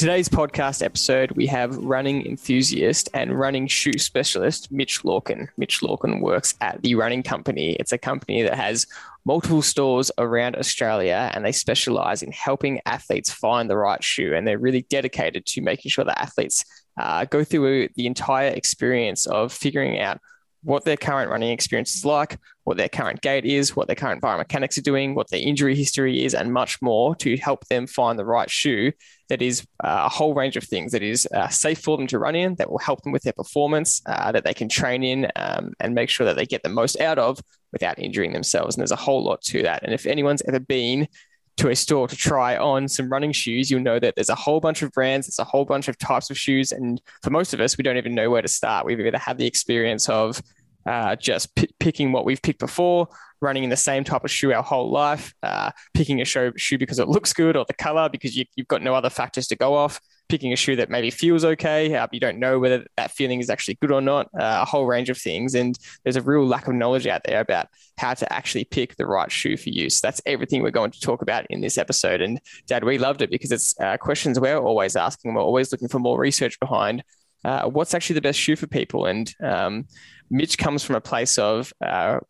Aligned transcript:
Today's 0.00 0.30
podcast 0.30 0.82
episode, 0.82 1.32
we 1.32 1.46
have 1.48 1.76
running 1.76 2.24
enthusiast 2.24 3.10
and 3.12 3.38
running 3.38 3.66
shoe 3.66 3.98
specialist 3.98 4.72
Mitch 4.72 5.02
Lorcan. 5.02 5.48
Mitch 5.58 5.82
Lorcan 5.82 6.22
works 6.22 6.54
at 6.62 6.80
the 6.80 6.94
Running 6.94 7.22
Company. 7.22 7.72
It's 7.72 7.92
a 7.92 7.98
company 7.98 8.40
that 8.40 8.54
has 8.54 8.86
multiple 9.26 9.60
stores 9.60 10.10
around 10.16 10.56
Australia 10.56 11.30
and 11.34 11.44
they 11.44 11.52
specialize 11.52 12.22
in 12.22 12.32
helping 12.32 12.80
athletes 12.86 13.30
find 13.30 13.68
the 13.68 13.76
right 13.76 14.02
shoe. 14.02 14.34
And 14.34 14.46
they're 14.46 14.56
really 14.56 14.86
dedicated 14.88 15.44
to 15.44 15.60
making 15.60 15.90
sure 15.90 16.06
that 16.06 16.18
athletes 16.18 16.64
uh, 16.98 17.26
go 17.26 17.44
through 17.44 17.90
the 17.94 18.06
entire 18.06 18.48
experience 18.48 19.26
of 19.26 19.52
figuring 19.52 20.00
out 20.00 20.18
what 20.62 20.86
their 20.86 20.96
current 20.96 21.30
running 21.30 21.50
experience 21.50 21.94
is 21.94 22.06
like, 22.06 22.38
what 22.70 22.76
their 22.76 22.88
current 22.88 23.20
gait 23.20 23.44
is, 23.44 23.74
what 23.74 23.88
their 23.88 23.96
current 23.96 24.22
biomechanics 24.22 24.78
are 24.78 24.82
doing, 24.82 25.16
what 25.16 25.28
their 25.28 25.40
injury 25.40 25.74
history 25.74 26.24
is, 26.24 26.34
and 26.34 26.52
much 26.52 26.80
more 26.80 27.16
to 27.16 27.36
help 27.36 27.66
them 27.66 27.84
find 27.84 28.16
the 28.16 28.24
right 28.24 28.48
shoe 28.48 28.92
that 29.28 29.42
is 29.42 29.66
uh, 29.82 30.02
a 30.04 30.08
whole 30.08 30.34
range 30.34 30.56
of 30.56 30.62
things 30.62 30.92
that 30.92 31.02
is 31.02 31.26
uh, 31.34 31.48
safe 31.48 31.80
for 31.80 31.96
them 31.96 32.06
to 32.06 32.16
run 32.16 32.36
in, 32.36 32.54
that 32.54 32.70
will 32.70 32.78
help 32.78 33.02
them 33.02 33.10
with 33.10 33.24
their 33.24 33.32
performance, 33.32 34.00
uh, 34.06 34.30
that 34.30 34.44
they 34.44 34.54
can 34.54 34.68
train 34.68 35.02
in 35.02 35.26
um, 35.34 35.72
and 35.80 35.96
make 35.96 36.08
sure 36.08 36.24
that 36.24 36.36
they 36.36 36.46
get 36.46 36.62
the 36.62 36.68
most 36.68 37.00
out 37.00 37.18
of 37.18 37.40
without 37.72 37.98
injuring 37.98 38.32
themselves. 38.32 38.76
And 38.76 38.82
there's 38.82 38.92
a 38.92 38.96
whole 38.96 39.24
lot 39.24 39.42
to 39.46 39.64
that. 39.64 39.82
And 39.82 39.92
if 39.92 40.06
anyone's 40.06 40.42
ever 40.42 40.60
been 40.60 41.08
to 41.56 41.70
a 41.70 41.74
store 41.74 42.06
to 42.06 42.14
try 42.14 42.56
on 42.56 42.86
some 42.86 43.10
running 43.10 43.32
shoes, 43.32 43.68
you'll 43.68 43.80
know 43.80 43.98
that 43.98 44.14
there's 44.14 44.28
a 44.28 44.36
whole 44.36 44.60
bunch 44.60 44.82
of 44.82 44.92
brands, 44.92 45.26
there's 45.26 45.40
a 45.40 45.50
whole 45.50 45.64
bunch 45.64 45.88
of 45.88 45.98
types 45.98 46.30
of 46.30 46.38
shoes. 46.38 46.70
And 46.70 47.02
for 47.24 47.30
most 47.30 47.52
of 47.52 47.60
us, 47.60 47.76
we 47.76 47.82
don't 47.82 47.96
even 47.96 48.14
know 48.14 48.30
where 48.30 48.42
to 48.42 48.48
start. 48.48 48.86
We've 48.86 49.00
either 49.00 49.18
had 49.18 49.38
the 49.38 49.46
experience 49.48 50.08
of 50.08 50.40
uh, 50.86 51.16
just 51.16 51.54
p- 51.54 51.70
picking 51.78 52.12
what 52.12 52.24
we've 52.24 52.42
picked 52.42 52.60
before, 52.60 53.08
running 53.40 53.64
in 53.64 53.70
the 53.70 53.76
same 53.76 54.04
type 54.04 54.24
of 54.24 54.30
shoe 54.30 54.52
our 54.52 54.62
whole 54.62 54.90
life, 54.90 55.34
uh, 55.42 55.70
picking 55.94 56.20
a 56.20 56.24
show, 56.24 56.52
shoe 56.56 56.78
because 56.78 56.98
it 56.98 57.08
looks 57.08 57.32
good 57.32 57.56
or 57.56 57.64
the 57.66 57.74
color 57.74 58.08
because 58.08 58.36
you, 58.36 58.44
have 58.58 58.68
got 58.68 58.82
no 58.82 58.94
other 58.94 59.10
factors 59.10 59.46
to 59.48 59.56
go 59.56 59.74
off, 59.74 60.00
picking 60.28 60.52
a 60.52 60.56
shoe 60.56 60.76
that 60.76 60.90
maybe 60.90 61.10
feels 61.10 61.44
okay, 61.44 61.94
uh, 61.94 62.06
you 62.12 62.20
don't 62.20 62.38
know 62.38 62.58
whether 62.58 62.84
that 62.96 63.10
feeling 63.10 63.40
is 63.40 63.50
actually 63.50 63.74
good 63.80 63.90
or 63.90 64.00
not, 64.00 64.26
uh, 64.38 64.60
a 64.62 64.64
whole 64.64 64.86
range 64.86 65.10
of 65.10 65.18
things. 65.18 65.54
And 65.54 65.78
there's 66.04 66.16
a 66.16 66.22
real 66.22 66.46
lack 66.46 66.68
of 66.68 66.74
knowledge 66.74 67.06
out 67.06 67.22
there 67.24 67.40
about 67.40 67.68
how 67.98 68.14
to 68.14 68.32
actually 68.32 68.64
pick 68.64 68.96
the 68.96 69.06
right 69.06 69.30
shoe 69.30 69.56
for 69.56 69.70
you. 69.70 69.90
So 69.90 70.06
that's 70.06 70.22
everything 70.26 70.62
we're 70.62 70.70
going 70.70 70.92
to 70.92 71.00
talk 71.00 71.22
about 71.22 71.46
in 71.50 71.60
this 71.60 71.78
episode. 71.78 72.20
And 72.20 72.40
Dad, 72.66 72.84
we 72.84 72.98
loved 72.98 73.22
it 73.22 73.30
because 73.30 73.52
it's 73.52 73.78
uh, 73.80 73.96
questions 73.96 74.38
we're 74.38 74.58
always 74.58 74.96
asking. 74.96 75.34
We're 75.34 75.42
always 75.42 75.72
looking 75.72 75.88
for 75.88 75.98
more 75.98 76.18
research 76.18 76.58
behind 76.60 77.02
uh, 77.44 77.68
what's 77.68 77.94
actually 77.94 78.14
the 78.14 78.20
best 78.20 78.38
shoe 78.38 78.56
for 78.56 78.66
people. 78.66 79.06
And 79.06 79.34
um, 79.42 79.86
Mitch 80.30 80.58
comes 80.58 80.82
from 80.82 80.96
a 80.96 81.00
place 81.00 81.38
of 81.38 81.72
uh, 81.84 82.20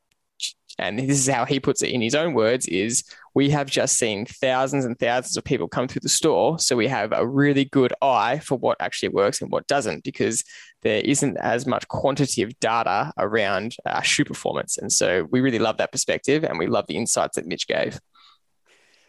and 0.81 0.99
this 0.99 1.19
is 1.19 1.29
how 1.29 1.45
he 1.45 1.61
puts 1.61 1.83
it 1.83 1.91
in 1.91 2.01
his 2.01 2.15
own 2.15 2.33
words 2.33 2.67
is 2.67 3.05
we 3.35 3.51
have 3.51 3.69
just 3.69 3.99
seen 3.99 4.25
thousands 4.25 4.85
and 4.87 4.99
thousands 4.99 5.37
of 5.37 5.45
people 5.45 5.69
come 5.69 5.87
through 5.87 6.01
the 6.01 6.09
store. 6.09 6.59
So 6.59 6.75
we 6.75 6.89
have 6.89 7.13
a 7.13 7.27
really 7.27 7.67
good 7.67 7.93
eye 8.01 8.39
for 8.39 8.57
what 8.57 8.79
actually 8.81 9.11
works 9.11 9.43
and 9.43 9.53
what 9.53 9.67
doesn't 9.67 10.05
because 10.05 10.43
there 10.83 11.03
isn't 11.03 11.37
as 11.37 11.67
much 11.67 11.87
quantity 11.89 12.43
of 12.43 12.59
data 12.61 13.13
around 13.19 13.77
shoe 14.03 14.25
performance. 14.25 14.79
And 14.79 14.91
so 14.91 15.29
we 15.31 15.41
really 15.41 15.59
love 15.59 15.77
that 15.77 15.93
perspective 15.93 16.45
and 16.45 16.59
we 16.59 16.67
love 16.67 16.87
the 16.89 16.97
insights 16.97 17.37
that 17.37 17.47
mitch 17.47 17.69
gave. 17.69 18.01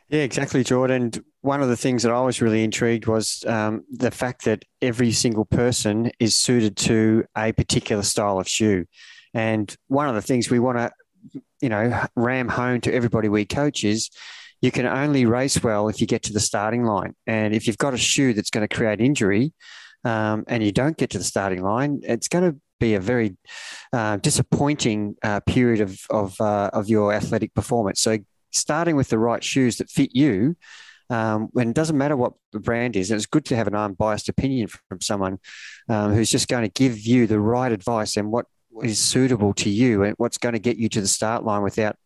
Yeah, 0.10 0.24
exactly, 0.24 0.66
Jordan. 0.66 1.12
One 1.42 1.62
of 1.62 1.70
the 1.70 1.78
things 1.78 2.04
that 2.04 2.12
I 2.12 2.22
was 2.22 2.42
really 2.42 2.64
intrigued 2.64 3.08
was 3.08 3.44
um, 3.48 3.84
the 3.90 4.12
fact 4.12 4.46
that 4.46 4.64
every 4.82 5.12
single 5.12 5.46
person 5.46 6.12
is 6.20 6.38
suited 6.38 6.78
to 6.78 7.26
a 7.36 7.52
particular 7.52 8.04
style 8.04 8.40
of 8.40 8.48
shoe. 8.48 8.86
And 9.34 9.76
one 9.88 10.08
of 10.08 10.16
the 10.16 10.22
things 10.22 10.50
we 10.50 10.60
want 10.60 10.78
to 10.78 10.92
you 11.62 11.70
know, 11.70 12.04
ram 12.16 12.50
home 12.50 12.82
to 12.82 12.94
everybody 12.94 13.30
we 13.30 13.46
coach 13.46 13.84
is 13.84 14.10
you 14.62 14.72
can 14.72 14.86
only 14.86 15.26
race 15.26 15.62
well 15.64 15.88
if 15.88 16.02
you 16.02 16.08
get 16.08 16.24
to 16.24 16.34
the 16.34 16.40
starting 16.40 16.84
line. 16.84 17.16
And 17.28 17.54
if 17.54 17.68
you've 17.68 17.78
got 17.78 17.94
a 17.94 17.98
shoe 17.98 18.34
that's 18.34 18.50
going 18.50 18.68
to 18.68 18.76
create 18.76 19.02
injury 19.02 19.54
um, 20.04 20.44
and 20.48 20.64
you 20.64 20.72
don't 20.72 20.98
get 20.98 21.12
to 21.12 21.18
the 21.18 21.24
starting 21.24 21.64
line, 21.64 22.02
it's 22.04 22.28
going 22.28 22.52
to 22.52 22.60
be 22.80 22.96
a 22.96 23.00
very 23.00 23.38
uh, 23.94 24.18
disappointing 24.18 25.16
uh, 25.24 25.40
period 25.42 25.82
of 25.82 26.00
of, 26.10 26.40
uh, 26.42 26.70
of 26.74 26.90
your 26.90 27.14
athletic 27.14 27.54
performance. 27.54 28.02
So 28.02 28.18
starting 28.52 28.96
with 28.96 29.10
the 29.10 29.20
right 29.20 29.44
shoes 29.44 29.78
that 29.78 29.90
fit 29.90 30.12
you. 30.14 30.56
Um, 31.12 31.50
it 31.56 31.74
doesn't 31.74 31.98
matter 31.98 32.16
what 32.16 32.34
the 32.54 32.60
brand 32.60 32.96
is, 32.96 33.12
and 33.12 33.18
it's 33.18 33.26
good 33.26 33.46
to 33.46 33.56
have 33.56 33.68
an 33.68 33.76
unbiased 33.76 34.30
opinion 34.30 34.68
from 34.68 35.02
someone 35.02 35.40
um, 35.90 36.14
who's 36.14 36.32
just 36.32 36.48
going 36.48 36.64
to 36.64 36.70
give 36.70 36.98
you 37.00 37.28
the 37.28 37.40
right 37.40 37.72
advice 37.72 38.16
and 38.16 38.32
what 38.32 38.46
is 38.82 38.98
suitable 38.98 39.54
to 39.54 39.70
you 39.70 40.04
and 40.04 40.16
what's 40.18 40.38
going 40.38 40.54
to 40.54 40.60
get 40.60 40.78
you 40.78 40.88
to 40.88 41.02
the 41.02 41.08
start 41.08 41.44
line 41.44 41.62
without 41.62 41.98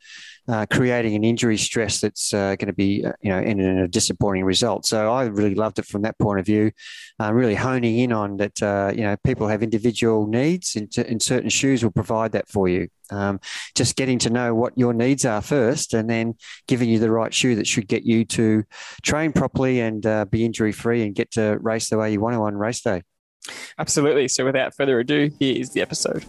uh, 0.48 0.66
creating 0.72 1.16
an 1.16 1.24
injury 1.24 1.58
stress 1.58 2.02
that's 2.02 2.34
uh, 2.34 2.56
going 2.56 2.68
to 2.68 2.74
be, 2.74 3.04
uh, 3.06 3.14
you 3.22 3.30
know, 3.30 3.40
in, 3.40 3.60
a 3.60 3.88
disappointing 3.88 4.44
result. 4.44 4.86
So 4.86 5.12
I 5.12 5.26
really 5.26 5.56
loved 5.56 5.80
it 5.80 5.86
from 5.86 6.04
that 6.04 6.18
point 6.20 6.40
of 6.40 6.46
view. 6.46 6.72
Uh, 7.20 7.34
really 7.34 7.56
honing 7.56 8.00
in 8.00 8.12
on 8.12 8.38
that, 8.38 8.62
uh, 8.62 8.92
you 8.96 9.02
know, 9.02 9.16
people 9.24 9.48
have 9.48 9.64
individual 9.64 10.28
needs, 10.28 10.76
and, 10.76 10.92
and 10.98 11.22
certain 11.22 11.50
shoes 11.50 11.84
will 11.84 11.92
provide 11.92 12.34
that 12.34 12.48
for 12.48 12.68
you. 12.68 12.88
Um, 13.12 13.40
just 13.76 13.96
getting 13.96 14.20
to 14.20 14.30
know 14.30 14.54
what 14.54 14.74
your 14.76 14.94
needs 14.94 15.26
are 15.26 15.42
first, 15.42 15.94
and 15.94 16.10
then 16.10 16.36
giving 16.68 16.90
you 16.90 17.00
the 17.00 17.12
right 17.12 17.34
shoe 17.34 17.56
that 17.56 17.68
should 17.68 17.88
get 17.88 18.04
you 18.04 18.26
to 18.26 18.64
train 19.04 19.32
properly 19.32 19.80
and 19.80 20.02
be 20.30 20.46
injury 20.46 20.72
free 20.72 21.04
and 21.04 21.16
get 21.16 21.32
to 21.32 21.58
race 21.60 21.90
the 21.90 21.98
way 21.98 22.12
you 22.12 22.20
want 22.20 22.36
to 22.36 22.42
on 22.42 22.56
race 22.56 22.82
day. 22.82 23.02
Absolutely. 23.78 24.28
So, 24.28 24.46
without 24.46 24.76
further 24.76 25.00
ado, 25.00 25.32
here 25.40 25.60
is 25.60 25.72
the 25.72 25.82
episode. 25.82 26.26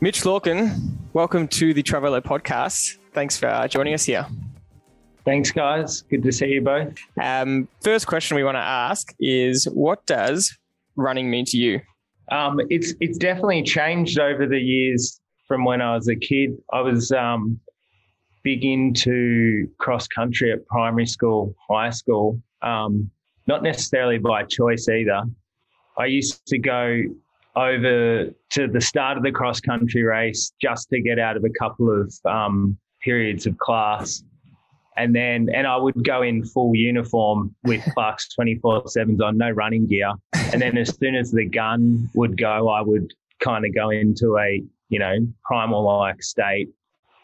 Mitch 0.00 0.22
Lorcan, 0.22 0.92
welcome 1.12 1.48
to 1.48 1.74
the 1.74 1.82
Trivelo 1.82 2.20
podcast. 2.20 2.98
Thanks 3.12 3.36
for 3.36 3.48
uh, 3.48 3.66
joining 3.66 3.94
us 3.94 4.04
here. 4.04 4.24
Thanks, 5.24 5.50
guys. 5.50 6.02
Good 6.02 6.22
to 6.22 6.30
see 6.30 6.46
you 6.46 6.60
both. 6.60 6.94
Um, 7.20 7.66
first 7.80 8.06
question 8.06 8.36
we 8.36 8.44
want 8.44 8.54
to 8.54 8.60
ask 8.60 9.12
is 9.18 9.64
what 9.64 10.06
does 10.06 10.56
running 10.94 11.28
mean 11.28 11.44
to 11.46 11.56
you? 11.56 11.80
Um, 12.30 12.60
it's 12.70 12.94
it's 13.00 13.18
definitely 13.18 13.64
changed 13.64 14.20
over 14.20 14.46
the 14.46 14.60
years 14.60 15.20
from 15.48 15.64
when 15.64 15.80
I 15.82 15.96
was 15.96 16.06
a 16.06 16.14
kid. 16.14 16.56
I 16.72 16.80
was 16.80 17.10
um, 17.10 17.58
big 18.44 18.64
into 18.64 19.68
cross 19.78 20.06
country 20.06 20.52
at 20.52 20.64
primary 20.68 21.06
school, 21.06 21.56
high 21.68 21.90
school, 21.90 22.40
um, 22.62 23.10
not 23.48 23.64
necessarily 23.64 24.18
by 24.18 24.44
choice 24.44 24.88
either. 24.88 25.22
I 25.96 26.06
used 26.06 26.46
to 26.46 26.58
go 26.58 27.02
over 27.56 28.30
to 28.50 28.68
the 28.68 28.80
start 28.80 29.16
of 29.16 29.22
the 29.22 29.32
cross 29.32 29.60
country 29.60 30.02
race 30.02 30.52
just 30.60 30.88
to 30.90 31.00
get 31.00 31.18
out 31.18 31.36
of 31.36 31.44
a 31.44 31.50
couple 31.50 31.90
of 31.90 32.14
um, 32.24 32.78
periods 33.00 33.46
of 33.46 33.56
class. 33.58 34.22
And 34.96 35.14
then, 35.14 35.48
and 35.54 35.66
I 35.66 35.76
would 35.76 36.04
go 36.04 36.22
in 36.22 36.44
full 36.44 36.74
uniform 36.74 37.54
with 37.64 37.82
Clark's 37.94 38.32
24 38.34 38.84
7s 38.84 39.20
on, 39.22 39.36
no 39.38 39.50
running 39.50 39.86
gear. 39.86 40.12
And 40.52 40.60
then 40.60 40.76
as 40.76 40.96
soon 40.96 41.14
as 41.14 41.30
the 41.30 41.46
gun 41.46 42.08
would 42.14 42.36
go, 42.36 42.68
I 42.68 42.80
would 42.80 43.12
kind 43.40 43.64
of 43.64 43.74
go 43.74 43.90
into 43.90 44.38
a, 44.38 44.62
you 44.88 44.98
know, 44.98 45.16
primal 45.44 45.84
like 45.84 46.22
state 46.22 46.68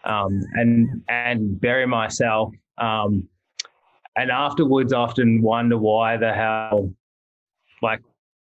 um, 0.05 0.41
and, 0.55 1.03
and 1.09 1.61
bury 1.61 1.87
myself. 1.87 2.53
Um, 2.79 3.29
and 4.17 4.31
afterwards, 4.31 4.93
often 4.93 5.43
wonder 5.43 5.77
why 5.77 6.17
the 6.17 6.33
hell, 6.33 6.93
like, 7.83 8.01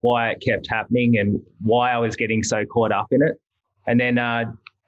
why 0.01 0.29
it 0.29 0.41
kept 0.41 0.67
happening 0.69 1.17
and 1.17 1.41
why 1.61 1.91
I 1.91 1.97
was 1.97 2.15
getting 2.15 2.43
so 2.43 2.65
caught 2.65 2.91
up 2.91 3.07
in 3.11 3.21
it. 3.21 3.33
And 3.87 3.99
then 3.99 4.17
uh, 4.17 4.45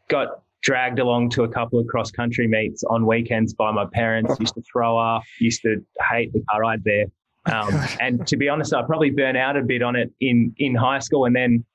got 0.10 0.42
dragged 0.62 1.00
along 1.00 1.30
to 1.32 1.44
a 1.44 1.48
couple 1.48 1.80
of 1.80 1.88
cross 1.88 2.12
country 2.12 2.48
meets 2.48 2.84
on 2.84 3.06
weekends 3.06 3.54
by 3.54 3.72
my 3.72 3.86
parents. 3.94 4.40
Used 4.40 4.56
to 4.56 4.64
throw 4.72 4.98
up. 4.98 5.24
Used 5.40 5.62
to 5.64 5.84
hate 6.10 6.32
the 6.34 6.42
car 6.50 6.62
ride 6.62 6.84
there. 6.84 7.06
Um, 7.52 7.70
and 8.00 8.26
to 8.28 8.38
be 8.38 8.50
honest, 8.50 8.74
I 8.74 8.84
probably 8.84 9.10
burnt 9.10 9.38
out 9.38 9.58
a 9.58 9.64
bit 9.64 9.82
on 9.82 9.96
it 9.96 10.12
in 10.20 10.54
in 10.58 10.76
high 10.76 11.00
school, 11.00 11.26
and 11.26 11.36
then 11.36 11.66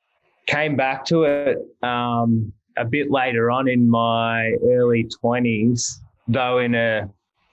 came 0.46 0.76
back 0.76 1.04
to 1.06 1.24
it 1.24 1.58
um, 1.82 2.52
a 2.76 2.84
bit 2.84 3.10
later 3.10 3.50
on 3.50 3.68
in 3.68 3.88
my 3.90 4.52
early 4.64 5.08
twenties, 5.20 6.00
though 6.28 6.58
in 6.58 6.74
a 6.74 7.08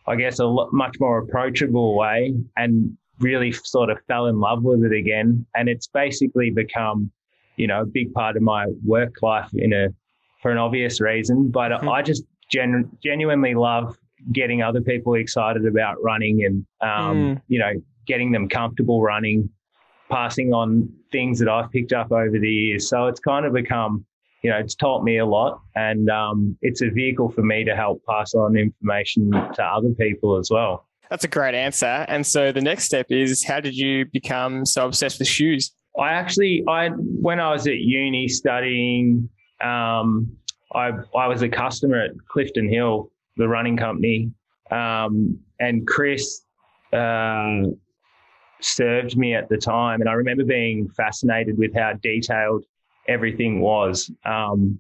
I 0.06 0.16
guess 0.16 0.40
a 0.40 0.68
much 0.72 0.98
more 1.00 1.20
approachable 1.20 1.98
way, 1.98 2.36
and 2.58 2.98
really 3.20 3.52
sort 3.52 3.90
of 3.90 4.00
fell 4.08 4.28
in 4.28 4.40
love 4.40 4.64
with 4.64 4.84
it 4.84 4.94
again. 4.94 5.46
And 5.56 5.70
it's 5.70 5.88
basically 5.88 6.50
become, 6.50 7.12
you 7.58 7.68
know, 7.68 7.82
a 7.82 7.86
big 7.86 8.14
part 8.14 8.36
of 8.36 8.42
my 8.42 8.66
work 8.86 9.16
life 9.22 9.50
in 9.54 9.74
a, 9.74 9.90
for 10.42 10.52
an 10.52 10.58
obvious 10.58 11.00
reason. 11.00 11.52
But 11.52 11.72
mm-hmm. 11.72 11.90
I 11.90 12.02
just 12.02 12.24
gen- 12.52 12.90
genuinely 13.04 13.54
love 13.54 13.98
getting 14.32 14.62
other 14.62 14.82
people 14.82 15.16
excited 15.16 15.66
about 15.66 16.02
running 16.02 16.46
and, 16.46 16.66
um, 16.82 17.18
mm. 17.18 17.42
you 17.48 17.60
know, 17.60 17.74
getting 18.08 18.32
them 18.32 18.50
comfortable 18.50 19.02
running, 19.02 19.50
passing 20.10 20.54
on 20.54 20.90
things 21.12 21.40
that 21.40 21.50
I've 21.50 21.72
picked 21.72 21.94
up 21.94 22.12
over 22.12 22.40
the 22.40 22.50
years. 22.50 22.90
So 22.90 23.08
it's 23.08 23.20
kind 23.20 23.46
of 23.46 23.54
become, 23.54 24.06
you 24.44 24.50
know, 24.50 24.58
it's 24.58 24.76
taught 24.76 25.04
me 25.04 25.20
a 25.20 25.26
lot, 25.26 25.62
and 25.76 26.10
um, 26.10 26.58
it's 26.62 26.82
a 26.82 26.90
vehicle 26.90 27.30
for 27.32 27.44
me 27.44 27.64
to 27.64 27.76
help 27.76 28.02
pass 28.10 28.34
on 28.34 28.58
information 28.58 29.32
to 29.32 29.64
other 29.64 29.92
people 29.92 30.38
as 30.38 30.50
well. 30.52 30.86
That's 31.14 31.26
a 31.26 31.28
great 31.28 31.54
answer. 31.54 32.06
And 32.08 32.26
so 32.26 32.52
the 32.52 32.60
next 32.60 32.86
step 32.86 33.06
is, 33.12 33.44
how 33.44 33.60
did 33.60 33.78
you 33.78 34.08
become 34.12 34.66
so 34.66 34.88
obsessed 34.88 35.20
with 35.20 35.28
shoes? 35.28 35.72
I 36.00 36.12
actually, 36.12 36.64
I 36.68 36.90
when 36.90 37.40
I 37.40 37.52
was 37.52 37.68
at 37.68 37.78
uni 37.78 38.28
studying, 38.28 39.30
um, 39.62 40.36
I 40.74 40.90
I 41.16 41.28
was 41.28 41.44
a 41.44 41.50
customer 41.50 42.02
at 42.02 42.14
Clifton 42.28 42.68
Hill, 42.68 43.12
the 43.38 43.48
running 43.48 43.78
company, 43.78 44.32
um, 44.72 45.38
and 45.60 45.86
Chris 45.86 46.46
uh, 46.94 47.62
served 48.60 49.16
me 49.16 49.36
at 49.36 49.50
the 49.50 49.58
time, 49.58 50.02
and 50.02 50.10
I 50.10 50.14
remember 50.14 50.44
being 50.44 50.90
fascinated 50.98 51.60
with 51.60 51.76
how 51.76 51.94
detailed 52.02 52.66
everything 53.08 53.62
was. 53.62 54.10
Um, 54.26 54.80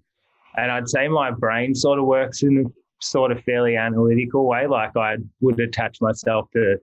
and 0.57 0.71
I'd 0.71 0.89
say 0.89 1.07
my 1.07 1.29
brain 1.29 1.75
sort 1.75 1.99
of 1.99 2.05
works 2.05 2.41
in 2.41 2.73
sort 3.03 3.31
of 3.31 3.43
fairly 3.43 3.75
analytical 3.75 4.47
way. 4.47 4.67
Like 4.67 4.95
I 4.95 5.17
would 5.41 5.59
attach 5.59 6.01
myself 6.01 6.49
to 6.53 6.77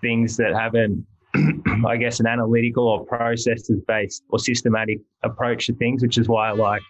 things 0.00 0.36
that 0.36 0.54
have 0.54 0.74
an, 0.74 1.06
I 1.86 1.96
guess, 1.96 2.20
an 2.20 2.26
analytical 2.26 2.86
or 2.88 3.04
processes 3.04 3.80
based 3.86 4.22
or 4.30 4.38
systematic 4.38 4.98
approach 5.22 5.66
to 5.66 5.74
things, 5.74 6.02
which 6.02 6.18
is 6.18 6.28
why 6.28 6.48
I 6.48 6.52
like, 6.52 6.82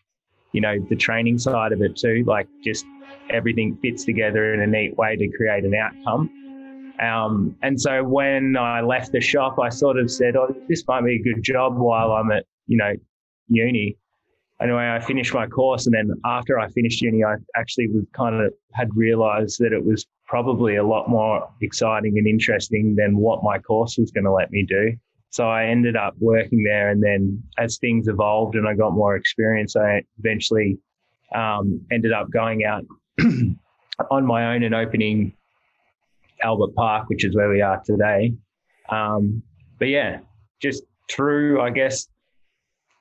you 0.52 0.60
know, 0.60 0.78
the 0.88 0.96
training 0.96 1.38
side 1.38 1.72
of 1.72 1.82
it 1.82 1.96
too. 1.96 2.24
Like 2.26 2.48
just 2.64 2.84
everything 3.30 3.76
fits 3.82 4.04
together 4.04 4.54
in 4.54 4.60
a 4.60 4.66
neat 4.66 4.96
way 4.96 5.16
to 5.16 5.28
create 5.36 5.64
an 5.64 5.74
outcome. 5.74 6.30
Um, 7.00 7.56
and 7.62 7.78
so 7.80 8.02
when 8.02 8.56
I 8.56 8.80
left 8.80 9.12
the 9.12 9.20
shop, 9.20 9.58
I 9.58 9.68
sort 9.68 9.98
of 9.98 10.10
said, 10.10 10.34
"Oh, 10.34 10.54
this 10.68 10.82
might 10.88 11.04
be 11.04 11.16
a 11.16 11.22
good 11.22 11.42
job 11.42 11.76
while 11.76 12.12
I'm 12.12 12.30
at, 12.32 12.46
you 12.66 12.78
know, 12.78 12.94
uni. 13.48 13.98
Anyway, 14.60 14.88
I 14.88 15.00
finished 15.00 15.34
my 15.34 15.46
course, 15.46 15.86
and 15.86 15.94
then 15.94 16.10
after 16.24 16.58
I 16.58 16.68
finished 16.70 17.02
uni, 17.02 17.22
I 17.22 17.34
actually 17.56 17.88
was 17.88 18.04
kind 18.12 18.42
of 18.42 18.54
had 18.72 18.88
realised 18.96 19.58
that 19.60 19.72
it 19.72 19.84
was 19.84 20.06
probably 20.26 20.76
a 20.76 20.84
lot 20.84 21.08
more 21.08 21.48
exciting 21.60 22.16
and 22.16 22.26
interesting 22.26 22.94
than 22.96 23.18
what 23.18 23.42
my 23.42 23.58
course 23.58 23.98
was 23.98 24.10
going 24.10 24.24
to 24.24 24.32
let 24.32 24.50
me 24.50 24.64
do. 24.66 24.96
So 25.30 25.46
I 25.48 25.66
ended 25.66 25.94
up 25.94 26.14
working 26.18 26.62
there, 26.62 26.90
and 26.90 27.02
then 27.02 27.42
as 27.58 27.76
things 27.76 28.08
evolved 28.08 28.54
and 28.54 28.66
I 28.66 28.74
got 28.74 28.94
more 28.94 29.16
experience, 29.16 29.76
I 29.76 30.02
eventually 30.18 30.78
um, 31.34 31.84
ended 31.92 32.12
up 32.12 32.30
going 32.30 32.64
out 32.64 32.84
on 34.10 34.26
my 34.26 34.54
own 34.54 34.62
and 34.62 34.74
opening 34.74 35.34
Albert 36.42 36.74
Park, 36.74 37.10
which 37.10 37.24
is 37.26 37.36
where 37.36 37.50
we 37.50 37.60
are 37.60 37.82
today. 37.84 38.32
Um, 38.88 39.42
but 39.78 39.88
yeah, 39.88 40.20
just 40.62 40.82
through, 41.10 41.60
I 41.60 41.70
guess, 41.70 42.08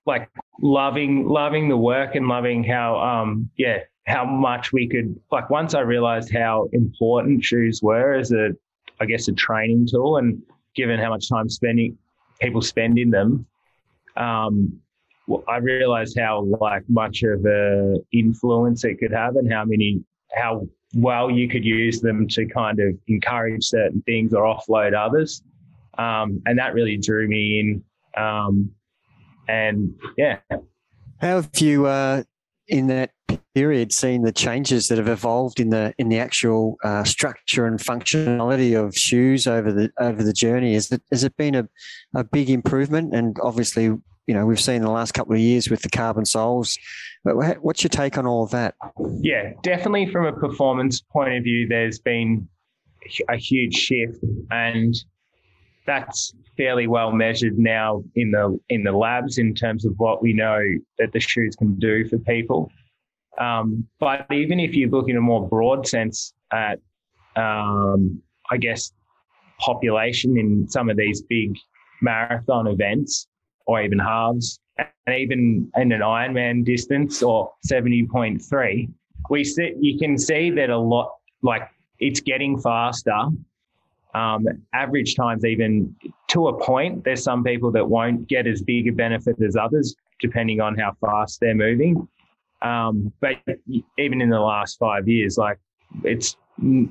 like 0.05 0.29
loving 0.61 1.27
loving 1.27 1.67
the 1.69 1.77
work 1.77 2.15
and 2.15 2.27
loving 2.27 2.63
how 2.63 2.97
um 2.97 3.49
yeah 3.57 3.79
how 4.07 4.23
much 4.23 4.71
we 4.71 4.87
could 4.87 5.19
like 5.31 5.49
once 5.49 5.73
I 5.73 5.81
realized 5.81 6.31
how 6.33 6.69
important 6.73 7.43
shoes 7.43 7.81
were 7.81 8.13
as 8.13 8.31
a 8.31 8.49
I 8.99 9.05
guess 9.05 9.27
a 9.27 9.33
training 9.33 9.87
tool 9.91 10.17
and 10.17 10.41
given 10.75 10.99
how 10.99 11.09
much 11.09 11.27
time 11.29 11.49
spending 11.49 11.97
people 12.39 12.61
spend 12.61 12.97
in 12.99 13.09
them 13.09 13.45
um 14.15 14.79
I 15.47 15.57
realized 15.57 16.17
how 16.19 16.43
like 16.59 16.83
much 16.87 17.23
of 17.23 17.45
a 17.45 17.95
influence 18.13 18.83
it 18.83 18.99
could 18.99 19.11
have 19.11 19.35
and 19.37 19.51
how 19.51 19.65
many 19.65 20.03
how 20.35 20.67
well 20.95 21.29
you 21.29 21.49
could 21.49 21.65
use 21.65 21.99
them 21.99 22.27
to 22.29 22.45
kind 22.45 22.79
of 22.79 22.95
encourage 23.07 23.65
certain 23.65 24.01
things 24.03 24.33
or 24.33 24.43
offload 24.43 24.93
others. 24.93 25.41
Um, 25.97 26.41
and 26.45 26.57
that 26.59 26.73
really 26.73 26.97
drew 26.97 27.27
me 27.27 27.59
in 27.59 28.21
um, 28.21 28.69
and 29.47 29.93
yeah. 30.17 30.39
How 31.19 31.41
have 31.41 31.49
you, 31.57 31.87
uh, 31.87 32.23
in 32.67 32.87
that 32.87 33.11
period, 33.53 33.93
seen 33.93 34.23
the 34.23 34.31
changes 34.31 34.87
that 34.87 34.97
have 34.97 35.07
evolved 35.07 35.59
in 35.59 35.69
the 35.69 35.93
in 35.97 36.09
the 36.09 36.19
actual 36.19 36.77
uh, 36.83 37.03
structure 37.03 37.65
and 37.65 37.79
functionality 37.79 38.77
of 38.77 38.95
shoes 38.95 39.47
over 39.47 39.71
the 39.71 39.91
over 39.99 40.23
the 40.23 40.33
journey? 40.33 40.73
Has 40.73 40.91
it 40.91 41.01
has 41.11 41.23
it 41.23 41.35
been 41.37 41.55
a, 41.55 41.67
a 42.15 42.23
big 42.23 42.49
improvement? 42.49 43.15
And 43.15 43.37
obviously, 43.41 43.83
you 43.83 44.33
know, 44.33 44.45
we've 44.45 44.59
seen 44.59 44.81
the 44.81 44.91
last 44.91 45.13
couple 45.13 45.33
of 45.33 45.39
years 45.39 45.69
with 45.69 45.81
the 45.81 45.89
carbon 45.89 46.25
soles. 46.25 46.77
What's 47.23 47.83
your 47.83 47.89
take 47.89 48.17
on 48.17 48.27
all 48.27 48.43
of 48.43 48.51
that? 48.51 48.75
Yeah, 49.21 49.53
definitely 49.63 50.07
from 50.07 50.25
a 50.25 50.33
performance 50.33 51.01
point 51.01 51.33
of 51.33 51.43
view, 51.43 51.67
there's 51.67 51.97
been 51.99 52.47
a 53.29 53.37
huge 53.37 53.75
shift, 53.75 54.17
and 54.51 54.95
that's 55.85 56.33
fairly 56.57 56.87
well 56.87 57.11
measured 57.11 57.57
now 57.57 58.03
in 58.15 58.31
the 58.31 58.59
in 58.69 58.83
the 58.83 58.91
labs 58.91 59.37
in 59.37 59.53
terms 59.53 59.85
of 59.85 59.93
what 59.97 60.21
we 60.21 60.33
know 60.33 60.59
that 60.97 61.11
the 61.11 61.19
shoes 61.19 61.55
can 61.55 61.77
do 61.79 62.07
for 62.07 62.17
people. 62.19 62.71
Um, 63.37 63.87
but 63.99 64.25
even 64.31 64.59
if 64.59 64.73
you 64.73 64.89
look 64.89 65.09
in 65.09 65.17
a 65.17 65.21
more 65.21 65.47
broad 65.47 65.85
sense 65.87 66.33
at, 66.53 66.79
um, 67.35 68.21
I 68.49 68.57
guess, 68.57 68.93
population 69.59 70.37
in 70.37 70.67
some 70.69 70.89
of 70.89 70.95
these 70.95 71.21
big 71.21 71.57
marathon 72.01 72.67
events 72.67 73.27
or 73.67 73.81
even 73.81 73.99
halves, 73.99 74.59
and 74.77 75.15
even 75.15 75.69
in 75.75 75.91
an 75.91 76.01
Ironman 76.01 76.65
distance 76.65 77.21
or 77.21 77.51
seventy 77.63 78.07
point 78.07 78.41
three, 78.41 78.89
we 79.29 79.43
see 79.43 79.73
you 79.79 79.99
can 79.99 80.17
see 80.17 80.49
that 80.51 80.69
a 80.69 80.77
lot 80.77 81.11
like 81.41 81.63
it's 81.99 82.21
getting 82.21 82.59
faster 82.59 83.29
um, 84.15 84.47
average 84.73 85.15
times, 85.15 85.43
even 85.43 85.93
to 86.29 86.47
a 86.47 86.57
point, 86.57 87.03
there's 87.03 87.21
some 87.21 87.43
people 87.43 87.69
that 87.73 87.87
won't 87.87 88.27
get 88.29 88.47
as 88.47 88.61
big 88.61 88.87
a 88.87 88.91
benefit 88.91 89.35
as 89.45 89.57
others, 89.57 89.93
depending 90.21 90.61
on 90.61 90.77
how 90.77 90.93
fast 91.01 91.41
they're 91.41 91.53
moving. 91.53 92.07
Um, 92.61 93.11
but 93.19 93.35
even 93.99 94.21
in 94.21 94.29
the 94.29 94.39
last 94.39 94.79
five 94.79 95.09
years, 95.09 95.37
like 95.37 95.59
it's 96.03 96.37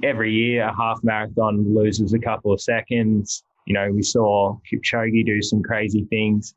every 0.03 0.32
year 0.35 0.69
a 0.69 0.76
half 0.76 1.00
marathon 1.03 1.75
loses 1.75 2.12
a 2.12 2.19
couple 2.19 2.53
of 2.53 2.61
seconds. 2.61 3.43
You 3.67 3.73
know, 3.73 3.91
we 3.91 4.03
saw 4.03 4.59
Kipchoge 4.70 5.25
do 5.25 5.41
some 5.41 5.62
crazy 5.62 6.06
things. 6.11 6.55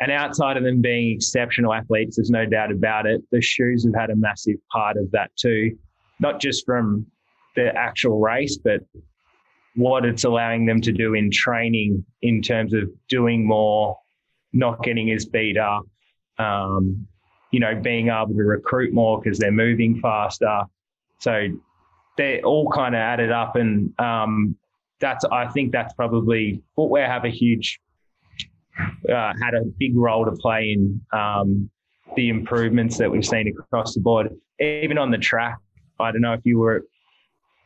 And 0.00 0.10
outside 0.10 0.56
of 0.56 0.64
them 0.64 0.82
being 0.82 1.14
exceptional 1.14 1.72
athletes, 1.72 2.16
there's 2.16 2.30
no 2.30 2.44
doubt 2.44 2.72
about 2.72 3.06
it. 3.06 3.22
The 3.30 3.40
shoes 3.40 3.84
have 3.84 3.94
had 3.94 4.10
a 4.10 4.16
massive 4.16 4.56
part 4.72 4.96
of 4.96 5.08
that 5.12 5.30
too, 5.36 5.78
not 6.18 6.40
just 6.40 6.66
from 6.66 7.06
the 7.54 7.74
actual 7.76 8.18
race, 8.18 8.58
but 8.58 8.80
what 9.78 10.04
it's 10.04 10.24
allowing 10.24 10.66
them 10.66 10.80
to 10.80 10.90
do 10.90 11.14
in 11.14 11.30
training 11.30 12.04
in 12.22 12.42
terms 12.42 12.74
of 12.74 12.90
doing 13.08 13.46
more, 13.46 13.96
not 14.52 14.82
getting 14.82 15.12
as 15.12 15.24
beat 15.24 15.56
up, 15.56 15.84
um, 16.38 17.06
you 17.52 17.60
know, 17.60 17.76
being 17.76 18.08
able 18.08 18.34
to 18.34 18.42
recruit 18.42 18.92
more 18.92 19.20
because 19.20 19.38
they're 19.38 19.52
moving 19.52 20.00
faster. 20.00 20.62
So 21.20 21.46
they're 22.16 22.40
all 22.40 22.68
kind 22.72 22.96
of 22.96 22.98
added 22.98 23.30
up, 23.30 23.54
and 23.54 23.92
um, 24.00 24.56
that's 24.98 25.24
I 25.30 25.46
think 25.46 25.70
that's 25.70 25.94
probably 25.94 26.60
footwear 26.74 27.06
have 27.06 27.24
a 27.24 27.30
huge 27.30 27.78
uh, 29.08 29.32
had 29.40 29.54
a 29.54 29.62
big 29.78 29.96
role 29.96 30.24
to 30.24 30.32
play 30.32 30.72
in 30.72 31.00
um, 31.12 31.70
the 32.16 32.30
improvements 32.30 32.98
that 32.98 33.08
we've 33.08 33.24
seen 33.24 33.46
across 33.46 33.94
the 33.94 34.00
board. 34.00 34.34
Even 34.58 34.98
on 34.98 35.12
the 35.12 35.18
track, 35.18 35.58
I 36.00 36.10
don't 36.10 36.20
know 36.20 36.32
if 36.32 36.40
you 36.42 36.58
were 36.58 36.84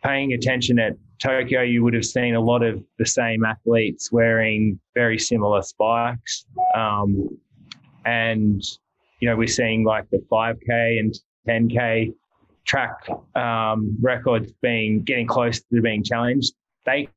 paying 0.04 0.35
attention 0.35 0.78
at 0.78 0.92
Tokyo, 1.23 1.62
you 1.62 1.85
would 1.85 1.95
have 1.95 2.05
seen 2.05 2.35
a 2.35 2.41
lot 2.41 2.64
of 2.64 2.83
the 2.99 3.07
same 3.07 3.45
athletes 3.45 4.11
wearing 4.11 4.81
very 4.95 5.19
similar 5.19 5.62
spikes. 5.62 6.47
Um, 6.75 7.29
and, 8.05 8.61
you 9.21 9.29
know, 9.29 9.37
we're 9.37 9.47
seeing 9.47 9.85
like 9.85 10.11
the 10.11 10.19
5K 10.31 10.99
and 10.99 11.14
10K 11.49 12.12
track 12.64 13.09
um, 13.37 13.97
records 14.00 14.52
being 14.62 15.02
getting 15.02 15.29
close 15.29 15.61
to 15.61 15.81
being 15.81 16.02
challenged. 16.02 16.55
They 16.87 17.09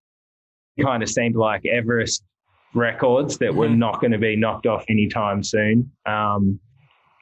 kind 0.79 1.01
of 1.01 1.09
seemed 1.09 1.35
like 1.35 1.65
Everest 1.65 2.23
records 2.75 3.39
that 3.39 3.55
were 3.55 3.67
mm-hmm. 3.67 3.79
not 3.79 4.01
going 4.01 4.11
to 4.11 4.19
be 4.19 4.35
knocked 4.35 4.67
off 4.67 4.85
anytime 4.87 5.41
soon. 5.41 5.91
Um, 6.05 6.59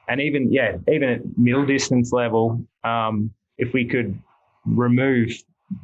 and 0.09 0.19
even, 0.19 0.51
yeah, 0.51 0.75
even 0.91 1.09
at 1.09 1.37
middle 1.37 1.65
distance 1.65 2.11
level, 2.11 2.61
um, 2.83 3.31
if 3.57 3.71
we 3.71 3.85
could 3.85 4.19
remove 4.65 5.31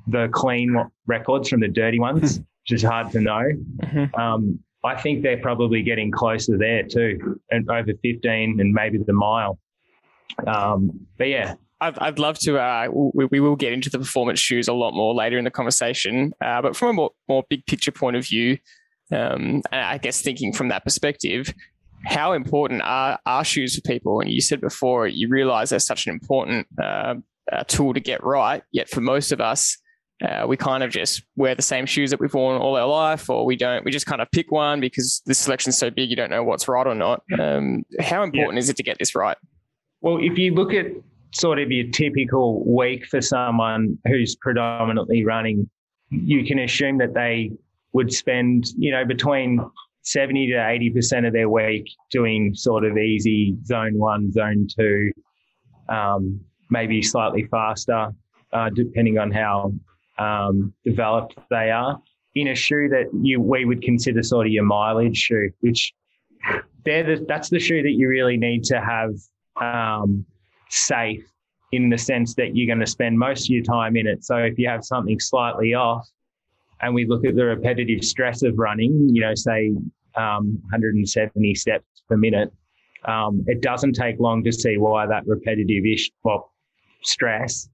the 0.08 0.30
clean 0.32 0.76
records 1.08 1.50
from 1.50 1.60
the 1.60 1.68
dirty 1.68 2.00
ones, 2.00 2.38
hmm. 2.38 2.44
which 2.64 2.72
is 2.72 2.84
hard 2.84 3.12
to 3.12 3.22
know. 3.22 3.44
Mm-hmm. 3.84 4.16
Um, 4.20 4.60
I 4.84 5.00
think 5.00 5.24
they're 5.24 5.42
probably 5.42 5.84
getting 5.84 6.12
closer 6.12 6.58
there 6.58 6.84
too, 6.84 7.40
and 7.52 7.70
over 7.70 7.92
15 8.02 8.60
and 8.60 8.74
maybe 8.74 8.98
the 8.98 9.14
mile. 9.14 9.60
Um, 10.48 11.08
but 11.18 11.28
yeah. 11.28 11.56
I'd, 11.82 11.98
I'd 12.00 12.20
love 12.20 12.38
to. 12.40 12.60
Uh, 12.60 12.88
we, 12.92 13.26
we 13.26 13.40
will 13.40 13.56
get 13.56 13.72
into 13.72 13.90
the 13.90 14.00
performance 14.00 14.40
shoes 14.40 14.68
a 14.68 14.74
lot 14.74 14.94
more 14.94 15.14
later 15.14 15.38
in 15.38 15.46
the 15.46 15.52
conversation. 15.52 16.34
Uh, 16.44 16.62
but 16.62 16.76
from 16.76 16.90
a 16.90 16.94
more, 16.94 17.12
more 17.30 17.44
big 17.50 17.66
picture 17.66 17.92
point 17.92 18.18
of 18.18 18.26
view, 18.26 18.58
um, 19.12 19.62
I 19.72 19.98
guess 19.98 20.22
thinking 20.22 20.54
from 20.54 20.68
that 20.70 20.84
perspective, 20.84 21.54
how 22.06 22.34
important 22.34 22.82
are, 22.84 23.20
are 23.26 23.44
shoes 23.44 23.76
for 23.76 23.82
people? 23.82 24.20
And 24.22 24.30
you 24.30 24.42
said 24.42 24.62
before, 24.62 25.08
you 25.08 25.30
realize 25.30 25.70
they're 25.70 25.80
such 25.80 26.06
an 26.08 26.14
important 26.14 26.68
uh, 26.82 27.16
uh, 27.52 27.64
tool 27.68 27.94
to 27.94 28.00
get 28.00 28.24
right. 28.24 28.64
Yet 28.72 28.90
for 28.90 29.02
most 29.02 29.32
of 29.32 29.42
us, 29.42 29.78
uh, 30.22 30.46
we 30.48 30.58
kind 30.58 30.84
of 30.84 30.92
just 30.92 31.24
wear 31.36 31.56
the 31.56 31.62
same 31.62 31.86
shoes 31.86 32.10
that 32.10 32.20
we've 32.20 32.34
worn 32.34 32.62
all 32.62 32.76
our 32.76 32.88
life, 32.88 33.30
or 33.30 33.46
we 33.46 33.56
don't. 33.56 33.86
We 33.86 33.92
just 33.92 34.06
kind 34.06 34.22
of 34.22 34.30
pick 34.32 34.52
one 34.52 34.82
because 34.82 35.22
the 35.26 35.34
selection's 35.34 35.78
so 35.78 35.90
big, 35.90 36.10
you 36.10 36.16
don't 36.16 36.30
know 36.30 36.44
what's 36.44 36.68
right 36.68 36.86
or 36.86 36.96
not. 36.96 37.24
Um, 37.40 37.84
how 38.00 38.24
important 38.24 38.56
yeah. 38.56 38.60
is 38.60 38.70
it 38.70 38.78
to 38.78 38.84
get 38.84 38.98
this 39.00 39.16
right? 39.16 39.38
Well, 40.02 40.18
if 40.22 40.38
you 40.38 40.54
look 40.54 40.74
at 40.74 40.88
sort 41.34 41.60
of 41.60 41.72
your 41.72 41.90
typical 41.92 42.66
week 42.66 43.06
for 43.06 43.22
someone 43.22 43.98
who's 44.08 44.36
predominantly 44.36 45.24
running, 45.24 45.70
you 46.10 46.46
can 46.46 46.60
assume 46.60 46.98
that 46.98 47.14
they 47.14 47.52
would 47.94 48.12
spend, 48.12 48.68
you 48.78 48.92
know, 48.92 49.06
between 49.06 49.60
70 50.04 50.48
to 50.48 50.54
80% 50.54 51.28
of 51.28 51.34
their 51.34 51.50
week 51.50 51.90
doing 52.12 52.54
sort 52.56 52.84
of 52.84 52.98
easy 52.98 53.56
zone 53.66 53.98
one, 53.98 54.32
zone 54.32 54.68
two, 54.76 55.12
um, 55.88 56.40
maybe 56.70 57.02
slightly 57.02 57.46
faster, 57.46 58.14
uh, 58.54 58.70
depending 58.70 59.18
on 59.18 59.32
how 59.32 59.74
um, 60.18 60.74
developed 60.84 61.38
they 61.50 61.72
are. 61.72 62.02
In 62.36 62.50
a 62.50 62.56
shoe 62.56 62.88
that 62.90 63.10
you 63.22 63.42
we 63.42 63.66
would 63.66 63.82
consider 63.82 64.22
sort 64.22 64.46
of 64.46 64.54
your 64.54 64.64
mileage 64.64 65.18
shoe, 65.18 65.50
which 65.62 65.94
they're 66.86 67.04
the, 67.04 67.26
that's 67.28 67.50
the 67.50 67.60
shoe 67.60 67.82
that 67.82 67.92
you 67.92 68.08
really 68.08 68.38
need 68.38 68.64
to 68.66 68.80
have 68.80 69.16
um, 69.60 70.26
safe 70.70 71.26
in 71.72 71.90
the 71.90 71.98
sense 71.98 72.36
that 72.36 72.56
you're 72.56 72.68
going 72.68 72.84
to 72.84 72.90
spend 72.90 73.18
most 73.18 73.46
of 73.46 73.50
your 73.50 73.64
time 73.64 73.96
in 73.96 74.08
it. 74.08 74.24
So 74.24 74.38
if 74.38 74.58
you 74.58 74.68
have 74.68 74.84
something 74.84 75.20
slightly 75.20 75.74
off, 75.74 76.08
and 76.82 76.94
we 76.94 77.06
look 77.06 77.26
at 77.26 77.36
the 77.36 77.46
repetitive 77.46 78.04
stress 78.04 78.42
of 78.44 78.58
running, 78.58 79.10
you 79.14 79.22
know, 79.22 79.36
say 79.36 79.74
um, 80.16 80.58
170 80.72 81.56
steps 81.56 81.86
per 82.08 82.18
minute, 82.18 82.52
um, 83.06 83.44
it 83.48 83.62
doesn't 83.62 83.94
take 83.94 84.20
long 84.20 84.44
to 84.44 84.52
see 84.52 84.78
why 84.78 85.06
that 85.06 85.26
repetitive 85.28 85.86
ish 85.86 86.10
well, 86.24 86.49
stress 87.04 87.70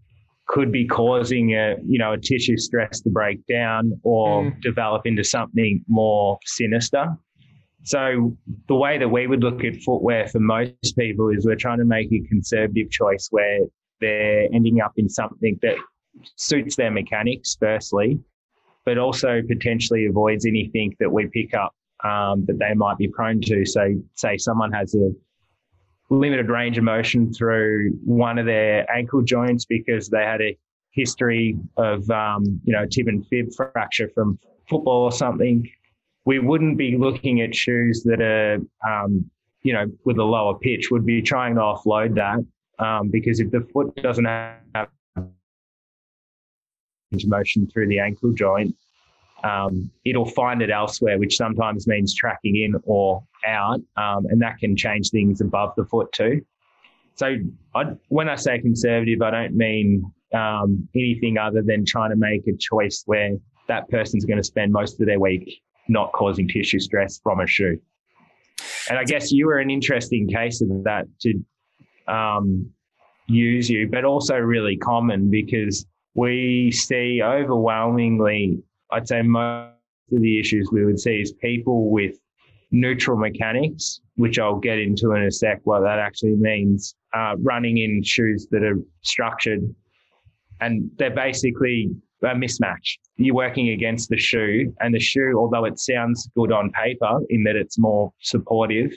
could 0.47 0.71
be 0.71 0.85
causing 0.85 1.55
a 1.55 1.75
you 1.85 1.97
know 1.97 2.13
a 2.13 2.17
tissue 2.17 2.57
stress 2.57 3.01
to 3.01 3.09
break 3.09 3.45
down 3.47 3.99
or 4.03 4.43
mm. 4.43 4.61
develop 4.61 5.05
into 5.05 5.23
something 5.23 5.83
more 5.87 6.37
sinister. 6.45 7.07
So 7.83 8.35
the 8.67 8.75
way 8.75 8.97
that 8.97 9.09
we 9.09 9.27
would 9.27 9.43
look 9.43 9.63
at 9.63 9.75
footwear 9.83 10.27
for 10.27 10.39
most 10.39 10.97
people 10.97 11.29
is 11.29 11.45
we're 11.45 11.55
trying 11.55 11.77
to 11.77 11.85
make 11.85 12.11
a 12.11 12.19
conservative 12.27 12.89
choice 12.89 13.27
where 13.29 13.59
they're 14.01 14.47
ending 14.53 14.81
up 14.81 14.93
in 14.97 15.07
something 15.07 15.59
that 15.61 15.75
suits 16.35 16.75
their 16.75 16.89
mechanics 16.89 17.55
firstly, 17.59 18.19
but 18.85 18.97
also 18.97 19.41
potentially 19.47 20.07
avoids 20.07 20.47
anything 20.47 20.95
that 20.99 21.11
we 21.11 21.27
pick 21.27 21.53
up 21.53 21.75
um, 22.03 22.43
that 22.47 22.57
they 22.59 22.73
might 22.73 22.97
be 22.97 23.07
prone 23.07 23.39
to. 23.41 23.65
So 23.65 23.93
say 24.15 24.37
someone 24.37 24.71
has 24.71 24.95
a 24.95 25.11
limited 26.09 26.49
range 26.49 26.77
of 26.77 26.83
motion 26.83 27.33
through 27.33 27.91
one 28.03 28.37
of 28.37 28.45
their 28.45 28.89
ankle 28.91 29.21
joints 29.21 29.65
because 29.65 30.09
they 30.09 30.23
had 30.23 30.41
a 30.41 30.57
history 30.91 31.57
of 31.77 32.09
um, 32.09 32.61
you 32.63 32.73
know 32.73 32.85
tib 32.85 33.07
and 33.07 33.25
fib 33.27 33.53
fracture 33.53 34.09
from 34.15 34.39
football 34.69 35.03
or 35.03 35.11
something 35.11 35.67
we 36.25 36.39
wouldn't 36.39 36.77
be 36.77 36.97
looking 36.97 37.41
at 37.41 37.55
shoes 37.55 38.03
that 38.03 38.19
are, 38.19 38.57
um, 38.85 39.29
you 39.61 39.73
know, 39.73 39.85
with 40.03 40.17
a 40.17 40.23
lower 40.23 40.57
pitch. 40.57 40.89
Would 40.91 41.05
be 41.05 41.21
trying 41.21 41.55
to 41.55 41.61
offload 41.61 42.15
that 42.15 42.83
um, 42.83 43.09
because 43.09 43.39
if 43.39 43.51
the 43.51 43.61
foot 43.71 43.95
doesn't 43.95 44.25
have 44.25 44.57
motion 47.25 47.67
through 47.67 47.87
the 47.87 47.99
ankle 47.99 48.33
joint, 48.33 48.75
um, 49.43 49.91
it'll 50.05 50.29
find 50.29 50.61
it 50.61 50.69
elsewhere, 50.69 51.19
which 51.19 51.35
sometimes 51.35 51.87
means 51.87 52.15
tracking 52.15 52.55
in 52.55 52.75
or 52.83 53.23
out, 53.45 53.79
um, 53.97 54.25
and 54.27 54.41
that 54.41 54.57
can 54.57 54.75
change 54.75 55.09
things 55.09 55.41
above 55.41 55.73
the 55.77 55.85
foot 55.85 56.11
too. 56.11 56.41
So, 57.15 57.35
I, 57.73 57.83
when 58.09 58.27
I 58.27 58.35
say 58.35 58.59
conservative, 58.59 59.21
I 59.21 59.31
don't 59.31 59.55
mean 59.55 60.11
um, 60.33 60.87
anything 60.95 61.37
other 61.37 61.61
than 61.61 61.85
trying 61.85 62.09
to 62.09 62.15
make 62.15 62.47
a 62.47 62.57
choice 62.57 63.03
where 63.05 63.37
that 63.67 63.89
person's 63.89 64.25
going 64.25 64.37
to 64.37 64.43
spend 64.43 64.71
most 64.71 64.99
of 64.99 65.07
their 65.07 65.19
week 65.19 65.61
not 65.87 66.11
causing 66.13 66.47
tissue 66.47 66.79
stress 66.79 67.19
from 67.21 67.39
a 67.39 67.47
shoe. 67.47 67.79
And 68.89 68.97
I 68.97 69.03
guess 69.03 69.31
you 69.31 69.47
were 69.47 69.59
an 69.59 69.69
interesting 69.69 70.27
case 70.27 70.61
of 70.61 70.83
that 70.83 71.05
to 71.21 71.45
um, 72.07 72.69
use 73.27 73.69
you, 73.69 73.87
but 73.87 74.05
also 74.05 74.37
really 74.37 74.77
common 74.77 75.29
because 75.29 75.85
we 76.13 76.71
see 76.71 77.21
overwhelmingly, 77.23 78.63
I'd 78.91 79.07
say 79.07 79.21
most 79.21 79.73
of 80.11 80.21
the 80.21 80.39
issues 80.39 80.69
we 80.71 80.85
would 80.85 80.99
see 80.99 81.21
is 81.21 81.33
people 81.33 81.89
with 81.89 82.15
neutral 82.71 83.17
mechanics, 83.17 84.01
which 84.15 84.39
I'll 84.39 84.59
get 84.59 84.79
into 84.79 85.13
in 85.13 85.23
a 85.23 85.31
sec 85.31 85.61
what 85.63 85.81
that 85.81 85.99
actually 85.99 86.35
means, 86.35 86.95
uh, 87.13 87.35
running 87.39 87.79
in 87.79 88.03
shoes 88.03 88.47
that 88.51 88.63
are 88.63 88.79
structured. 89.01 89.61
And 90.61 90.89
they're 90.97 91.13
basically 91.13 91.91
a 92.23 92.27
mismatch. 92.27 92.97
You're 93.17 93.35
working 93.35 93.69
against 93.69 94.09
the 94.09 94.17
shoe, 94.17 94.73
and 94.79 94.93
the 94.93 94.99
shoe, 94.99 95.35
although 95.37 95.65
it 95.65 95.79
sounds 95.79 96.29
good 96.35 96.51
on 96.51 96.71
paper 96.71 97.19
in 97.29 97.43
that 97.43 97.55
it's 97.55 97.77
more 97.77 98.11
supportive, 98.21 98.91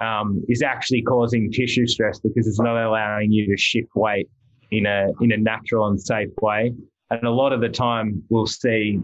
um, 0.00 0.42
is 0.48 0.62
actually 0.62 1.02
causing 1.02 1.50
tissue 1.50 1.86
stress 1.86 2.18
because 2.18 2.46
it's 2.46 2.60
not 2.60 2.76
allowing 2.76 3.30
you 3.30 3.46
to 3.46 3.56
shift 3.56 3.90
weight 3.94 4.28
in 4.70 4.86
a 4.86 5.08
in 5.20 5.32
a 5.32 5.36
natural 5.36 5.86
and 5.88 6.00
safe 6.00 6.30
way. 6.40 6.72
And 7.10 7.24
a 7.24 7.30
lot 7.30 7.52
of 7.52 7.60
the 7.60 7.68
time, 7.68 8.22
we'll 8.30 8.46
see 8.46 9.00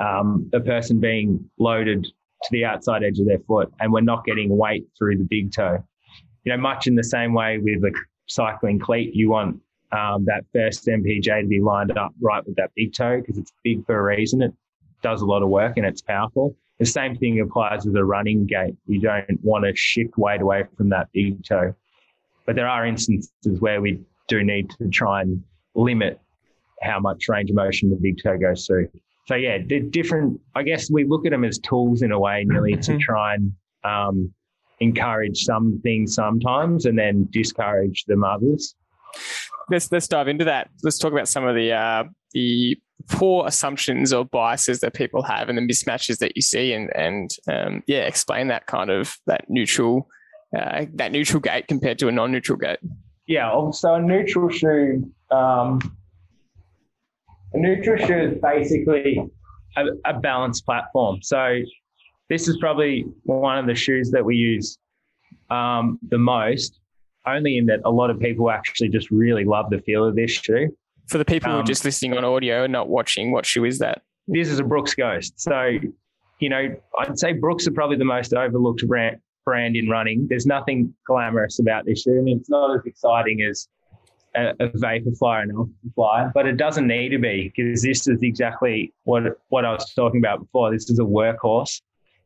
um, 0.00 0.48
the 0.52 0.60
person 0.60 1.00
being 1.00 1.48
loaded 1.58 2.04
to 2.04 2.48
the 2.50 2.64
outside 2.64 3.02
edge 3.02 3.18
of 3.18 3.26
their 3.26 3.38
foot, 3.40 3.72
and 3.80 3.92
we're 3.92 4.00
not 4.00 4.24
getting 4.24 4.56
weight 4.56 4.86
through 4.96 5.18
the 5.18 5.24
big 5.24 5.52
toe. 5.52 5.82
You 6.44 6.52
know, 6.52 6.58
much 6.58 6.86
in 6.86 6.94
the 6.94 7.04
same 7.04 7.32
way 7.32 7.58
with 7.58 7.82
a 7.84 7.92
cycling 8.26 8.78
cleat, 8.78 9.14
you 9.14 9.30
want 9.30 9.60
um, 9.92 10.24
that 10.26 10.44
first 10.52 10.86
MPJ 10.86 11.42
to 11.42 11.46
be 11.46 11.60
lined 11.60 11.96
up 11.96 12.12
right 12.20 12.44
with 12.46 12.56
that 12.56 12.70
big 12.74 12.92
toe 12.92 13.20
because 13.20 13.38
it's 13.38 13.52
big 13.64 13.84
for 13.86 13.98
a 13.98 14.16
reason. 14.16 14.42
It 14.42 14.52
does 15.02 15.22
a 15.22 15.26
lot 15.26 15.42
of 15.42 15.48
work 15.48 15.76
and 15.76 15.86
it's 15.86 16.02
powerful. 16.02 16.56
The 16.78 16.86
same 16.86 17.16
thing 17.16 17.40
applies 17.40 17.86
with 17.86 17.96
a 17.96 18.04
running 18.04 18.46
gait. 18.46 18.76
You 18.86 19.00
don't 19.00 19.42
want 19.42 19.64
to 19.64 19.74
shift 19.74 20.18
weight 20.18 20.42
away 20.42 20.64
from 20.76 20.90
that 20.90 21.08
big 21.12 21.42
toe. 21.44 21.74
But 22.44 22.54
there 22.54 22.68
are 22.68 22.86
instances 22.86 23.60
where 23.60 23.80
we 23.80 24.00
do 24.28 24.44
need 24.44 24.70
to 24.70 24.88
try 24.88 25.22
and 25.22 25.42
limit 25.74 26.20
how 26.82 27.00
much 27.00 27.28
range 27.28 27.50
of 27.50 27.56
motion 27.56 27.90
the 27.90 27.96
big 27.96 28.22
toe 28.22 28.36
goes 28.36 28.66
through. 28.66 28.88
So 29.26 29.34
yeah, 29.34 29.58
the 29.58 29.80
different. 29.80 30.40
I 30.54 30.62
guess 30.62 30.90
we 30.90 31.04
look 31.04 31.26
at 31.26 31.30
them 31.30 31.44
as 31.44 31.58
tools 31.58 32.02
in 32.02 32.12
a 32.12 32.18
way, 32.18 32.44
nearly 32.46 32.72
to 32.72 32.92
mm-hmm. 32.92 32.98
try 32.98 33.34
and 33.34 33.52
um, 33.84 34.32
encourage 34.80 35.42
some 35.42 35.80
things 35.82 36.14
sometimes, 36.14 36.86
and 36.86 36.98
then 36.98 37.28
discourage 37.32 38.04
them 38.04 38.24
others 38.24 38.74
let's 39.70 39.90
let's 39.90 40.08
dive 40.08 40.28
into 40.28 40.44
that. 40.44 40.70
Let's 40.82 40.98
talk 40.98 41.12
about 41.12 41.28
some 41.28 41.46
of 41.46 41.54
the 41.54 41.72
uh, 41.72 42.04
the 42.32 42.78
poor 43.08 43.46
assumptions 43.46 44.12
or 44.12 44.24
biases 44.24 44.80
that 44.80 44.94
people 44.94 45.22
have 45.22 45.48
and 45.48 45.58
the 45.58 45.62
mismatches 45.62 46.18
that 46.18 46.36
you 46.36 46.42
see, 46.42 46.72
and 46.72 46.90
and 46.94 47.30
um, 47.48 47.82
yeah, 47.86 48.02
explain 48.02 48.48
that 48.48 48.66
kind 48.66 48.90
of 48.90 49.16
that 49.26 49.44
neutral 49.48 50.08
uh, 50.56 50.86
that 50.94 51.12
neutral 51.12 51.40
gait 51.40 51.68
compared 51.68 51.98
to 51.98 52.08
a 52.08 52.12
non-neutral 52.12 52.58
gait. 52.58 52.78
Yeah, 53.26 53.70
so 53.72 53.94
a 53.94 54.02
neutral 54.02 54.48
shoe, 54.48 55.10
um, 55.32 55.80
a 57.52 57.58
neutral 57.58 58.02
is 58.02 58.38
basically 58.40 59.18
a, 59.76 59.84
a 60.04 60.18
balanced 60.18 60.64
platform. 60.64 61.20
So 61.22 61.60
this 62.28 62.48
is 62.48 62.56
probably 62.58 63.06
one 63.24 63.58
of 63.58 63.66
the 63.66 63.74
shoes 63.74 64.10
that 64.10 64.24
we 64.24 64.36
use 64.36 64.78
um, 65.50 65.98
the 66.08 66.18
most 66.18 66.80
only 67.26 67.58
in 67.58 67.66
that 67.66 67.80
a 67.84 67.90
lot 67.90 68.10
of 68.10 68.20
people 68.20 68.50
actually 68.50 68.88
just 68.88 69.10
really 69.10 69.44
love 69.44 69.68
the 69.70 69.80
feel 69.80 70.04
of 70.04 70.14
this 70.14 70.30
shoe. 70.30 70.68
For 71.08 71.18
the 71.18 71.24
people 71.24 71.48
um, 71.48 71.54
who 71.54 71.58
are 71.58 71.60
um, 71.60 71.66
just 71.66 71.84
listening 71.84 72.16
on 72.16 72.24
audio 72.24 72.64
and 72.64 72.72
not 72.72 72.88
watching, 72.88 73.32
what 73.32 73.44
shoe 73.44 73.64
is 73.64 73.78
that? 73.80 74.02
This 74.28 74.48
is 74.48 74.58
a 74.58 74.64
Brooks 74.64 74.94
Ghost. 74.94 75.40
So, 75.40 75.78
you 76.40 76.48
know, 76.48 76.74
I'd 76.98 77.18
say 77.18 77.32
Brooks 77.32 77.66
are 77.66 77.72
probably 77.72 77.96
the 77.96 78.04
most 78.04 78.34
overlooked 78.34 78.86
brand, 78.86 79.18
brand 79.44 79.76
in 79.76 79.88
running. 79.88 80.26
There's 80.28 80.46
nothing 80.46 80.94
glamorous 81.06 81.58
about 81.58 81.84
this 81.84 82.02
shoe. 82.02 82.18
I 82.18 82.22
mean, 82.22 82.38
it's 82.38 82.50
not 82.50 82.74
as 82.76 82.84
exciting 82.86 83.42
as 83.42 83.68
a, 84.36 84.50
a 84.60 84.68
Vaporfly 84.68 85.42
and 85.42 85.52
Alphafly, 85.52 86.32
but 86.32 86.46
it 86.46 86.56
doesn't 86.56 86.86
need 86.86 87.10
to 87.10 87.18
be 87.18 87.52
because 87.54 87.82
this 87.82 88.06
is 88.06 88.22
exactly 88.22 88.92
what 89.04 89.22
what 89.48 89.64
I 89.64 89.72
was 89.72 89.92
talking 89.94 90.20
about 90.20 90.40
before. 90.40 90.70
This 90.70 90.90
is 90.90 90.98
a 90.98 91.02
workhorse. 91.02 91.80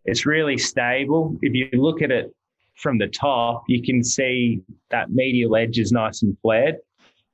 It's 0.05 0.27
really 0.27 0.59
stable. 0.59 1.39
If 1.43 1.55
you 1.55 1.69
look 1.81 2.03
at 2.03 2.11
it 2.11 2.35
from 2.77 2.99
the 2.99 3.09
top, 3.09 3.65
you 3.69 3.83
can 3.83 4.03
see 4.03 4.63
that 4.91 5.11
medial 5.11 5.55
edge 5.57 5.79
is 5.79 5.93
nice 5.93 6.23
and 6.23 6.37
flared. 6.41 6.77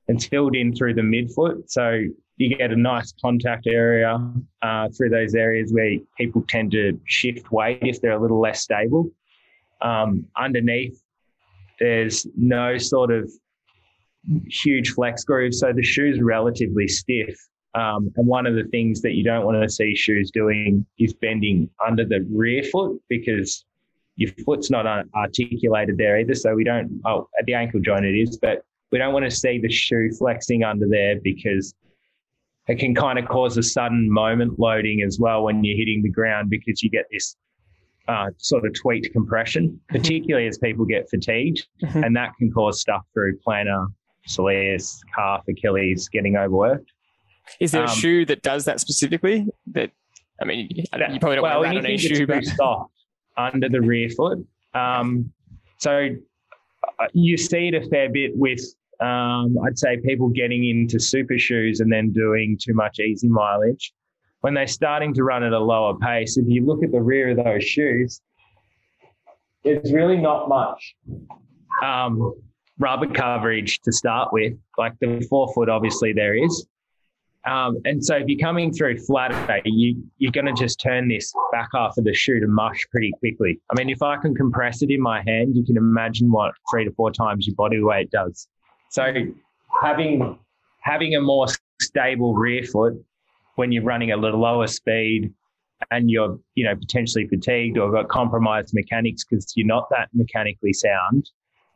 It's 0.07 0.25
filled 0.25 0.55
in 0.55 0.75
through 0.75 0.93
the 0.93 1.01
midfoot. 1.01 1.69
So 1.69 2.03
you 2.37 2.55
get 2.55 2.71
a 2.71 2.75
nice 2.75 3.13
contact 3.21 3.67
area 3.67 4.19
uh, 4.61 4.89
through 4.95 5.09
those 5.09 5.33
areas 5.35 5.73
where 5.73 5.97
people 6.17 6.43
tend 6.47 6.71
to 6.71 6.99
shift 7.05 7.51
weight 7.51 7.79
if 7.81 7.99
they're 8.01 8.11
a 8.11 8.21
little 8.21 8.39
less 8.39 8.61
stable. 8.61 9.09
Um, 9.81 10.27
underneath, 10.37 11.01
there's 11.79 12.27
no 12.35 12.77
sort 12.77 13.11
of 13.11 13.31
huge 14.47 14.91
flex 14.91 15.23
groove. 15.23 15.53
So 15.53 15.71
the 15.73 15.83
shoe's 15.83 16.19
relatively 16.21 16.87
stiff. 16.87 17.35
Um, 17.75 18.11
and 18.15 18.25
one 18.27 18.45
of 18.47 18.55
the 18.55 18.63
things 18.65 19.01
that 19.01 19.13
you 19.13 19.23
don't 19.23 19.45
want 19.45 19.61
to 19.61 19.69
see 19.69 19.95
shoes 19.95 20.31
doing 20.31 20.85
is 20.97 21.13
bending 21.13 21.69
under 21.85 22.05
the 22.05 22.25
rear 22.31 22.63
foot 22.63 22.99
because 23.07 23.65
your 24.15 24.31
foot's 24.45 24.71
not 24.71 24.85
articulated 25.15 25.97
there 25.97 26.17
either. 26.19 26.33
So 26.33 26.55
we 26.55 26.63
don't, 26.63 26.99
oh, 27.05 27.27
at 27.39 27.45
the 27.45 27.53
ankle 27.53 27.79
joint 27.79 28.03
it 28.05 28.15
is, 28.19 28.37
but 28.37 28.63
we 28.91 28.97
don't 28.97 29.13
want 29.13 29.25
to 29.25 29.31
see 29.31 29.59
the 29.59 29.69
shoe 29.69 30.09
flexing 30.17 30.63
under 30.63 30.87
there 30.89 31.19
because 31.21 31.75
it 32.67 32.79
can 32.79 32.95
kind 32.95 33.19
of 33.19 33.27
cause 33.27 33.57
a 33.57 33.63
sudden 33.63 34.11
moment 34.11 34.59
loading 34.59 35.01
as 35.05 35.19
well 35.19 35.43
when 35.43 35.63
you're 35.63 35.77
hitting 35.77 36.01
the 36.01 36.09
ground 36.09 36.49
because 36.49 36.81
you 36.81 36.89
get 36.89 37.05
this 37.11 37.35
uh, 38.07 38.27
sort 38.37 38.65
of 38.65 38.73
tweaked 38.73 39.11
compression, 39.11 39.67
Mm-hmm. 39.69 39.97
particularly 39.97 40.47
as 40.47 40.57
people 40.57 40.85
get 40.85 41.09
fatigued, 41.09 41.67
Mhm. 41.83 42.05
and 42.05 42.15
that 42.15 42.31
can 42.39 42.49
cause 42.51 42.79
stuff 42.81 43.01
through 43.13 43.37
plantar, 43.45 43.87
soleus, 44.27 44.99
calf, 45.15 45.43
Achilles, 45.47 46.09
getting 46.09 46.37
overworked. 46.37 46.91
Is 47.59 47.71
there 47.71 47.83
a 47.83 47.89
Um, 47.89 47.95
shoe 47.95 48.25
that 48.25 48.41
does 48.41 48.65
that 48.65 48.79
specifically? 48.79 49.47
That 49.67 49.91
I 50.41 50.45
mean, 50.45 50.69
you 50.71 50.83
probably 50.91 51.35
don't 51.35 51.41
well, 51.43 51.61
want 51.61 51.73
to 51.73 51.81
run 51.81 51.91
on 51.91 51.97
shoe, 51.97 52.27
but 52.27 52.45
soft 52.45 52.91
under 53.37 53.69
the 53.69 53.81
rear 53.81 54.09
foot. 54.09 54.45
Um, 54.73 55.31
so 55.77 56.09
uh, 56.99 57.07
you 57.13 57.37
see 57.37 57.69
it 57.69 57.73
a 57.73 57.87
fair 57.89 58.09
bit 58.09 58.35
with, 58.35 58.59
um, 58.99 59.57
I'd 59.65 59.77
say, 59.77 59.97
people 59.97 60.29
getting 60.29 60.67
into 60.67 60.99
super 60.99 61.37
shoes 61.37 61.79
and 61.79 61.91
then 61.91 62.11
doing 62.11 62.57
too 62.61 62.73
much 62.73 62.99
easy 62.99 63.27
mileage. 63.27 63.93
When 64.41 64.53
they're 64.53 64.67
starting 64.67 65.13
to 65.15 65.23
run 65.23 65.43
at 65.43 65.53
a 65.53 65.59
lower 65.59 65.97
pace, 65.97 66.37
if 66.37 66.45
you 66.47 66.65
look 66.65 66.83
at 66.83 66.91
the 66.91 67.01
rear 67.01 67.31
of 67.31 67.43
those 67.43 67.63
shoes, 67.63 68.21
it's 69.63 69.91
really 69.91 70.17
not 70.17 70.47
much 70.47 70.95
um, 71.83 72.33
rubber 72.79 73.07
coverage 73.07 73.79
to 73.81 73.91
start 73.91 74.31
with. 74.31 74.53
Like 74.77 74.93
the 74.99 75.25
forefoot, 75.29 75.69
obviously 75.69 76.13
there 76.13 76.35
is. 76.35 76.65
Um, 77.45 77.77
and 77.85 78.03
so 78.03 78.15
if 78.17 78.27
you're 78.27 78.39
coming 78.45 78.73
through 78.73 78.97
flat, 78.97 79.61
you, 79.63 80.03
you're 80.17 80.33
going 80.33 80.47
to 80.47 80.53
just 80.53 80.81
turn 80.81 81.07
this 81.07 81.31
back 81.53 81.69
half 81.73 81.97
of 81.97 82.03
the 82.03 82.13
shoe 82.13 82.41
to 82.41 82.47
mush 82.47 82.85
pretty 82.91 83.13
quickly. 83.19 83.59
I 83.71 83.75
mean, 83.75 83.89
if 83.89 84.01
I 84.01 84.17
can 84.17 84.35
compress 84.35 84.81
it 84.81 84.89
in 84.91 85.01
my 85.01 85.23
hand, 85.25 85.55
you 85.55 85.63
can 85.63 85.77
imagine 85.77 86.29
what 86.29 86.53
three 86.69 86.83
to 86.83 86.91
four 86.91 87.11
times 87.11 87.47
your 87.47 87.55
body 87.55 87.81
weight 87.81 88.11
does. 88.11 88.47
So 88.89 89.13
having 89.81 90.37
having 90.81 91.15
a 91.15 91.21
more 91.21 91.47
stable 91.81 92.33
rear 92.33 92.63
foot 92.63 92.93
when 93.55 93.71
you're 93.71 93.83
running 93.83 94.11
at 94.11 94.19
a 94.19 94.21
lower 94.21 94.67
speed 94.67 95.33
and 95.91 96.09
you're 96.09 96.39
you 96.55 96.65
know 96.65 96.75
potentially 96.75 97.27
fatigued 97.27 97.77
or 97.77 97.91
got 97.91 98.09
compromised 98.09 98.73
mechanics 98.73 99.23
because 99.23 99.53
you're 99.55 99.67
not 99.67 99.87
that 99.89 100.09
mechanically 100.13 100.73
sound, 100.73 101.29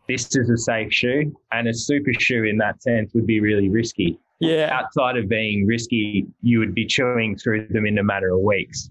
this 0.08 0.36
is 0.36 0.50
a 0.50 0.58
safe 0.58 0.94
shoe, 0.94 1.36
and 1.52 1.68
a 1.68 1.74
super 1.74 2.14
shoe 2.14 2.44
in 2.44 2.58
that 2.58 2.82
sense 2.84 3.14
would 3.14 3.28
be 3.28 3.40
really 3.40 3.70
risky 3.70 4.20
yeah, 4.42 4.70
outside 4.74 5.18
of 5.18 5.30
being 5.30 5.68
risky, 5.68 6.26
you 6.42 6.60
would 6.60 6.74
be 6.74 6.86
chewing 6.86 7.38
through 7.38 7.68
them 7.68 7.86
in 7.86 8.00
a 8.00 8.04
matter 8.04 8.34
of 8.34 8.42
weeks. 8.42 8.90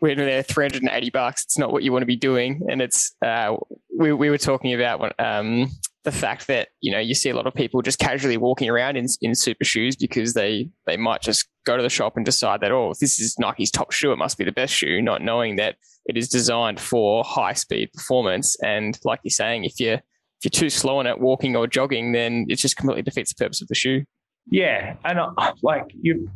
when 0.00 0.18
they're 0.18 0.42
380 0.42 1.10
bucks, 1.10 1.44
it's 1.44 1.56
not 1.56 1.72
what 1.72 1.84
you 1.84 1.92
want 1.92 2.02
to 2.02 2.06
be 2.06 2.16
doing. 2.16 2.60
And 2.68 2.82
it's, 2.82 3.14
uh, 3.24 3.56
we, 3.96 4.12
we 4.12 4.28
were 4.28 4.38
talking 4.38 4.74
about 4.74 5.14
um, 5.20 5.70
the 6.02 6.10
fact 6.10 6.48
that, 6.48 6.70
you 6.80 6.90
know, 6.90 6.98
you 6.98 7.14
see 7.14 7.30
a 7.30 7.36
lot 7.36 7.46
of 7.46 7.54
people 7.54 7.80
just 7.80 8.00
casually 8.00 8.36
walking 8.36 8.68
around 8.68 8.96
in, 8.96 9.06
in 9.22 9.36
super 9.36 9.64
shoes 9.64 9.94
because 9.94 10.34
they, 10.34 10.68
they 10.86 10.96
might 10.96 11.22
just 11.22 11.48
go 11.64 11.76
to 11.76 11.82
the 11.82 11.88
shop 11.88 12.16
and 12.16 12.26
decide 12.26 12.60
that, 12.62 12.72
oh, 12.72 12.92
this 13.00 13.20
is 13.20 13.36
Nike's 13.38 13.70
top 13.70 13.92
shoe. 13.92 14.10
It 14.10 14.16
must 14.16 14.36
be 14.36 14.44
the 14.44 14.52
best 14.52 14.74
shoe, 14.74 15.00
not 15.00 15.22
knowing 15.22 15.56
that 15.56 15.76
it 16.06 16.16
is 16.16 16.28
designed 16.28 16.80
for 16.80 17.22
high 17.22 17.52
speed 17.52 17.92
performance. 17.92 18.56
And 18.64 18.98
like 19.04 19.20
you're 19.22 19.30
saying, 19.30 19.64
if 19.64 19.78
you're, 19.78 20.00
if 20.40 20.44
you're 20.44 20.60
too 20.60 20.70
slow 20.70 20.98
on 20.98 21.06
it 21.06 21.18
walking 21.18 21.56
or 21.56 21.66
jogging, 21.66 22.12
then 22.12 22.46
it 22.48 22.56
just 22.56 22.76
completely 22.76 23.02
defeats 23.02 23.34
the 23.34 23.44
purpose 23.44 23.60
of 23.60 23.68
the 23.68 23.74
shoe. 23.74 24.04
Yeah, 24.50 24.94
and 25.04 25.18
uh, 25.18 25.52
like 25.62 25.84
you, 26.00 26.30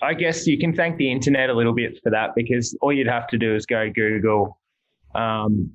I 0.00 0.14
guess 0.14 0.46
you 0.46 0.58
can 0.58 0.74
thank 0.74 0.96
the 0.96 1.10
internet 1.10 1.50
a 1.50 1.54
little 1.54 1.74
bit 1.74 2.00
for 2.02 2.10
that 2.10 2.30
because 2.34 2.76
all 2.80 2.92
you'd 2.92 3.06
have 3.06 3.28
to 3.28 3.38
do 3.38 3.54
is 3.54 3.66
go 3.66 3.90
Google 3.94 4.58
um, 5.14 5.70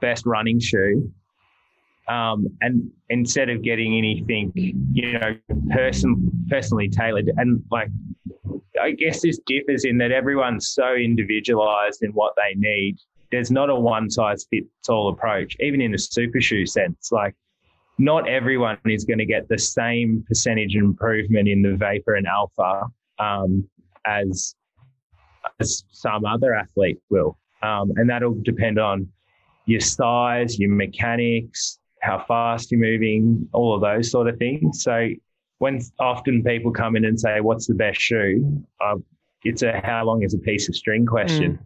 best 0.00 0.26
running 0.26 0.60
shoe, 0.60 1.10
um, 2.08 2.46
and 2.60 2.88
instead 3.08 3.48
of 3.48 3.62
getting 3.62 3.96
anything, 3.96 4.52
you 4.92 5.18
know, 5.18 5.36
person 5.70 6.30
personally 6.48 6.88
tailored, 6.88 7.30
and 7.38 7.62
like 7.70 7.88
I 8.80 8.92
guess 8.92 9.22
this 9.22 9.40
differs 9.46 9.84
in 9.84 9.98
that 9.98 10.12
everyone's 10.12 10.68
so 10.68 10.94
individualized 10.94 12.02
in 12.02 12.12
what 12.12 12.34
they 12.36 12.54
need. 12.56 12.98
There's 13.36 13.50
not 13.50 13.68
a 13.68 13.74
one 13.74 14.08
size 14.08 14.46
fits 14.48 14.88
all 14.88 15.10
approach, 15.10 15.58
even 15.60 15.82
in 15.82 15.92
a 15.92 15.98
super 15.98 16.40
shoe 16.40 16.64
sense. 16.64 17.12
Like 17.12 17.34
not 17.98 18.26
everyone 18.26 18.78
is 18.86 19.04
going 19.04 19.18
to 19.18 19.26
get 19.26 19.46
the 19.46 19.58
same 19.58 20.24
percentage 20.26 20.74
improvement 20.74 21.46
in 21.46 21.60
the 21.60 21.76
vapor 21.76 22.14
and 22.14 22.26
alpha 22.26 22.84
um, 23.18 23.68
as 24.06 24.54
as 25.60 25.84
some 25.90 26.24
other 26.24 26.54
athlete 26.54 26.98
will, 27.10 27.38
um, 27.62 27.92
and 27.96 28.08
that'll 28.08 28.40
depend 28.42 28.78
on 28.78 29.06
your 29.66 29.80
size, 29.80 30.58
your 30.58 30.70
mechanics, 30.70 31.78
how 32.00 32.24
fast 32.26 32.70
you're 32.70 32.80
moving, 32.80 33.46
all 33.52 33.74
of 33.74 33.82
those 33.82 34.10
sort 34.10 34.28
of 34.28 34.38
things. 34.38 34.82
So 34.82 35.10
when 35.58 35.82
often 35.98 36.42
people 36.42 36.72
come 36.72 36.96
in 36.96 37.04
and 37.04 37.20
say, 37.20 37.40
"What's 37.42 37.66
the 37.66 37.74
best 37.74 38.00
shoe?" 38.00 38.64
Uh, 38.80 38.96
it's 39.44 39.62
a 39.62 39.78
how 39.84 40.06
long 40.06 40.22
is 40.22 40.32
a 40.32 40.38
piece 40.38 40.70
of 40.70 40.74
string 40.74 41.04
question, 41.04 41.58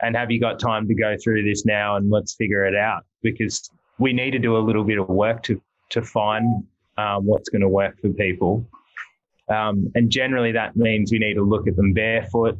and 0.00 0.16
have 0.16 0.30
you 0.30 0.40
got 0.40 0.58
time 0.58 0.86
to 0.88 0.94
go 0.94 1.16
through 1.22 1.44
this 1.44 1.64
now 1.64 1.96
and 1.96 2.10
let's 2.10 2.34
figure 2.34 2.64
it 2.64 2.74
out 2.74 3.04
because 3.22 3.70
we 3.98 4.12
need 4.12 4.32
to 4.32 4.38
do 4.38 4.56
a 4.56 4.58
little 4.58 4.84
bit 4.84 4.98
of 4.98 5.08
work 5.08 5.42
to 5.44 5.60
to 5.90 6.02
find 6.02 6.64
um, 6.98 7.24
what's 7.24 7.48
going 7.48 7.62
to 7.62 7.68
work 7.68 8.00
for 8.00 8.08
people. 8.10 8.66
Um, 9.48 9.90
and 9.94 10.10
generally, 10.10 10.52
that 10.52 10.76
means 10.76 11.12
we 11.12 11.18
need 11.18 11.34
to 11.34 11.44
look 11.44 11.68
at 11.68 11.76
them 11.76 11.92
barefoot, 11.92 12.58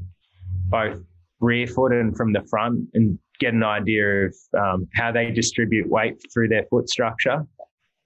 both 0.68 1.02
rear 1.40 1.66
foot 1.66 1.92
and 1.92 2.16
from 2.16 2.32
the 2.32 2.42
front, 2.42 2.88
and 2.94 3.18
get 3.40 3.52
an 3.52 3.64
idea 3.64 4.26
of 4.26 4.34
um, 4.56 4.88
how 4.94 5.10
they 5.10 5.30
distribute 5.30 5.88
weight 5.88 6.22
through 6.32 6.48
their 6.48 6.64
foot 6.70 6.88
structure. 6.88 7.44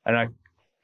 And 0.06 0.16
I 0.16 0.28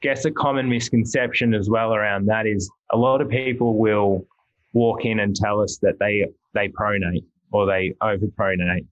guess 0.01 0.25
a 0.25 0.31
common 0.31 0.69
misconception 0.69 1.55
as 1.55 1.69
well 1.69 1.93
around 1.93 2.27
that 2.27 2.45
is 2.45 2.69
a 2.91 2.97
lot 2.97 3.19
of 3.21 3.29
people 3.29 3.77
will 3.77 4.27
walk 4.73 5.05
in 5.05 5.19
and 5.19 5.35
tell 5.35 5.59
us 5.59 5.79
that 5.81 5.97
they 5.99 6.27
they 6.53 6.67
pronate 6.69 7.23
or 7.51 7.65
they 7.65 7.93
overpronate, 8.01 8.85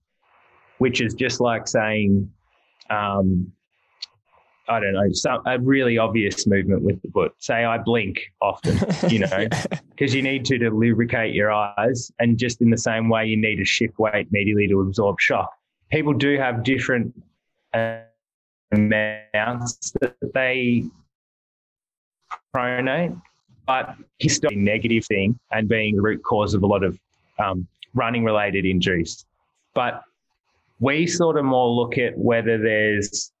which 0.78 1.00
is 1.00 1.14
just 1.14 1.40
like 1.40 1.68
saying, 1.68 2.30
um, 2.90 3.52
I 4.68 4.80
don't 4.80 4.94
know, 4.94 5.12
some, 5.12 5.42
a 5.46 5.58
really 5.60 5.96
obvious 5.98 6.46
movement 6.46 6.82
with 6.82 7.00
the 7.02 7.08
foot. 7.08 7.32
Say 7.38 7.64
I 7.64 7.78
blink 7.78 8.20
often, 8.42 8.78
you 9.08 9.20
know, 9.20 9.46
because 9.90 10.14
you 10.14 10.22
need 10.22 10.44
to 10.46 10.58
to 10.58 10.70
lubricate 10.70 11.34
your 11.34 11.52
eyes, 11.52 12.10
and 12.18 12.36
just 12.36 12.60
in 12.60 12.70
the 12.70 12.78
same 12.78 13.08
way 13.08 13.26
you 13.26 13.36
need 13.36 13.56
to 13.56 13.64
shift 13.64 13.98
weight 13.98 14.26
immediately 14.30 14.66
to 14.68 14.80
absorb 14.80 15.20
shock. 15.20 15.52
People 15.90 16.14
do 16.14 16.36
have 16.36 16.64
different 16.64 17.14
amounts 18.72 19.92
that 20.00 20.16
they 20.34 20.84
pronate, 22.54 23.20
but 23.66 23.94
historically 24.18 24.60
negative 24.60 25.04
thing 25.06 25.38
and 25.52 25.68
being 25.68 25.96
the 25.96 26.02
root 26.02 26.22
cause 26.24 26.54
of 26.54 26.62
a 26.62 26.66
lot 26.66 26.82
of 26.82 26.98
um, 27.38 27.66
running 27.96 28.24
related 28.24 28.64
injuries. 28.64 29.24
But 29.74 30.02
we 30.78 31.06
sort 31.06 31.36
of 31.38 31.44
more 31.44 31.68
look 31.68 31.98
at 31.98 32.16
whether 32.16 32.58
there's 32.58 33.32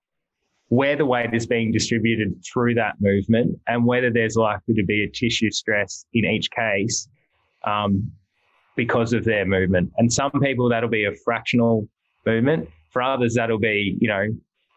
where 0.68 0.96
the 0.96 1.06
weight 1.06 1.32
is 1.32 1.46
being 1.46 1.70
distributed 1.70 2.34
through 2.44 2.74
that 2.74 2.94
movement 3.00 3.56
and 3.68 3.86
whether 3.86 4.10
there's 4.10 4.34
likely 4.34 4.74
to 4.74 4.84
be 4.84 5.04
a 5.04 5.08
tissue 5.08 5.50
stress 5.50 6.04
in 6.12 6.24
each 6.24 6.50
case 6.50 7.08
um, 7.64 8.10
because 8.74 9.12
of 9.12 9.24
their 9.24 9.46
movement. 9.46 9.92
And 9.98 10.12
some 10.12 10.32
people 10.42 10.68
that'll 10.68 10.88
be 10.88 11.04
a 11.04 11.14
fractional 11.24 11.88
movement. 12.24 12.68
For 12.90 13.00
others, 13.00 13.34
that'll 13.34 13.60
be, 13.60 13.96
you 14.00 14.08
know, 14.08 14.26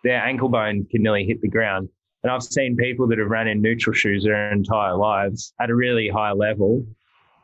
their 0.04 0.24
ankle 0.24 0.50
bone 0.50 0.86
can 0.92 1.02
nearly 1.02 1.26
hit 1.26 1.42
the 1.42 1.48
ground. 1.48 1.90
And 2.24 2.32
I've 2.32 2.44
seen 2.44 2.76
people 2.76 3.08
that 3.08 3.18
have 3.18 3.30
run 3.30 3.48
in 3.48 3.62
neutral 3.62 3.94
shoes 3.94 4.24
their 4.24 4.52
entire 4.52 4.96
lives 4.96 5.54
at 5.60 5.70
a 5.70 5.76
really 5.76 6.10
high 6.10 6.34
level 6.34 6.86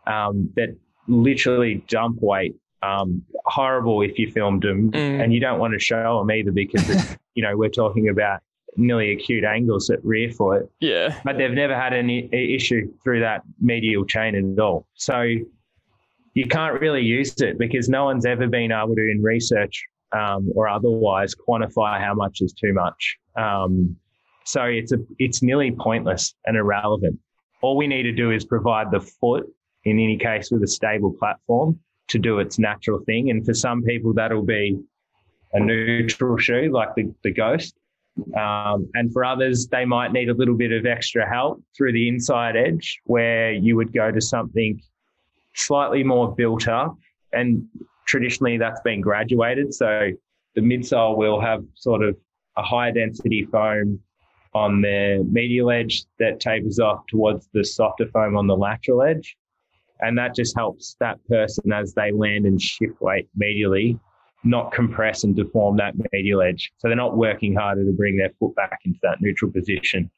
um, 0.06 0.50
that 0.56 0.69
literally 1.08 1.84
dump 1.88 2.18
weight. 2.22 2.56
Um, 2.82 3.24
horrible 3.46 4.02
if 4.04 4.20
you 4.20 4.30
filmed 4.32 4.62
them, 4.63 4.91
Mm. 4.91 5.24
and 5.24 5.34
you 5.34 5.39
don't 5.39 5.60
want 5.60 5.74
to 5.74 5.80
show 5.80 6.20
them 6.20 6.30
either 6.32 6.52
because 6.52 6.88
it's, 6.89 7.18
you 7.36 7.41
know 7.44 7.58
we're 7.58 7.70
talking 7.70 8.10
about 8.10 8.41
nearly 8.78 9.13
acute 9.13 9.44
angles 9.44 9.89
at 9.89 10.04
rear 10.04 10.30
foot, 10.30 10.70
yeah. 10.82 11.20
but 11.24 11.38
they've 11.38 11.52
never 11.52 11.74
had 11.76 11.94
any 11.94 12.30
issue 12.34 12.91
through 13.04 13.22
that 13.22 13.41
medial 13.62 14.06
chain 14.06 14.36
at 14.36 14.60
all. 14.60 14.86
So 14.96 15.22
you 16.34 16.46
can't 16.48 16.80
really 16.82 17.02
use 17.02 17.39
it 17.41 17.58
because 17.58 17.88
no 17.88 18.04
one's 18.06 18.26
ever 18.26 18.48
been 18.48 18.72
able 18.74 18.94
to, 18.96 19.10
in 19.10 19.24
research 19.24 19.82
um, 20.12 20.52
or 20.56 20.68
otherwise, 20.68 21.34
quantify 21.34 22.00
how 22.00 22.13
much 22.13 22.41
is 22.41 22.54
too 22.54 22.74
much. 22.74 23.18
Um, 23.38 23.96
so 24.44 24.63
it's 24.63 24.91
a 24.91 24.98
it's 25.18 25.41
nearly 25.41 25.72
pointless 25.72 26.36
and 26.46 26.56
irrelevant. 26.58 27.18
All 27.62 27.78
we 27.78 27.88
need 27.88 28.04
to 28.04 28.12
do 28.12 28.32
is 28.32 28.46
provide 28.46 28.91
the 28.91 29.00
foot, 29.00 29.48
in 29.86 30.00
any 30.00 30.17
case, 30.17 30.52
with 30.52 30.63
a 30.63 30.67
stable 30.67 31.13
platform 31.13 31.80
to 32.08 32.19
do 32.19 32.39
its 32.39 32.60
natural 32.60 33.00
thing. 33.06 33.30
And 33.30 33.45
for 33.45 33.54
some 33.54 33.84
people, 33.84 34.13
that'll 34.13 34.43
be 34.43 34.80
a 35.54 35.60
neutral 35.60 36.38
shoe 36.38 36.69
like 36.71 36.93
the, 36.95 37.13
the 37.24 37.32
Ghost. 37.32 37.76
Um, 38.38 38.89
and 38.93 39.12
for 39.12 39.26
others, 39.26 39.67
they 39.67 39.86
might 39.86 40.13
need 40.13 40.30
a 40.30 40.34
little 40.34 40.56
bit 40.56 40.71
of 40.71 40.86
extra 40.86 41.28
help 41.28 41.62
through 41.76 41.93
the 41.93 42.08
inside 42.08 42.56
edge 42.56 43.00
where 43.06 43.52
you 43.52 43.76
would 43.76 43.93
go 43.93 44.12
to 44.12 44.21
something 44.21 44.82
slightly 45.54 46.04
more 46.04 46.34
built 46.34 46.67
up. 46.67 46.95
And 47.34 47.67
traditionally, 48.06 48.58
that's 48.58 48.82
been 48.82 49.02
graduated. 49.02 49.74
So 49.74 50.12
the 50.56 50.62
midsole 50.62 51.17
will 51.17 51.41
have 51.41 51.63
sort 51.76 52.04
of 52.04 52.15
a 52.58 52.63
high 52.63 52.91
density 52.91 53.45
foam 53.52 54.00
on 54.54 54.82
the 54.82 55.28
medial 55.30 55.69
edge 55.69 56.06
that 56.17 56.39
tapers 56.39 56.80
off 56.80 57.06
towards 57.08 57.50
the 57.54 57.63
softer 57.63 58.08
foam 58.08 58.38
on 58.38 58.48
the 58.48 58.56
lateral 58.56 59.04
edge. 59.04 59.36
And 59.99 60.17
that 60.17 60.36
just 60.36 60.55
helps 60.55 60.95
that 60.99 61.17
person 61.27 61.71
as 61.71 61.93
they 61.93 62.12
land 62.12 62.45
and 62.45 62.62
shift 62.62 62.99
weight 63.01 63.29
medially 63.39 63.99
not 64.45 64.71
compress 64.71 65.23
and 65.23 65.36
deform 65.36 65.77
that 65.77 65.95
medial 66.13 66.41
edge. 66.41 66.71
So 66.77 66.88
they're 66.88 66.95
not 66.95 67.17
working 67.17 67.55
harder 67.55 67.84
to 67.84 67.91
bring 67.91 68.17
their 68.17 68.29
foot 68.39 68.55
back 68.55 68.79
into 68.86 68.99
that 69.03 69.17
neutral 69.19 69.51
position. 69.51 70.10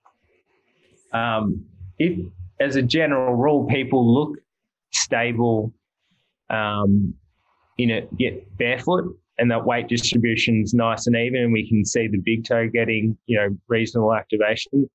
Um, 1.14 1.66
if, 1.98 2.20
as 2.60 2.76
a 2.76 2.82
general 2.82 3.36
rule, 3.36 3.66
people 3.66 4.14
look 4.14 4.38
stable 4.92 5.74
um, 6.50 7.14
in 7.78 8.08
yet 8.18 8.58
barefoot, 8.58 9.18
and 9.40 9.50
that 9.50 9.66
weight 9.66 9.88
distribution 9.88 10.62
is 10.62 10.74
nice 10.74 11.08
and 11.08 11.16
even, 11.16 11.44
and 11.44 11.54
we 11.54 11.68
can 11.68 11.86
see 11.86 12.08
the 12.08 12.18
big 12.18 12.46
toe 12.46 12.68
getting 12.68 13.18
you 13.28 13.38
know 13.38 13.56
reasonable 13.68 14.14
activation 14.14 14.90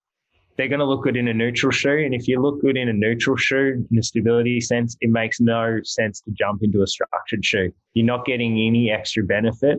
they're 0.57 0.69
going 0.69 0.81
to 0.81 0.87
look 0.87 1.03
good 1.03 1.17
in 1.17 1.29
a 1.29 1.35
neutral 1.35 1.73
shoe. 1.73 2.03
And 2.05 2.15
if 2.15 2.29
you 2.29 2.41
look 2.41 2.61
good 2.61 2.77
in 2.77 2.89
a 2.89 2.93
neutral 2.93 3.37
shoe, 3.37 3.87
in 3.91 3.99
a 3.99 4.03
stability 4.03 4.61
sense, 4.61 4.97
it 5.01 5.11
makes 5.11 5.41
no 5.41 5.79
sense 5.83 6.21
to 6.23 6.31
jump 6.33 6.63
into 6.63 6.83
a 6.83 6.87
structured 6.87 7.45
shoe. 7.45 7.73
You're 7.95 8.07
not 8.07 8.27
getting 8.27 8.61
any 8.61 8.91
extra 8.91 9.25
benefit. 9.25 9.79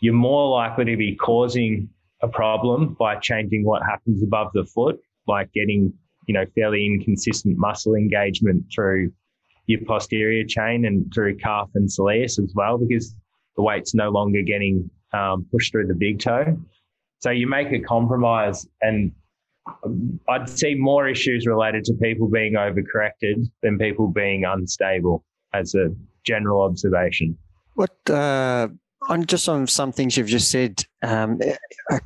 You're 0.00 0.14
more 0.14 0.50
likely 0.50 0.86
to 0.86 0.96
be 0.96 1.16
causing 1.16 1.88
a 2.22 2.28
problem 2.28 2.96
by 2.98 3.16
changing 3.16 3.64
what 3.64 3.82
happens 3.82 4.22
above 4.22 4.48
the 4.54 4.64
foot, 4.64 4.98
like 5.26 5.52
getting, 5.52 5.92
you 6.26 6.34
know, 6.34 6.44
fairly 6.54 6.86
inconsistent 6.86 7.58
muscle 7.58 7.94
engagement 7.94 8.64
through 8.74 9.12
your 9.66 9.80
posterior 9.86 10.44
chain 10.44 10.86
and 10.86 11.12
through 11.12 11.36
calf 11.36 11.68
and 11.74 11.88
soleus 11.88 12.42
as 12.42 12.52
well, 12.54 12.78
because 12.78 13.14
the 13.56 13.62
weight's 13.62 13.94
no 13.94 14.08
longer 14.10 14.40
getting 14.42 14.88
um, 15.12 15.46
pushed 15.50 15.72
through 15.72 15.86
the 15.86 15.94
big 15.94 16.20
toe. 16.20 16.56
So 17.20 17.30
you 17.30 17.46
make 17.46 17.72
a 17.72 17.80
compromise 17.80 18.66
and 18.80 19.12
I'd 20.28 20.48
see 20.48 20.74
more 20.74 21.08
issues 21.08 21.46
related 21.46 21.84
to 21.84 21.94
people 21.94 22.28
being 22.28 22.54
overcorrected 22.54 23.46
than 23.62 23.78
people 23.78 24.08
being 24.08 24.44
unstable 24.44 25.24
as 25.52 25.74
a 25.74 25.88
general 26.24 26.62
observation. 26.62 27.36
What 27.74 27.96
uh, 28.08 28.68
on 29.08 29.26
just 29.26 29.48
on 29.48 29.66
some 29.66 29.92
things 29.92 30.16
you've 30.16 30.28
just 30.28 30.50
said, 30.50 30.84
um, 31.02 31.40
I 31.90 32.00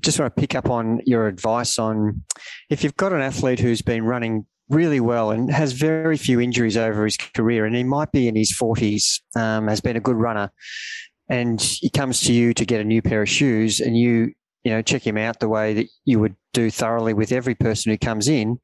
just 0.00 0.18
want 0.18 0.34
to 0.34 0.40
pick 0.40 0.54
up 0.54 0.68
on 0.68 1.00
your 1.06 1.26
advice 1.26 1.78
on 1.78 2.22
if 2.70 2.82
you've 2.82 2.96
got 2.96 3.12
an 3.12 3.20
athlete 3.20 3.60
who's 3.60 3.82
been 3.82 4.04
running 4.04 4.46
really 4.68 5.00
well 5.00 5.30
and 5.30 5.50
has 5.50 5.72
very 5.72 6.16
few 6.16 6.40
injuries 6.40 6.76
over 6.76 7.04
his 7.04 7.16
career, 7.16 7.66
and 7.66 7.76
he 7.76 7.84
might 7.84 8.10
be 8.12 8.28
in 8.28 8.34
his 8.34 8.52
forties, 8.52 9.22
um, 9.36 9.68
has 9.68 9.80
been 9.80 9.96
a 9.96 10.00
good 10.00 10.16
runner, 10.16 10.50
and 11.28 11.60
he 11.60 11.90
comes 11.90 12.20
to 12.22 12.32
you 12.32 12.54
to 12.54 12.64
get 12.64 12.80
a 12.80 12.84
new 12.84 13.02
pair 13.02 13.22
of 13.22 13.28
shoes, 13.28 13.80
and 13.80 13.96
you 13.96 14.32
you 14.64 14.72
know, 14.72 14.82
check 14.82 15.06
him 15.06 15.18
out 15.18 15.38
the 15.38 15.48
way 15.48 15.74
that 15.74 15.88
you 16.04 16.18
would 16.18 16.34
do 16.52 16.70
thoroughly 16.70 17.12
with 17.12 17.32
every 17.32 17.54
person 17.54 17.92
who 17.92 17.98
comes 17.98 18.28
in, 18.28 18.58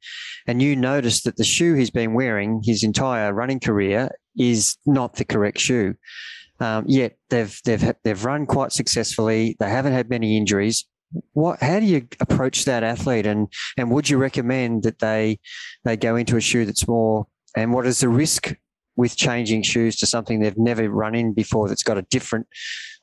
and 0.47 0.61
you 0.61 0.75
notice 0.75 1.21
that 1.23 1.37
the 1.37 1.43
shoe 1.43 1.75
he's 1.75 1.91
been 1.91 2.13
wearing 2.13 2.61
his 2.63 2.83
entire 2.83 3.33
running 3.33 3.59
career 3.59 4.09
is 4.37 4.77
not 4.85 5.15
the 5.15 5.25
correct 5.25 5.59
shoe. 5.59 5.95
Um, 6.59 6.85
yet 6.87 7.17
they've 7.29 7.59
they've 7.65 7.93
they've 8.03 8.25
run 8.25 8.45
quite 8.45 8.71
successfully. 8.71 9.55
They 9.59 9.69
haven't 9.69 9.93
had 9.93 10.09
many 10.09 10.37
injuries. 10.37 10.85
What? 11.33 11.61
How 11.61 11.79
do 11.79 11.85
you 11.85 12.07
approach 12.19 12.65
that 12.65 12.83
athlete? 12.83 13.25
And 13.25 13.47
and 13.77 13.91
would 13.91 14.09
you 14.09 14.17
recommend 14.17 14.83
that 14.83 14.99
they 14.99 15.39
they 15.83 15.97
go 15.97 16.15
into 16.15 16.37
a 16.37 16.41
shoe 16.41 16.65
that's 16.65 16.87
more? 16.87 17.27
And 17.55 17.73
what 17.73 17.85
is 17.85 17.99
the 17.99 18.09
risk 18.09 18.55
with 19.01 19.17
changing 19.17 19.63
shoes 19.63 19.95
to 19.97 20.05
something 20.05 20.39
they've 20.39 20.57
never 20.57 20.87
run 20.87 21.15
in 21.15 21.33
before 21.33 21.67
that's 21.67 21.81
got 21.81 21.97
a 21.97 22.03
different 22.03 22.45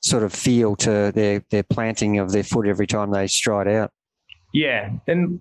sort 0.01 0.23
of 0.23 0.33
feel 0.33 0.77
to 0.77 1.11
their 1.13 1.43
their 1.51 1.65
planting 1.65 2.19
of 2.19 2.31
their 2.31 2.45
foot 2.45 2.69
every 2.69 2.87
time 2.87 3.11
they 3.11 3.27
stride 3.27 3.67
out. 3.67 3.91
Yeah, 4.55 4.91
and 5.09 5.41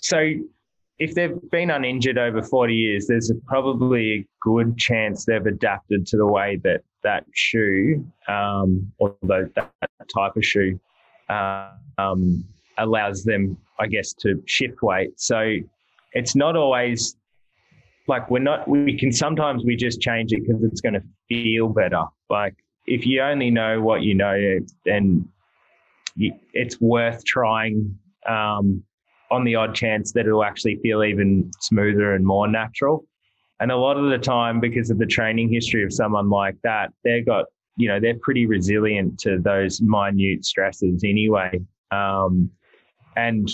so 0.00 0.32
if 0.98 1.14
they've 1.14 1.38
been 1.50 1.70
uninjured 1.70 2.16
over 2.16 2.42
40 2.42 2.74
years, 2.74 3.06
there's 3.06 3.30
probably 3.46 4.12
a 4.12 4.26
good 4.40 4.78
chance 4.78 5.26
they've 5.26 5.44
adapted 5.44 6.06
to 6.06 6.16
the 6.16 6.26
way 6.26 6.58
that 6.64 6.80
that 7.04 7.24
shoe, 7.34 8.04
um, 8.28 8.90
or 8.98 9.14
that 9.24 9.52
type 9.54 10.36
of 10.36 10.44
shoe, 10.44 10.80
uh, 11.28 11.70
um, 11.98 12.44
allows 12.78 13.24
them, 13.24 13.58
I 13.78 13.86
guess, 13.86 14.14
to 14.14 14.42
shift 14.46 14.82
weight. 14.82 15.20
So 15.20 15.58
it's 16.14 16.34
not 16.34 16.56
always 16.56 17.17
like 18.08 18.30
we're 18.30 18.38
not, 18.38 18.66
we 18.66 18.98
can 18.98 19.12
sometimes 19.12 19.64
we 19.64 19.76
just 19.76 20.00
change 20.00 20.32
it 20.32 20.42
because 20.46 20.62
it's 20.64 20.80
going 20.80 20.94
to 20.94 21.02
feel 21.28 21.68
better. 21.68 22.04
Like 22.30 22.54
if 22.86 23.06
you 23.06 23.20
only 23.20 23.50
know 23.50 23.80
what 23.80 24.02
you 24.02 24.14
know, 24.14 24.58
then 24.84 25.28
it's 26.16 26.80
worth 26.80 27.24
trying 27.24 27.96
um, 28.26 28.82
on 29.30 29.44
the 29.44 29.54
odd 29.54 29.74
chance 29.74 30.12
that 30.12 30.26
it'll 30.26 30.44
actually 30.44 30.76
feel 30.76 31.04
even 31.04 31.50
smoother 31.60 32.14
and 32.14 32.24
more 32.24 32.48
natural. 32.48 33.04
And 33.60 33.70
a 33.70 33.76
lot 33.76 33.96
of 33.96 34.10
the 34.10 34.18
time, 34.18 34.60
because 34.60 34.90
of 34.90 34.98
the 34.98 35.06
training 35.06 35.52
history 35.52 35.84
of 35.84 35.92
someone 35.92 36.30
like 36.30 36.56
that, 36.62 36.92
they've 37.04 37.26
got, 37.26 37.46
you 37.76 37.88
know, 37.88 38.00
they're 38.00 38.18
pretty 38.20 38.46
resilient 38.46 39.18
to 39.20 39.38
those 39.38 39.80
minute 39.80 40.44
stresses 40.44 41.02
anyway. 41.04 41.60
Um, 41.90 42.50
and 43.16 43.50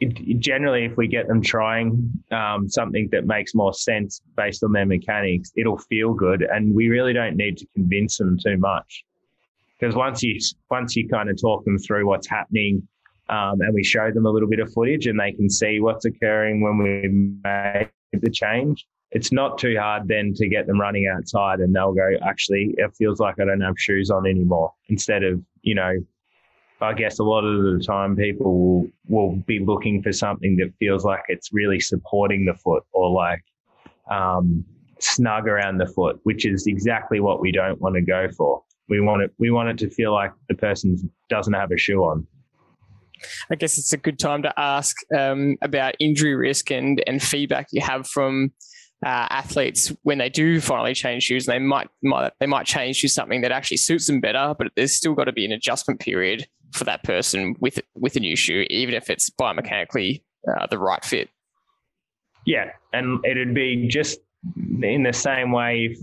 generally, 0.00 0.84
if 0.84 0.96
we 0.96 1.08
get 1.08 1.26
them 1.26 1.42
trying 1.42 2.10
um, 2.30 2.68
something 2.68 3.08
that 3.10 3.26
makes 3.26 3.54
more 3.54 3.74
sense 3.74 4.22
based 4.36 4.62
on 4.62 4.72
their 4.72 4.86
mechanics, 4.86 5.52
it'll 5.56 5.78
feel 5.78 6.14
good, 6.14 6.42
and 6.42 6.74
we 6.74 6.88
really 6.88 7.12
don't 7.12 7.36
need 7.36 7.58
to 7.58 7.66
convince 7.74 8.18
them 8.18 8.38
too 8.38 8.56
much. 8.58 9.04
Because 9.78 9.94
once 9.94 10.22
you 10.22 10.38
once 10.70 10.94
you 10.94 11.08
kind 11.08 11.28
of 11.28 11.40
talk 11.40 11.64
them 11.64 11.78
through 11.78 12.06
what's 12.06 12.28
happening, 12.28 12.86
um, 13.28 13.60
and 13.60 13.74
we 13.74 13.82
show 13.82 14.10
them 14.12 14.26
a 14.26 14.30
little 14.30 14.48
bit 14.48 14.60
of 14.60 14.72
footage, 14.72 15.06
and 15.06 15.18
they 15.18 15.32
can 15.32 15.50
see 15.50 15.80
what's 15.80 16.04
occurring 16.04 16.60
when 16.60 16.78
we 16.78 17.08
make 17.42 17.90
the 18.12 18.30
change, 18.30 18.86
it's 19.10 19.32
not 19.32 19.58
too 19.58 19.76
hard 19.78 20.06
then 20.06 20.32
to 20.34 20.48
get 20.48 20.68
them 20.68 20.80
running 20.80 21.12
outside, 21.12 21.58
and 21.58 21.74
they'll 21.74 21.92
go, 21.92 22.08
actually, 22.22 22.74
it 22.78 22.94
feels 22.96 23.18
like 23.18 23.40
I 23.40 23.44
don't 23.44 23.60
have 23.60 23.78
shoes 23.78 24.10
on 24.10 24.26
anymore. 24.26 24.72
Instead 24.88 25.24
of 25.24 25.42
you 25.62 25.74
know 25.74 25.98
I 26.80 26.92
guess 26.92 27.18
a 27.18 27.24
lot 27.24 27.44
of 27.44 27.62
the 27.62 27.84
time 27.84 28.16
people 28.16 28.58
will, 28.58 28.86
will 29.08 29.36
be 29.46 29.58
looking 29.58 30.02
for 30.02 30.12
something 30.12 30.56
that 30.56 30.72
feels 30.78 31.04
like 31.04 31.22
it's 31.28 31.52
really 31.52 31.80
supporting 31.80 32.44
the 32.44 32.54
foot 32.54 32.84
or 32.92 33.10
like 33.10 33.42
um, 34.10 34.64
snug 35.00 35.48
around 35.48 35.78
the 35.78 35.86
foot, 35.86 36.20
which 36.22 36.46
is 36.46 36.66
exactly 36.66 37.20
what 37.20 37.40
we 37.40 37.50
don't 37.50 37.80
want 37.80 37.96
to 37.96 38.00
go 38.00 38.28
for. 38.36 38.62
We 38.88 39.00
want 39.00 39.22
it. 39.22 39.32
We 39.38 39.50
want 39.50 39.68
it 39.68 39.78
to 39.78 39.90
feel 39.90 40.12
like 40.12 40.32
the 40.48 40.54
person 40.54 41.10
doesn't 41.28 41.52
have 41.52 41.72
a 41.72 41.76
shoe 41.76 42.02
on. 42.04 42.26
I 43.50 43.56
guess 43.56 43.76
it's 43.76 43.92
a 43.92 43.96
good 43.96 44.18
time 44.18 44.42
to 44.44 44.54
ask 44.56 44.96
um, 45.16 45.56
about 45.60 45.94
injury 45.98 46.36
risk 46.36 46.70
and 46.70 47.02
and 47.06 47.22
feedback 47.22 47.66
you 47.72 47.82
have 47.82 48.06
from 48.06 48.52
uh, 49.04 49.26
athletes 49.30 49.92
when 50.02 50.18
they 50.18 50.28
do 50.28 50.60
finally 50.60 50.94
change 50.94 51.24
shoes. 51.24 51.46
They 51.46 51.58
might, 51.58 51.88
might 52.02 52.32
they 52.40 52.46
might 52.46 52.66
change 52.66 53.00
to 53.02 53.08
something 53.08 53.42
that 53.42 53.52
actually 53.52 53.76
suits 53.76 54.06
them 54.06 54.20
better, 54.20 54.54
but 54.58 54.68
there's 54.76 54.94
still 54.94 55.14
got 55.14 55.24
to 55.24 55.32
be 55.32 55.44
an 55.44 55.52
adjustment 55.52 56.00
period 56.00 56.46
for 56.72 56.84
that 56.84 57.02
person 57.04 57.54
with 57.60 57.80
with 57.94 58.16
a 58.16 58.20
new 58.20 58.36
shoe, 58.36 58.66
even 58.70 58.94
if 58.94 59.10
it's 59.10 59.30
biomechanically 59.30 60.22
uh, 60.48 60.66
the 60.66 60.78
right 60.78 61.04
fit. 61.04 61.28
Yeah, 62.46 62.70
and 62.92 63.24
it'd 63.24 63.54
be 63.54 63.88
just 63.88 64.20
in 64.82 65.02
the 65.02 65.12
same 65.12 65.52
way 65.52 65.90
if 65.90 65.98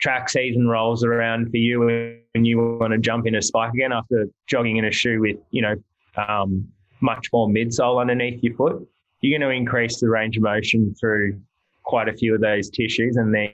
track 0.00 0.28
season 0.28 0.68
rolls 0.68 1.04
around 1.04 1.50
for 1.50 1.56
you 1.56 1.88
and 2.34 2.46
you 2.46 2.78
want 2.78 2.92
to 2.92 2.98
jump 2.98 3.26
in 3.26 3.34
a 3.34 3.42
spike 3.42 3.72
again 3.74 3.92
after 3.92 4.28
jogging 4.46 4.76
in 4.76 4.84
a 4.84 4.92
shoe 4.92 5.20
with 5.20 5.36
you 5.50 5.62
know 5.62 5.74
um, 6.16 6.66
much 7.00 7.28
more 7.32 7.48
midsole 7.48 8.00
underneath 8.00 8.42
your 8.42 8.54
foot, 8.54 8.86
you're 9.20 9.38
going 9.38 9.48
to 9.48 9.54
increase 9.54 10.00
the 10.00 10.08
range 10.08 10.36
of 10.36 10.42
motion 10.42 10.94
through 10.98 11.40
quite 11.82 12.08
a 12.08 12.12
few 12.12 12.34
of 12.34 12.40
those 12.40 12.70
tissues, 12.70 13.16
and 13.16 13.34
then 13.34 13.52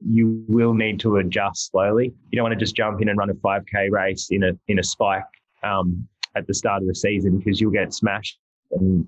you 0.00 0.44
will 0.48 0.74
need 0.74 1.00
to 1.00 1.16
adjust 1.16 1.70
slowly. 1.70 2.12
You 2.30 2.36
don't 2.36 2.44
want 2.44 2.58
to 2.58 2.62
just 2.62 2.76
jump 2.76 3.00
in 3.00 3.08
and 3.08 3.18
run 3.18 3.30
a 3.30 3.34
5k 3.34 3.90
race 3.90 4.28
in 4.30 4.42
a 4.42 4.52
in 4.68 4.78
a 4.78 4.82
spike 4.82 5.22
um, 5.62 6.06
at 6.36 6.46
the 6.46 6.54
start 6.54 6.82
of 6.82 6.88
the 6.88 6.94
season 6.94 7.38
because 7.38 7.60
you'll 7.60 7.70
get 7.70 7.92
smashed. 7.94 8.38
And 8.72 9.06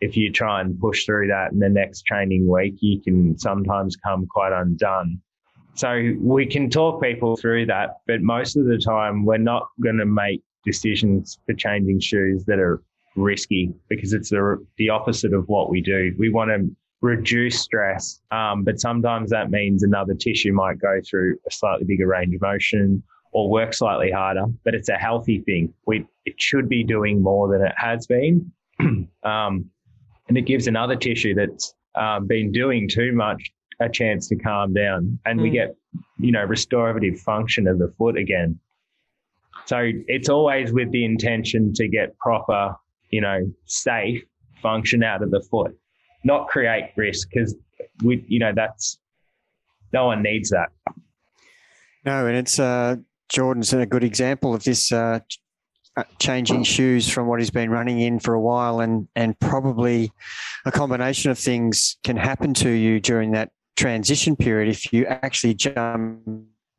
if 0.00 0.16
you 0.16 0.30
try 0.30 0.60
and 0.60 0.78
push 0.78 1.04
through 1.04 1.28
that 1.28 1.52
in 1.52 1.58
the 1.58 1.68
next 1.68 2.02
training 2.02 2.48
week, 2.48 2.76
you 2.80 3.00
can 3.00 3.38
sometimes 3.38 3.96
come 3.96 4.26
quite 4.26 4.52
undone. 4.52 5.20
So 5.74 6.12
we 6.20 6.46
can 6.46 6.70
talk 6.70 7.02
people 7.02 7.36
through 7.36 7.66
that, 7.66 7.98
but 8.06 8.20
most 8.20 8.56
of 8.56 8.66
the 8.66 8.78
time 8.78 9.24
we're 9.24 9.38
not 9.38 9.68
going 9.80 9.98
to 9.98 10.06
make 10.06 10.42
decisions 10.64 11.38
for 11.46 11.54
changing 11.54 12.00
shoes 12.00 12.44
that 12.46 12.58
are 12.58 12.82
risky 13.14 13.72
because 13.88 14.12
it's 14.12 14.30
the, 14.30 14.64
the 14.76 14.88
opposite 14.88 15.32
of 15.32 15.48
what 15.48 15.70
we 15.70 15.80
do. 15.80 16.14
We 16.18 16.30
want 16.30 16.50
to 16.50 16.68
reduce 17.00 17.60
stress. 17.60 18.20
Um, 18.30 18.64
but 18.64 18.80
sometimes 18.80 19.30
that 19.30 19.50
means 19.50 19.82
another 19.82 20.14
tissue 20.14 20.52
might 20.52 20.78
go 20.78 21.00
through 21.08 21.38
a 21.46 21.50
slightly 21.50 21.84
bigger 21.84 22.06
range 22.06 22.34
of 22.34 22.40
motion 22.40 23.02
or 23.32 23.50
work 23.50 23.74
slightly 23.74 24.10
harder, 24.10 24.46
but 24.64 24.74
it's 24.74 24.88
a 24.88 24.96
healthy 24.96 25.40
thing. 25.40 25.72
We, 25.86 26.06
it 26.24 26.40
should 26.40 26.68
be 26.68 26.82
doing 26.82 27.22
more 27.22 27.48
than 27.48 27.62
it 27.62 27.74
has 27.76 28.06
been. 28.06 28.50
um, 28.80 29.70
and 30.28 30.36
it 30.36 30.42
gives 30.42 30.66
another 30.66 30.96
tissue 30.96 31.34
that's 31.34 31.74
um, 31.94 32.26
been 32.26 32.52
doing 32.52 32.88
too 32.88 33.12
much 33.12 33.52
a 33.80 33.88
chance 33.88 34.28
to 34.28 34.36
calm 34.36 34.74
down 34.74 35.18
and 35.24 35.38
mm. 35.38 35.42
we 35.44 35.48
hmm. 35.50 35.54
get, 35.54 35.76
you 36.18 36.32
know, 36.32 36.42
restorative 36.44 37.20
function 37.20 37.68
of 37.68 37.78
the 37.78 37.92
foot 37.96 38.16
again. 38.16 38.58
So 39.66 39.90
it's 40.08 40.28
always 40.28 40.72
with 40.72 40.90
the 40.90 41.04
intention 41.04 41.72
to 41.74 41.86
get 41.86 42.18
proper, 42.18 42.74
you 43.10 43.20
know, 43.20 43.52
safe 43.66 44.24
function 44.60 45.04
out 45.04 45.22
of 45.22 45.30
the 45.30 45.40
foot 45.42 45.78
not 46.24 46.48
create 46.48 46.90
risk 46.96 47.28
because 47.32 47.54
we, 48.02 48.24
you 48.28 48.38
know, 48.38 48.52
that's 48.54 48.98
no 49.92 50.06
one 50.06 50.22
needs 50.22 50.50
that. 50.50 50.68
No, 52.04 52.26
and 52.26 52.36
it's 52.36 52.58
uh, 52.58 52.96
Jordan's 53.28 53.72
a 53.72 53.86
good 53.86 54.04
example 54.04 54.54
of 54.54 54.64
this. 54.64 54.92
Uh, 54.92 55.20
uh, 55.96 56.04
changing 56.20 56.62
shoes 56.62 57.08
from 57.08 57.26
what 57.26 57.40
he's 57.40 57.50
been 57.50 57.70
running 57.70 57.98
in 57.98 58.20
for 58.20 58.34
a 58.34 58.40
while, 58.40 58.78
and 58.78 59.08
and 59.16 59.36
probably 59.40 60.12
a 60.64 60.70
combination 60.70 61.32
of 61.32 61.36
things 61.36 61.96
can 62.04 62.16
happen 62.16 62.54
to 62.54 62.70
you 62.70 63.00
during 63.00 63.32
that 63.32 63.50
transition 63.76 64.36
period 64.36 64.68
if 64.68 64.92
you 64.92 65.06
actually 65.06 65.54
jump 65.54 66.20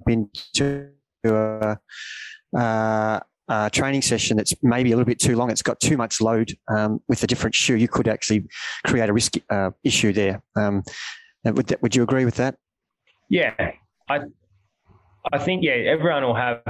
into 0.07 0.89
a, 1.25 1.77
uh, 2.57 3.19
a 3.49 3.69
training 3.69 4.01
session 4.01 4.37
that's 4.37 4.53
maybe 4.61 4.91
a 4.91 4.95
little 4.95 5.07
bit 5.07 5.19
too 5.19 5.35
long. 5.35 5.49
It's 5.49 5.61
got 5.61 5.79
too 5.79 5.97
much 5.97 6.21
load 6.21 6.55
um, 6.67 7.01
with 7.07 7.23
a 7.23 7.27
different 7.27 7.55
shoe. 7.55 7.75
You 7.75 7.87
could 7.87 8.07
actually 8.07 8.47
create 8.85 9.09
a 9.09 9.13
risk 9.13 9.33
uh, 9.49 9.71
issue 9.83 10.13
there. 10.13 10.41
Um, 10.55 10.83
would 11.43 11.67
that, 11.67 11.81
would 11.81 11.95
you 11.95 12.03
agree 12.03 12.25
with 12.25 12.35
that? 12.35 12.55
Yeah, 13.29 13.53
I 14.07 14.19
I 15.31 15.39
think 15.39 15.63
yeah, 15.63 15.73
everyone 15.73 16.23
will 16.23 16.35
have 16.35 16.61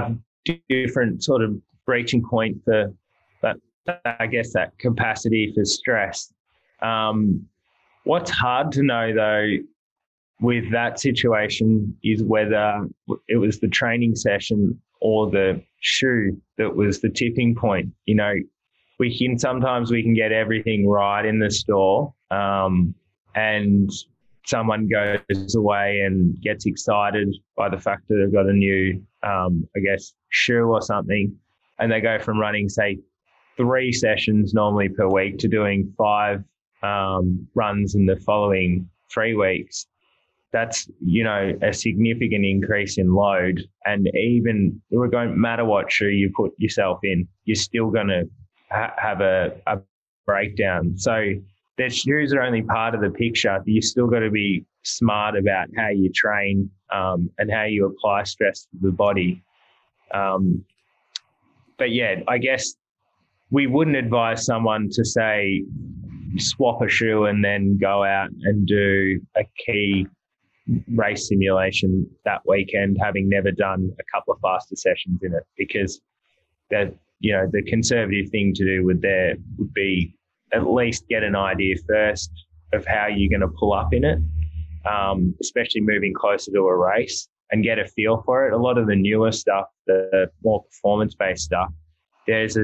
different 0.68 1.22
sort 1.22 1.42
of 1.42 1.56
breaching 1.86 2.24
point 2.28 2.58
for 2.64 2.92
that. 3.42 3.56
I 4.18 4.26
guess 4.26 4.52
that 4.52 4.78
capacity 4.78 5.52
for 5.54 5.64
stress. 5.64 6.32
Um, 6.82 7.46
what's 8.04 8.30
hard 8.30 8.72
to 8.72 8.82
know 8.82 9.12
though 9.14 9.56
with 10.40 10.70
that 10.72 10.98
situation 10.98 11.96
is 12.02 12.22
whether 12.22 12.86
it 13.28 13.36
was 13.36 13.60
the 13.60 13.68
training 13.68 14.16
session 14.16 14.80
or 15.00 15.30
the 15.30 15.62
shoe 15.80 16.40
that 16.58 16.74
was 16.74 17.00
the 17.00 17.10
tipping 17.10 17.54
point. 17.54 17.88
You 18.06 18.14
know, 18.16 18.34
we 18.98 19.16
can 19.16 19.38
sometimes 19.38 19.90
we 19.90 20.02
can 20.02 20.14
get 20.14 20.32
everything 20.32 20.86
right 20.86 21.24
in 21.24 21.38
the 21.38 21.50
store, 21.50 22.12
um, 22.30 22.94
and 23.34 23.90
someone 24.46 24.88
goes 24.88 25.54
away 25.54 26.00
and 26.00 26.40
gets 26.42 26.66
excited 26.66 27.34
by 27.56 27.68
the 27.68 27.78
fact 27.78 28.08
that 28.08 28.16
they've 28.16 28.32
got 28.32 28.46
a 28.46 28.52
new, 28.52 29.02
um, 29.22 29.66
I 29.76 29.80
guess, 29.80 30.14
shoe 30.28 30.64
or 30.64 30.82
something, 30.82 31.34
and 31.78 31.90
they 31.90 32.00
go 32.00 32.18
from 32.18 32.38
running, 32.38 32.68
say, 32.68 32.98
three 33.56 33.92
sessions 33.92 34.54
normally 34.54 34.88
per 34.88 35.06
week 35.06 35.38
to 35.38 35.48
doing 35.48 35.92
five 35.96 36.42
um, 36.82 37.46
runs 37.54 37.94
in 37.94 38.06
the 38.06 38.16
following 38.16 38.88
three 39.12 39.34
weeks. 39.34 39.86
That's 40.52 40.90
you 41.00 41.22
know 41.22 41.52
a 41.62 41.72
significant 41.72 42.44
increase 42.44 42.98
in 42.98 43.12
load, 43.14 43.62
and 43.84 44.08
even 44.14 44.80
it 44.90 44.96
won't 44.96 45.36
matter 45.36 45.64
what 45.64 45.92
shoe 45.92 46.08
you 46.08 46.32
put 46.34 46.52
yourself 46.58 46.98
in, 47.04 47.28
you're 47.44 47.54
still 47.54 47.90
going 47.90 48.08
to 48.08 48.24
ha- 48.70 48.94
have 48.96 49.20
a, 49.20 49.52
a 49.66 49.78
breakdown. 50.26 50.96
So 50.96 51.34
their 51.78 51.90
shoes 51.90 52.32
are 52.34 52.42
only 52.42 52.62
part 52.62 52.94
of 52.94 53.00
the 53.00 53.10
picture. 53.10 53.62
You 53.64 53.80
still 53.80 54.06
got 54.06 54.20
to 54.20 54.30
be 54.30 54.64
smart 54.82 55.36
about 55.36 55.68
how 55.76 55.88
you 55.88 56.10
train 56.12 56.70
um, 56.92 57.30
and 57.38 57.50
how 57.50 57.64
you 57.64 57.86
apply 57.86 58.24
stress 58.24 58.62
to 58.62 58.78
the 58.82 58.90
body. 58.90 59.42
Um, 60.12 60.64
but 61.78 61.92
yeah, 61.92 62.16
I 62.28 62.38
guess 62.38 62.74
we 63.50 63.66
wouldn't 63.66 63.96
advise 63.96 64.44
someone 64.44 64.88
to 64.92 65.04
say 65.04 65.64
swap 66.36 66.82
a 66.82 66.88
shoe 66.88 67.24
and 67.24 67.44
then 67.44 67.78
go 67.78 68.04
out 68.04 68.30
and 68.42 68.66
do 68.66 69.20
a 69.36 69.44
key 69.64 70.06
race 70.94 71.28
simulation 71.28 72.08
that 72.24 72.40
weekend, 72.46 72.98
having 73.00 73.28
never 73.28 73.50
done 73.50 73.90
a 73.98 74.04
couple 74.14 74.34
of 74.34 74.40
faster 74.40 74.76
sessions 74.76 75.20
in 75.22 75.34
it, 75.34 75.44
because 75.56 76.00
that 76.70 76.94
you 77.20 77.32
know 77.32 77.48
the 77.50 77.62
conservative 77.62 78.30
thing 78.30 78.52
to 78.54 78.64
do 78.64 78.84
would 78.84 79.02
there 79.02 79.34
would 79.58 79.72
be 79.74 80.14
at 80.52 80.66
least 80.66 81.06
get 81.08 81.22
an 81.22 81.36
idea 81.36 81.76
first 81.88 82.30
of 82.72 82.86
how 82.86 83.06
you're 83.06 83.30
going 83.30 83.40
to 83.40 83.56
pull 83.58 83.72
up 83.72 83.92
in 83.92 84.04
it, 84.04 84.18
um, 84.90 85.34
especially 85.40 85.80
moving 85.80 86.14
closer 86.14 86.50
to 86.52 86.60
a 86.60 86.76
race 86.76 87.28
and 87.50 87.64
get 87.64 87.78
a 87.78 87.86
feel 87.86 88.22
for 88.24 88.46
it. 88.46 88.52
A 88.52 88.56
lot 88.56 88.78
of 88.78 88.86
the 88.86 88.96
newer 88.96 89.32
stuff, 89.32 89.66
the 89.86 90.30
more 90.44 90.62
performance 90.64 91.14
based 91.14 91.44
stuff, 91.44 91.68
there's 92.26 92.56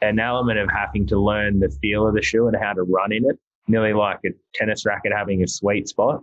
an 0.00 0.18
element 0.18 0.58
of 0.58 0.68
having 0.68 1.06
to 1.06 1.18
learn 1.18 1.60
the 1.60 1.70
feel 1.80 2.06
of 2.06 2.14
the 2.14 2.22
shoe 2.22 2.48
and 2.48 2.56
how 2.60 2.72
to 2.72 2.82
run 2.82 3.12
in 3.12 3.24
it, 3.24 3.38
nearly 3.68 3.92
like 3.92 4.18
a 4.26 4.30
tennis 4.54 4.84
racket 4.84 5.12
having 5.16 5.42
a 5.42 5.48
sweet 5.48 5.88
spot. 5.88 6.22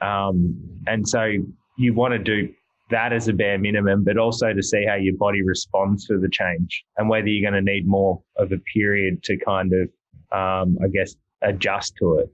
Um, 0.00 0.58
and 0.86 1.08
so 1.08 1.32
you 1.78 1.94
want 1.94 2.12
to 2.12 2.18
do 2.18 2.52
that 2.90 3.12
as 3.12 3.28
a 3.28 3.32
bare 3.32 3.58
minimum, 3.58 4.02
but 4.04 4.18
also 4.18 4.52
to 4.52 4.62
see 4.62 4.84
how 4.84 4.96
your 4.96 5.16
body 5.16 5.42
responds 5.42 6.06
to 6.06 6.18
the 6.18 6.28
change 6.28 6.84
and 6.96 7.08
whether 7.08 7.28
you're 7.28 7.48
going 7.48 7.64
to 7.64 7.72
need 7.72 7.86
more 7.86 8.20
of 8.36 8.52
a 8.52 8.58
period 8.74 9.22
to 9.24 9.36
kind 9.38 9.72
of 9.72 9.88
um, 10.32 10.78
I 10.82 10.88
guess, 10.88 11.14
adjust 11.42 11.94
to 11.98 12.18
it. 12.18 12.30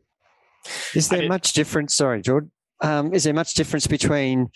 Is 0.95 1.09
there 1.09 1.29
much 1.29 1.53
difference? 1.53 1.95
Sorry, 1.95 2.21
George. 2.21 2.47
Um, 2.83 3.15
is 3.15 3.25
there 3.25 3.33
much 3.33 3.55
difference 3.55 3.87
between 3.87 4.49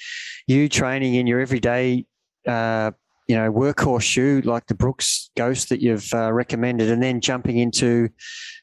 you 0.46 0.68
training 0.68 1.14
in 1.14 1.26
your 1.26 1.40
everyday, 1.40 2.04
uh, 2.46 2.90
you 3.28 3.36
know, 3.36 3.50
workhorse 3.50 4.02
shoe 4.02 4.42
like 4.44 4.66
the 4.66 4.74
Brooks 4.74 5.30
Ghost 5.36 5.68
that 5.70 5.80
you've 5.80 6.12
uh, 6.12 6.32
recommended, 6.32 6.90
and 6.90 7.02
then 7.02 7.20
jumping 7.20 7.58
into, 7.58 8.08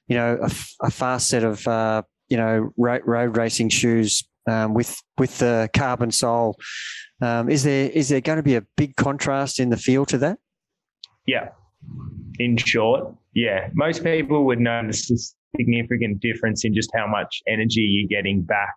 you 0.08 0.16
know, 0.16 0.38
a, 0.42 0.52
a 0.86 0.92
fast 0.92 1.30
set 1.30 1.44
of, 1.44 1.66
uh, 1.68 2.04
you 2.30 2.38
know, 2.38 2.72
road, 2.78 3.02
road 3.06 3.38
racing 3.38 3.70
shoes 3.70 4.28
um, 4.48 4.74
with 4.74 5.02
with 5.18 5.38
the 5.40 5.70
carbon 5.74 6.12
sole? 6.12 6.58
Um, 7.22 7.50
is 7.50 7.64
there 7.64 7.90
is 7.90 8.10
there 8.10 8.22
going 8.22 8.38
to 8.38 8.44
be 8.44 8.56
a 8.56 8.64
big 8.76 8.96
contrast 8.96 9.60
in 9.60 9.70
the 9.70 9.78
feel 9.78 10.06
to 10.08 10.18
that? 10.20 10.40
Yeah, 11.26 11.50
in 12.40 12.58
short, 12.58 13.14
yeah, 13.34 13.70
most 13.74 14.04
people 14.04 14.46
would 14.46 14.60
notice 14.60 15.12
a 15.12 15.18
significant 15.58 16.20
difference 16.20 16.66
in 16.66 16.74
just 16.74 16.90
how 16.96 17.08
much 17.08 17.42
energy 17.48 17.82
you're 17.82 18.08
getting 18.08 18.42
back 18.42 18.74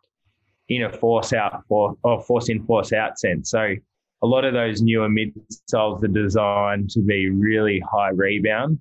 in 0.68 0.84
a 0.84 0.92
force 0.92 1.32
out 1.32 1.62
for 1.68 1.96
or 2.02 2.22
force 2.22 2.48
in 2.48 2.64
force 2.64 2.92
out 2.92 3.18
sense. 3.18 3.50
So 3.50 3.74
a 4.22 4.26
lot 4.26 4.44
of 4.44 4.52
those 4.52 4.82
newer 4.82 5.08
midsoles 5.08 6.02
are 6.02 6.08
designed 6.08 6.90
to 6.90 7.00
be 7.00 7.30
really 7.30 7.82
high 7.90 8.10
rebound, 8.10 8.78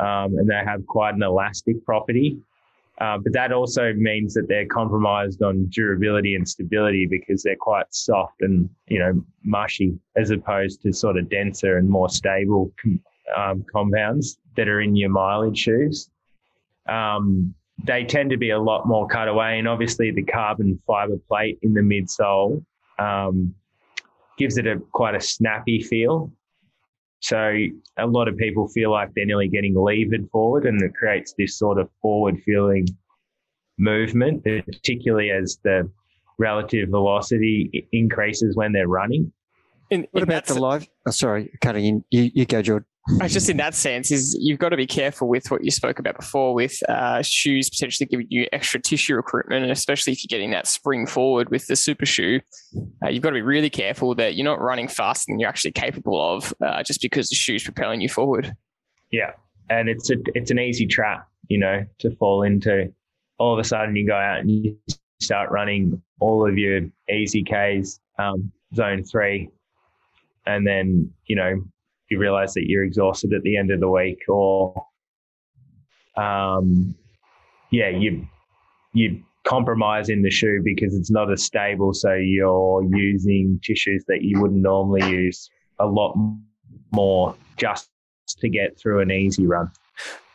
um, 0.00 0.36
and 0.38 0.48
they 0.48 0.62
have 0.64 0.86
quite 0.86 1.14
an 1.14 1.22
elastic 1.22 1.84
property. 1.84 2.38
Uh, 3.00 3.18
but 3.18 3.32
that 3.32 3.52
also 3.52 3.92
means 3.94 4.34
that 4.34 4.46
they're 4.48 4.66
compromised 4.66 5.42
on 5.42 5.66
durability 5.70 6.36
and 6.36 6.48
stability 6.48 7.06
because 7.06 7.42
they're 7.42 7.56
quite 7.56 7.86
soft 7.92 8.40
and 8.40 8.70
you 8.86 9.00
know 9.00 9.20
mushy 9.42 9.98
as 10.16 10.30
opposed 10.30 10.80
to 10.80 10.92
sort 10.92 11.18
of 11.18 11.28
denser 11.28 11.78
and 11.78 11.88
more 11.88 12.08
stable 12.08 12.72
um, 13.36 13.64
compounds 13.70 14.38
that 14.56 14.68
are 14.68 14.80
in 14.80 14.94
your 14.94 15.10
mileage 15.10 15.58
shoes. 15.58 16.10
Um, 16.88 17.54
they 17.82 18.04
tend 18.04 18.30
to 18.30 18.36
be 18.36 18.50
a 18.50 18.58
lot 18.58 18.86
more 18.86 19.08
cut 19.08 19.26
away, 19.26 19.58
and 19.58 19.66
obviously 19.66 20.12
the 20.12 20.22
carbon 20.22 20.80
fiber 20.86 21.16
plate 21.28 21.58
in 21.62 21.74
the 21.74 21.80
midsole 21.80 22.64
um, 23.00 23.52
gives 24.38 24.56
it 24.56 24.66
a 24.68 24.80
quite 24.92 25.16
a 25.16 25.20
snappy 25.20 25.82
feel. 25.82 26.30
So 27.24 27.54
a 27.96 28.06
lot 28.06 28.28
of 28.28 28.36
people 28.36 28.68
feel 28.68 28.90
like 28.90 29.14
they're 29.14 29.24
nearly 29.24 29.48
getting 29.48 29.74
levered 29.74 30.28
forward, 30.30 30.66
and 30.66 30.82
it 30.82 30.94
creates 30.94 31.32
this 31.38 31.58
sort 31.58 31.80
of 31.80 31.88
forward 32.02 32.42
feeling 32.44 32.86
movement, 33.78 34.44
particularly 34.44 35.30
as 35.30 35.58
the 35.64 35.90
relative 36.38 36.90
velocity 36.90 37.88
increases 37.92 38.56
when 38.56 38.72
they're 38.72 38.88
running. 38.88 39.32
In, 39.88 40.06
what 40.10 40.22
about 40.22 40.44
the 40.44 40.60
live? 40.60 40.86
Oh, 41.06 41.12
sorry, 41.12 41.50
cutting 41.62 41.86
in. 41.86 42.04
You, 42.10 42.30
you 42.34 42.44
go, 42.44 42.60
Jordan 43.08 43.28
just 43.28 43.50
in 43.50 43.56
that 43.58 43.74
sense 43.74 44.10
is 44.10 44.36
you've 44.40 44.58
got 44.58 44.70
to 44.70 44.76
be 44.76 44.86
careful 44.86 45.28
with 45.28 45.50
what 45.50 45.64
you 45.64 45.70
spoke 45.70 45.98
about 45.98 46.16
before 46.16 46.54
with 46.54 46.82
uh, 46.88 47.22
shoes 47.22 47.68
potentially 47.68 48.06
giving 48.06 48.26
you 48.30 48.46
extra 48.52 48.80
tissue 48.80 49.14
recruitment 49.14 49.62
and 49.62 49.72
especially 49.72 50.12
if 50.12 50.22
you're 50.22 50.34
getting 50.36 50.50
that 50.50 50.66
spring 50.66 51.06
forward 51.06 51.50
with 51.50 51.66
the 51.66 51.76
super 51.76 52.06
shoe 52.06 52.40
uh, 53.04 53.08
you've 53.08 53.22
got 53.22 53.30
to 53.30 53.34
be 53.34 53.42
really 53.42 53.70
careful 53.70 54.14
that 54.14 54.34
you're 54.34 54.44
not 54.44 54.60
running 54.60 54.88
faster 54.88 55.30
than 55.30 55.38
you're 55.38 55.48
actually 55.48 55.72
capable 55.72 56.20
of 56.20 56.54
uh, 56.64 56.82
just 56.82 57.02
because 57.02 57.28
the 57.28 57.34
shoe's 57.34 57.62
propelling 57.62 58.00
you 58.00 58.08
forward. 58.08 58.54
Yeah. 59.10 59.32
And 59.70 59.88
it's 59.88 60.10
a 60.10 60.16
it's 60.34 60.50
an 60.50 60.58
easy 60.58 60.86
trap 60.86 61.26
you 61.48 61.58
know 61.58 61.84
to 62.00 62.14
fall 62.16 62.42
into. 62.42 62.92
All 63.38 63.52
of 63.52 63.58
a 63.58 63.64
sudden 63.64 63.96
you 63.96 64.06
go 64.06 64.16
out 64.16 64.40
and 64.40 64.50
you 64.50 64.76
start 65.20 65.50
running 65.50 66.00
all 66.20 66.48
of 66.48 66.58
your 66.58 66.82
easy 67.10 67.42
k's 67.42 68.00
um, 68.18 68.52
zone 68.74 69.04
three 69.04 69.48
and 70.46 70.66
then 70.66 71.10
you 71.26 71.36
know 71.36 71.62
you 72.10 72.18
realize 72.18 72.54
that 72.54 72.64
you're 72.66 72.84
exhausted 72.84 73.32
at 73.32 73.42
the 73.42 73.56
end 73.56 73.70
of 73.70 73.80
the 73.80 73.88
week 73.88 74.18
or 74.28 74.74
um, 76.16 76.94
yeah 77.70 77.88
you 77.88 78.26
you 78.92 79.22
compromise 79.44 80.08
in 80.08 80.22
the 80.22 80.30
shoe 80.30 80.60
because 80.64 80.94
it's 80.94 81.10
not 81.10 81.30
as 81.30 81.44
stable 81.44 81.92
so 81.92 82.14
you're 82.14 82.82
using 82.94 83.60
tissues 83.62 84.04
that 84.08 84.22
you 84.22 84.40
wouldn't 84.40 84.62
normally 84.62 85.06
use 85.10 85.50
a 85.80 85.86
lot 85.86 86.14
more 86.92 87.34
just 87.56 87.90
to 88.38 88.48
get 88.48 88.78
through 88.78 89.00
an 89.00 89.10
easy 89.10 89.46
run. 89.46 89.70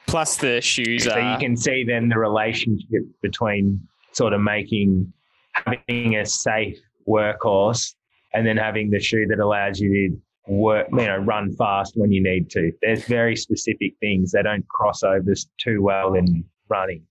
Plus 0.07 0.37
the 0.37 0.61
shoes 0.61 1.03
so 1.03 1.11
are... 1.11 1.33
you 1.33 1.37
can 1.39 1.55
see 1.55 1.83
then 1.83 2.09
the 2.09 2.17
relationship 2.17 3.03
between 3.21 3.79
sort 4.11 4.33
of 4.33 4.41
making 4.41 5.11
having 5.53 6.15
a 6.15 6.25
safe 6.25 6.77
workhorse 7.07 7.93
and 8.33 8.45
then 8.45 8.57
having 8.57 8.89
the 8.89 8.99
shoe 8.99 9.25
that 9.27 9.39
allows 9.39 9.79
you 9.79 9.89
to 9.89 10.21
work, 10.49 10.87
you 10.91 10.97
know, 10.97 11.17
run 11.17 11.55
fast 11.55 11.93
when 11.95 12.11
you 12.11 12.21
need 12.21 12.49
to. 12.51 12.71
There's 12.81 13.05
very 13.05 13.35
specific 13.35 13.93
things 13.99 14.31
They 14.31 14.41
don't 14.41 14.67
cross 14.67 15.03
over 15.03 15.33
too 15.57 15.81
well 15.81 16.15
in 16.15 16.43
running. 16.67 17.03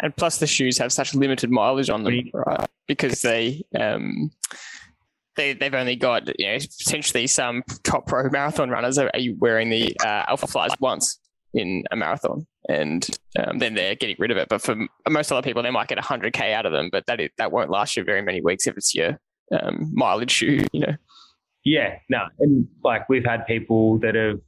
And 0.00 0.14
plus, 0.14 0.38
the 0.38 0.46
shoes 0.46 0.76
have 0.78 0.92
such 0.92 1.14
limited 1.14 1.50
mileage 1.50 1.88
on 1.88 2.04
them, 2.04 2.30
right? 2.34 2.68
Because 2.86 3.22
they 3.22 3.62
um, 3.78 4.30
they, 5.36 5.54
they've 5.54 5.72
only 5.74 5.96
got 5.96 6.28
you 6.38 6.46
know 6.46 6.58
potentially 6.84 7.26
some 7.26 7.62
top 7.82 8.06
pro 8.06 8.28
marathon 8.28 8.70
runners 8.70 8.98
are, 8.98 9.10
wearing 9.38 9.70
the 9.70 9.96
uh, 10.04 10.24
Alpha 10.28 10.46
Flies 10.46 10.72
once 10.80 11.18
in 11.54 11.84
a 11.90 11.96
marathon, 11.96 12.46
and 12.68 13.08
um, 13.38 13.58
then 13.58 13.74
they're 13.74 13.94
getting 13.94 14.16
rid 14.18 14.30
of 14.30 14.36
it. 14.36 14.48
But 14.48 14.60
for 14.60 14.76
most 15.08 15.32
other 15.32 15.42
people, 15.42 15.62
they 15.62 15.70
might 15.70 15.88
get 15.88 15.98
100k 15.98 16.52
out 16.52 16.66
of 16.66 16.72
them, 16.72 16.90
but 16.90 17.06
that 17.06 17.20
is, 17.20 17.30
that 17.38 17.52
won't 17.52 17.70
last 17.70 17.96
you 17.96 18.04
very 18.04 18.20
many 18.20 18.42
weeks 18.42 18.66
if 18.66 18.76
it's 18.76 18.94
your 18.94 19.18
um, 19.52 19.90
mileage 19.94 20.30
shoe, 20.30 20.66
you 20.72 20.80
know. 20.80 20.96
Yeah, 21.66 21.98
no, 22.08 22.26
and 22.38 22.68
like 22.84 23.08
we've 23.08 23.24
had 23.24 23.44
people 23.44 23.98
that 23.98 24.14
have 24.14 24.38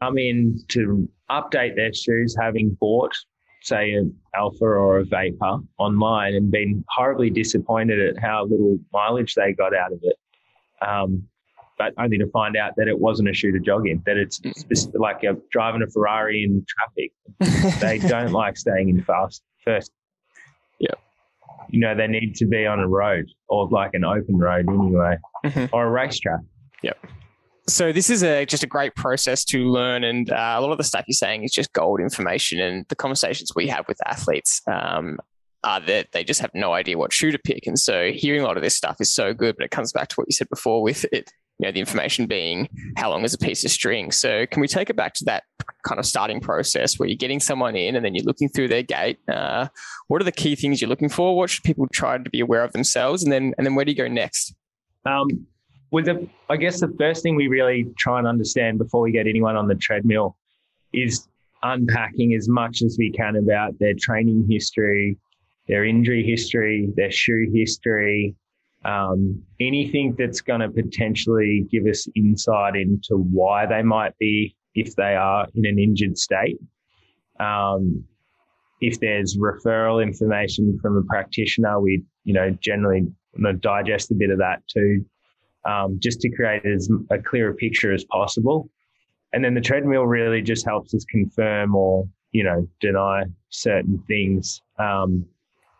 come 0.00 0.18
in 0.18 0.60
to 0.68 1.08
update 1.30 1.76
their 1.76 1.94
shoes 1.94 2.36
having 2.38 2.76
bought 2.80 3.14
say 3.62 3.92
an 3.92 4.14
alpha 4.34 4.64
or 4.64 4.98
a 4.98 5.04
vapor 5.04 5.58
online 5.78 6.34
and 6.34 6.50
been 6.50 6.84
horribly 6.88 7.30
disappointed 7.30 8.00
at 8.00 8.20
how 8.20 8.44
little 8.44 8.76
mileage 8.92 9.34
they 9.34 9.52
got 9.52 9.74
out 9.74 9.92
of 9.92 10.00
it. 10.02 10.16
Um, 10.86 11.22
but 11.78 11.94
only 11.96 12.18
to 12.18 12.26
find 12.30 12.56
out 12.56 12.72
that 12.76 12.88
it 12.88 12.98
wasn't 12.98 13.28
a 13.28 13.32
shoe 13.32 13.52
to 13.52 13.60
jog 13.60 13.86
in, 13.88 14.02
that 14.06 14.16
it's 14.16 14.40
mm. 14.40 14.92
like 14.94 15.22
a, 15.22 15.36
driving 15.52 15.82
a 15.82 15.86
Ferrari 15.86 16.42
in 16.42 16.66
traffic. 16.68 17.80
they 17.80 17.98
don't 18.06 18.32
like 18.32 18.56
staying 18.56 18.88
in 18.88 19.02
fast 19.04 19.44
first. 19.64 19.92
Yeah. 20.78 20.94
You 21.70 21.80
know, 21.80 21.94
they 21.94 22.06
need 22.06 22.34
to 22.36 22.46
be 22.46 22.66
on 22.66 22.80
a 22.80 22.88
road 22.88 23.26
or 23.48 23.68
like 23.68 23.90
an 23.94 24.04
open 24.04 24.38
road 24.38 24.68
anyway, 24.68 25.16
mm-hmm. 25.44 25.74
or 25.74 25.86
a 25.86 25.90
racetrack. 25.90 26.40
Yep 26.82 26.98
so 27.66 27.92
this 27.92 28.10
is 28.10 28.22
a 28.22 28.44
just 28.44 28.62
a 28.62 28.66
great 28.66 28.94
process 28.94 29.44
to 29.46 29.64
learn, 29.64 30.04
and 30.04 30.30
uh, 30.30 30.54
a 30.56 30.60
lot 30.60 30.70
of 30.70 30.78
the 30.78 30.84
stuff 30.84 31.04
you're 31.06 31.14
saying 31.14 31.44
is 31.44 31.52
just 31.52 31.72
gold 31.72 32.00
information. 32.00 32.60
And 32.60 32.84
the 32.88 32.96
conversations 32.96 33.52
we 33.54 33.68
have 33.68 33.86
with 33.88 33.98
athletes 34.06 34.60
um, 34.66 35.18
are 35.62 35.80
that 35.80 36.08
they 36.12 36.24
just 36.24 36.40
have 36.40 36.50
no 36.54 36.74
idea 36.74 36.98
what 36.98 37.12
shoe 37.12 37.30
to 37.30 37.38
pick. 37.38 37.66
And 37.66 37.78
so 37.78 38.10
hearing 38.12 38.42
a 38.42 38.44
lot 38.44 38.56
of 38.56 38.62
this 38.62 38.76
stuff 38.76 38.96
is 39.00 39.12
so 39.12 39.32
good, 39.32 39.56
but 39.56 39.64
it 39.64 39.70
comes 39.70 39.92
back 39.92 40.08
to 40.08 40.16
what 40.16 40.28
you 40.28 40.32
said 40.32 40.50
before 40.50 40.82
with 40.82 41.06
it. 41.10 41.30
You 41.58 41.68
know, 41.68 41.72
the 41.72 41.80
information 41.80 42.26
being 42.26 42.68
how 42.96 43.10
long 43.10 43.22
is 43.22 43.32
a 43.32 43.38
piece 43.38 43.64
of 43.64 43.70
string. 43.70 44.10
So 44.10 44.44
can 44.46 44.60
we 44.60 44.66
take 44.66 44.90
it 44.90 44.96
back 44.96 45.14
to 45.14 45.24
that 45.26 45.44
kind 45.86 45.98
of 45.98 46.06
starting 46.06 46.40
process 46.40 46.98
where 46.98 47.08
you're 47.08 47.16
getting 47.16 47.40
someone 47.40 47.76
in 47.76 47.94
and 47.94 48.04
then 48.04 48.14
you're 48.14 48.24
looking 48.24 48.48
through 48.48 48.68
their 48.68 48.82
gait 48.82 49.18
Uh, 49.28 49.68
what 50.08 50.20
are 50.20 50.24
the 50.24 50.32
key 50.32 50.56
things 50.56 50.80
you're 50.80 50.88
looking 50.90 51.08
for? 51.08 51.36
What 51.36 51.50
should 51.50 51.62
people 51.62 51.86
try 51.92 52.18
to 52.18 52.30
be 52.30 52.40
aware 52.40 52.64
of 52.64 52.72
themselves? 52.72 53.22
And 53.22 53.32
then 53.32 53.54
and 53.56 53.66
then 53.66 53.74
where 53.74 53.84
do 53.84 53.92
you 53.92 53.96
go 53.96 54.08
next? 54.08 54.54
Um, 55.06 55.28
the, 55.92 56.28
I 56.50 56.56
guess 56.56 56.80
the 56.80 56.92
first 56.98 57.22
thing 57.22 57.36
we 57.36 57.46
really 57.46 57.86
try 57.96 58.18
and 58.18 58.26
understand 58.26 58.78
before 58.78 59.00
we 59.00 59.12
get 59.12 59.26
anyone 59.26 59.56
on 59.56 59.68
the 59.68 59.76
treadmill 59.76 60.36
is 60.92 61.28
unpacking 61.62 62.34
as 62.34 62.48
much 62.48 62.82
as 62.82 62.96
we 62.98 63.10
can 63.10 63.36
about 63.36 63.78
their 63.78 63.94
training 63.94 64.46
history, 64.50 65.16
their 65.68 65.84
injury 65.84 66.24
history, 66.24 66.92
their 66.96 67.10
shoe 67.10 67.50
history, 67.54 68.34
um, 68.84 69.42
anything 69.60 70.14
that's 70.18 70.40
going 70.40 70.60
to 70.60 70.70
potentially 70.70 71.66
give 71.70 71.86
us 71.86 72.06
insight 72.16 72.76
into 72.76 73.16
why 73.16 73.66
they 73.66 73.82
might 73.82 74.16
be 74.18 74.56
if 74.74 74.94
they 74.96 75.14
are 75.14 75.46
in 75.54 75.66
an 75.66 75.78
injured 75.78 76.18
state. 76.18 76.58
Um, 77.40 78.04
if 78.80 79.00
there's 79.00 79.36
referral 79.36 80.02
information 80.02 80.78
from 80.82 80.96
a 80.96 81.02
practitioner, 81.02 81.80
we 81.80 82.02
you 82.24 82.34
know 82.34 82.50
generally 82.60 83.06
digest 83.60 84.10
a 84.10 84.14
bit 84.14 84.30
of 84.30 84.38
that 84.38 84.62
too 84.68 85.04
um, 85.64 85.98
just 86.00 86.20
to 86.20 86.30
create 86.30 86.64
as 86.64 86.88
a 87.10 87.18
clearer 87.18 87.54
picture 87.54 87.92
as 87.92 88.04
possible. 88.04 88.68
And 89.32 89.44
then 89.44 89.54
the 89.54 89.60
treadmill 89.60 90.04
really 90.04 90.42
just 90.42 90.64
helps 90.64 90.94
us 90.94 91.04
confirm 91.06 91.74
or, 91.74 92.08
you 92.32 92.44
know, 92.44 92.68
deny 92.80 93.24
certain 93.48 94.02
things 94.06 94.62
um, 94.78 95.26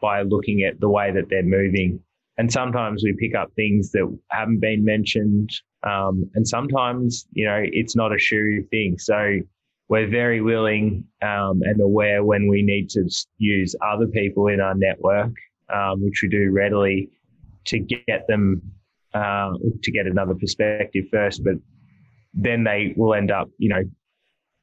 by 0.01 0.23
looking 0.23 0.63
at 0.63 0.81
the 0.81 0.89
way 0.89 1.13
that 1.13 1.29
they're 1.29 1.43
moving. 1.43 2.01
And 2.37 2.53
sometimes 2.53 3.05
we 3.05 3.15
pick 3.19 3.35
up 3.35 3.53
things 3.55 3.93
that 3.93 4.19
haven't 4.31 4.61
been 4.61 4.85
mentioned. 4.85 5.51
Um, 5.85 6.29
and 6.35 6.47
sometimes, 6.47 7.27
you 7.33 7.47
know, 7.47 7.63
it's 7.63 7.95
not 7.95 8.15
a 8.15 8.19
shoe 8.19 8.65
thing. 8.71 8.97
So 8.99 9.39
we're 9.89 10.09
very 10.09 10.41
willing 10.41 11.05
um, 11.23 11.61
and 11.63 11.81
aware 11.81 12.25
when 12.25 12.49
we 12.49 12.63
need 12.63 12.89
to 12.91 13.09
use 13.39 13.77
other 13.87 14.07
people 14.07 14.49
in 14.49 14.61
our 14.61 14.75
network, 14.75 15.33
um, 15.73 16.03
which 16.03 16.21
we 16.23 16.29
do 16.29 16.51
readily, 16.51 17.11
to 17.67 17.79
get 17.79 18.27
them 18.27 18.63
uh, 19.15 19.53
to 19.83 19.93
get 19.93 20.07
another 20.07 20.35
perspective 20.35 21.05
first, 21.13 21.45
but 21.45 21.55
then 22.33 22.65
they 22.65 22.95
will 22.97 23.15
end 23.15 23.31
up, 23.31 23.49
you 23.59 23.69
know, 23.69 23.83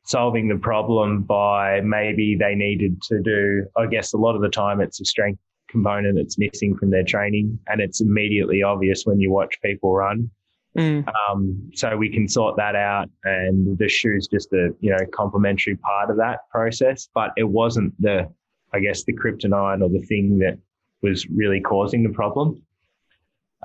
solving 0.03 0.49
the 0.49 0.57
problem 0.57 1.21
by 1.21 1.79
maybe 1.81 2.35
they 2.37 2.53
needed 2.53 3.01
to 3.03 3.21
do, 3.21 3.65
I 3.77 3.85
guess 3.85 4.13
a 4.13 4.17
lot 4.17 4.35
of 4.35 4.41
the 4.41 4.49
time 4.49 4.81
it's 4.81 4.99
a 4.99 5.05
strength 5.05 5.39
component 5.71 6.17
that's 6.17 6.37
missing 6.37 6.75
from 6.75 6.91
their 6.91 7.03
training 7.03 7.57
and 7.67 7.81
it's 7.81 8.01
immediately 8.01 8.61
obvious 8.61 9.03
when 9.05 9.19
you 9.19 9.31
watch 9.31 9.59
people 9.63 9.93
run. 9.93 10.29
Mm. 10.77 11.05
Um, 11.29 11.71
so 11.73 11.97
we 11.97 12.09
can 12.09 12.27
sort 12.27 12.55
that 12.57 12.75
out 12.75 13.09
and 13.23 13.77
the 13.77 13.89
shoe's 13.89 14.27
just 14.27 14.53
a, 14.53 14.69
you 14.79 14.91
know, 14.91 15.05
complementary 15.13 15.75
part 15.77 16.09
of 16.09 16.17
that 16.17 16.39
process, 16.49 17.09
but 17.13 17.31
it 17.35 17.43
wasn't 17.43 17.93
the, 18.01 18.29
I 18.73 18.79
guess, 18.79 19.03
the 19.03 19.13
kryptonite 19.13 19.81
or 19.81 19.89
the 19.89 20.05
thing 20.07 20.37
that 20.39 20.57
was 21.01 21.27
really 21.29 21.59
causing 21.59 22.03
the 22.03 22.09
problem. 22.09 22.61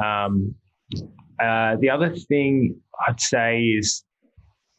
Um, 0.02 0.54
uh, 1.40 1.76
the 1.76 1.90
other 1.90 2.14
thing 2.14 2.80
I'd 3.06 3.20
say 3.20 3.62
is 3.62 4.04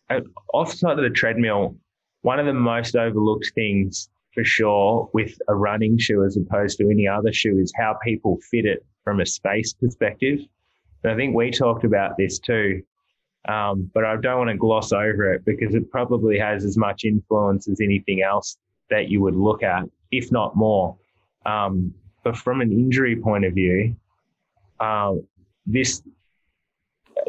uh, 0.09 0.21
offside 0.53 0.97
of 0.97 1.03
the 1.03 1.09
treadmill, 1.09 1.77
one 2.21 2.39
of 2.39 2.45
the 2.45 2.53
most 2.53 2.95
overlooked 2.95 3.51
things 3.55 4.09
for 4.37 4.43
sure 4.43 5.09
with 5.13 5.35
a 5.47 5.55
running 5.55 5.97
shoe 5.97 6.23
as 6.23 6.37
opposed 6.37 6.77
to 6.77 6.87
any 6.91 7.07
other 7.07 7.33
shoe 7.33 7.57
is 7.57 7.73
how 7.75 7.97
people 8.03 8.37
fit 8.51 8.65
it 8.65 8.85
from 9.03 9.19
a 9.19 9.25
space 9.25 9.73
perspective. 9.73 10.39
And 11.03 11.11
I 11.11 11.15
think 11.15 11.35
we 11.35 11.49
talked 11.49 11.83
about 11.83 12.17
this 12.17 12.37
too. 12.37 12.83
Um, 13.47 13.89
but 13.95 14.05
I 14.05 14.15
don't 14.17 14.37
want 14.37 14.51
to 14.51 14.57
gloss 14.57 14.91
over 14.91 15.33
it 15.33 15.43
because 15.43 15.73
it 15.73 15.89
probably 15.89 16.37
has 16.37 16.65
as 16.65 16.77
much 16.77 17.03
influence 17.03 17.67
as 17.67 17.81
anything 17.81 18.21
else 18.21 18.57
that 18.91 19.09
you 19.09 19.21
would 19.21 19.35
look 19.35 19.63
at, 19.63 19.85
if 20.11 20.31
not 20.31 20.55
more. 20.55 20.95
Um, 21.47 21.91
but 22.23 22.37
from 22.37 22.61
an 22.61 22.71
injury 22.71 23.15
point 23.15 23.43
of 23.43 23.53
view, 23.55 23.95
uh, 24.79 25.13
this 25.65 26.03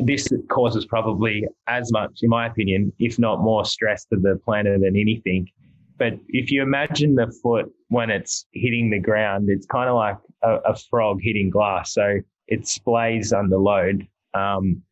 this 0.04 0.28
causes 0.48 0.84
probably 0.84 1.46
as 1.68 1.90
much, 1.90 2.18
in 2.20 2.28
my 2.28 2.46
opinion, 2.46 2.92
if 2.98 3.18
not 3.18 3.40
more 3.40 3.64
stress 3.64 4.04
to 4.06 4.16
the 4.16 4.38
plantar 4.46 4.78
than 4.78 4.94
anything. 4.94 5.48
But 5.98 6.14
if 6.28 6.50
you 6.50 6.62
imagine 6.62 7.14
the 7.14 7.30
foot 7.42 7.72
when 7.88 8.08
it's 8.08 8.46
hitting 8.52 8.88
the 8.88 9.00
ground, 9.00 9.48
it's 9.50 9.66
kind 9.66 9.88
of 9.88 9.96
like 9.96 10.16
a, 10.42 10.56
a 10.70 10.76
frog 10.76 11.18
hitting 11.20 11.50
glass. 11.50 11.92
So 11.92 12.20
it 12.46 12.62
splays 12.62 13.36
under 13.36 13.58
load. 13.58 14.06
Um, 14.32 14.82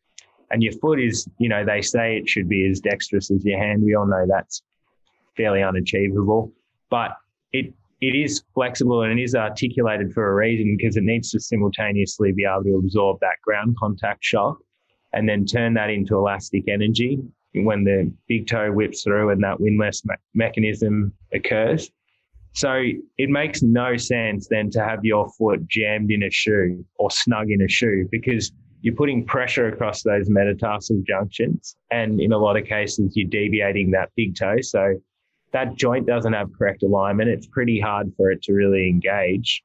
and 0.51 0.61
your 0.61 0.73
foot 0.73 0.99
is, 0.99 1.27
you 1.39 1.49
know, 1.49 1.65
they 1.65 1.81
say 1.81 2.17
it 2.17 2.27
should 2.29 2.49
be 2.49 2.69
as 2.69 2.79
dexterous 2.79 3.31
as 3.31 3.43
your 3.45 3.57
hand. 3.57 3.83
We 3.83 3.95
all 3.95 4.05
know 4.05 4.25
that's 4.27 4.61
fairly 5.35 5.63
unachievable, 5.63 6.51
but 6.89 7.11
it 7.53 7.73
it 7.99 8.15
is 8.15 8.43
flexible 8.53 9.01
and 9.01 9.19
it 9.19 9.23
is 9.23 9.33
articulated 9.33 10.13
for 10.13 10.29
a 10.29 10.35
reason 10.35 10.75
because 10.77 10.97
it 10.97 11.03
needs 11.03 11.31
to 11.31 11.39
simultaneously 11.39 12.31
be 12.31 12.45
able 12.45 12.63
to 12.63 12.75
absorb 12.75 13.19
that 13.21 13.37
ground 13.43 13.75
contact 13.79 14.23
shock 14.23 14.57
and 15.13 15.27
then 15.27 15.45
turn 15.45 15.73
that 15.73 15.89
into 15.89 16.15
elastic 16.15 16.67
energy 16.67 17.19
when 17.53 17.83
the 17.83 18.11
big 18.27 18.47
toe 18.47 18.71
whips 18.71 19.03
through 19.03 19.29
and 19.31 19.43
that 19.43 19.59
windlass 19.59 20.05
me- 20.05 20.15
mechanism 20.33 21.13
occurs. 21.33 21.89
So 22.53 22.81
it 23.17 23.29
makes 23.29 23.61
no 23.61 23.97
sense 23.97 24.47
then 24.47 24.71
to 24.71 24.83
have 24.83 25.05
your 25.05 25.29
foot 25.37 25.67
jammed 25.67 26.11
in 26.11 26.23
a 26.23 26.31
shoe 26.31 26.83
or 26.97 27.11
snug 27.11 27.51
in 27.51 27.61
a 27.61 27.67
shoe 27.67 28.07
because 28.11 28.51
you're 28.81 28.95
putting 28.95 29.25
pressure 29.25 29.67
across 29.67 30.03
those 30.03 30.29
metatarsal 30.29 31.03
junctions. 31.05 31.75
And 31.91 32.19
in 32.19 32.31
a 32.31 32.37
lot 32.37 32.57
of 32.57 32.65
cases, 32.65 33.13
you're 33.15 33.29
deviating 33.29 33.91
that 33.91 34.09
big 34.15 34.35
toe. 34.35 34.61
So 34.61 34.95
that 35.51 35.75
joint 35.75 36.05
doesn't 36.07 36.33
have 36.33 36.49
correct 36.57 36.83
alignment. 36.83 37.29
It's 37.29 37.47
pretty 37.47 37.79
hard 37.79 38.11
for 38.17 38.31
it 38.31 38.41
to 38.43 38.53
really 38.53 38.89
engage. 38.89 39.63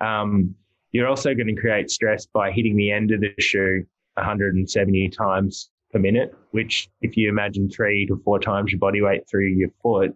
Um, 0.00 0.54
you're 0.92 1.08
also 1.08 1.34
going 1.34 1.48
to 1.48 1.60
create 1.60 1.90
stress 1.90 2.26
by 2.26 2.52
hitting 2.52 2.76
the 2.76 2.90
end 2.90 3.10
of 3.10 3.20
the 3.20 3.32
shoe 3.38 3.84
170 4.14 5.08
times 5.10 5.70
per 5.94 6.00
minute, 6.00 6.34
which 6.50 6.88
if 7.02 7.16
you 7.16 7.28
imagine 7.28 7.70
three 7.70 8.04
to 8.06 8.20
four 8.24 8.40
times 8.40 8.72
your 8.72 8.80
body 8.80 9.00
weight 9.00 9.22
through 9.30 9.46
your 9.46 9.70
foot, 9.82 10.12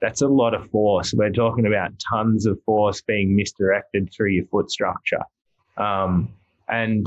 that's 0.00 0.20
a 0.20 0.26
lot 0.26 0.52
of 0.52 0.68
force. 0.70 1.14
We're 1.14 1.30
talking 1.30 1.64
about 1.64 1.92
tons 2.10 2.44
of 2.44 2.58
force 2.66 3.00
being 3.02 3.36
misdirected 3.36 4.10
through 4.12 4.30
your 4.30 4.44
foot 4.46 4.70
structure. 4.70 5.22
Um, 5.76 6.28
and 6.68 7.06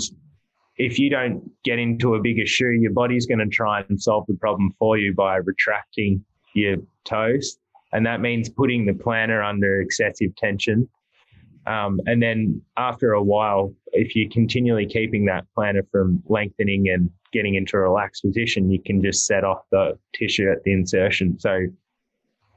if 0.78 0.98
you 0.98 1.10
don't 1.10 1.52
get 1.64 1.78
into 1.78 2.16
a 2.16 2.22
bigger 2.22 2.46
shoe, 2.46 2.72
your 2.72 2.94
body's 2.94 3.26
going 3.26 3.40
to 3.40 3.48
try 3.48 3.84
and 3.90 4.02
solve 4.02 4.26
the 4.28 4.36
problem 4.36 4.74
for 4.80 4.98
you 4.98 5.14
by 5.14 5.36
retracting 5.36 6.24
your 6.54 6.78
toes. 7.04 7.58
And 7.92 8.06
that 8.06 8.22
means 8.22 8.50
putting 8.50 8.86
the 8.86 8.94
plantar 8.94 9.48
under 9.48 9.82
excessive 9.82 10.34
tension. 10.38 10.88
Um, 11.68 12.00
and 12.06 12.22
then 12.22 12.62
after 12.78 13.14
a 13.14 13.24
while, 13.24 13.74
if 13.92 14.16
you're 14.16 14.30
continually 14.30 14.86
keeping 14.86 15.26
that 15.26 15.46
plantar 15.58 15.90
from 15.92 16.24
lengthening 16.28 16.88
and 16.90 17.10
getting 17.36 17.56
into 17.56 17.76
a 17.76 17.82
relaxed 17.82 18.24
position, 18.24 18.72
you 18.72 18.82
can 18.84 19.04
just 19.04 19.26
set 19.26 19.44
off 19.44 19.64
the 19.72 19.98
tissue 20.16 20.50
at 20.50 20.64
the 20.64 20.72
insertion. 20.72 21.38
So 21.38 21.66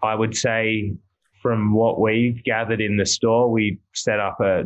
I 0.03 0.14
would 0.14 0.37
say 0.37 0.95
from 1.43 1.74
what 1.74 2.01
we've 2.01 2.43
gathered 2.45 2.81
in 2.81 2.97
the 2.97 3.07
store, 3.07 3.51
we 3.51 3.79
set 3.95 4.20
up 4.20 4.41
a 4.41 4.64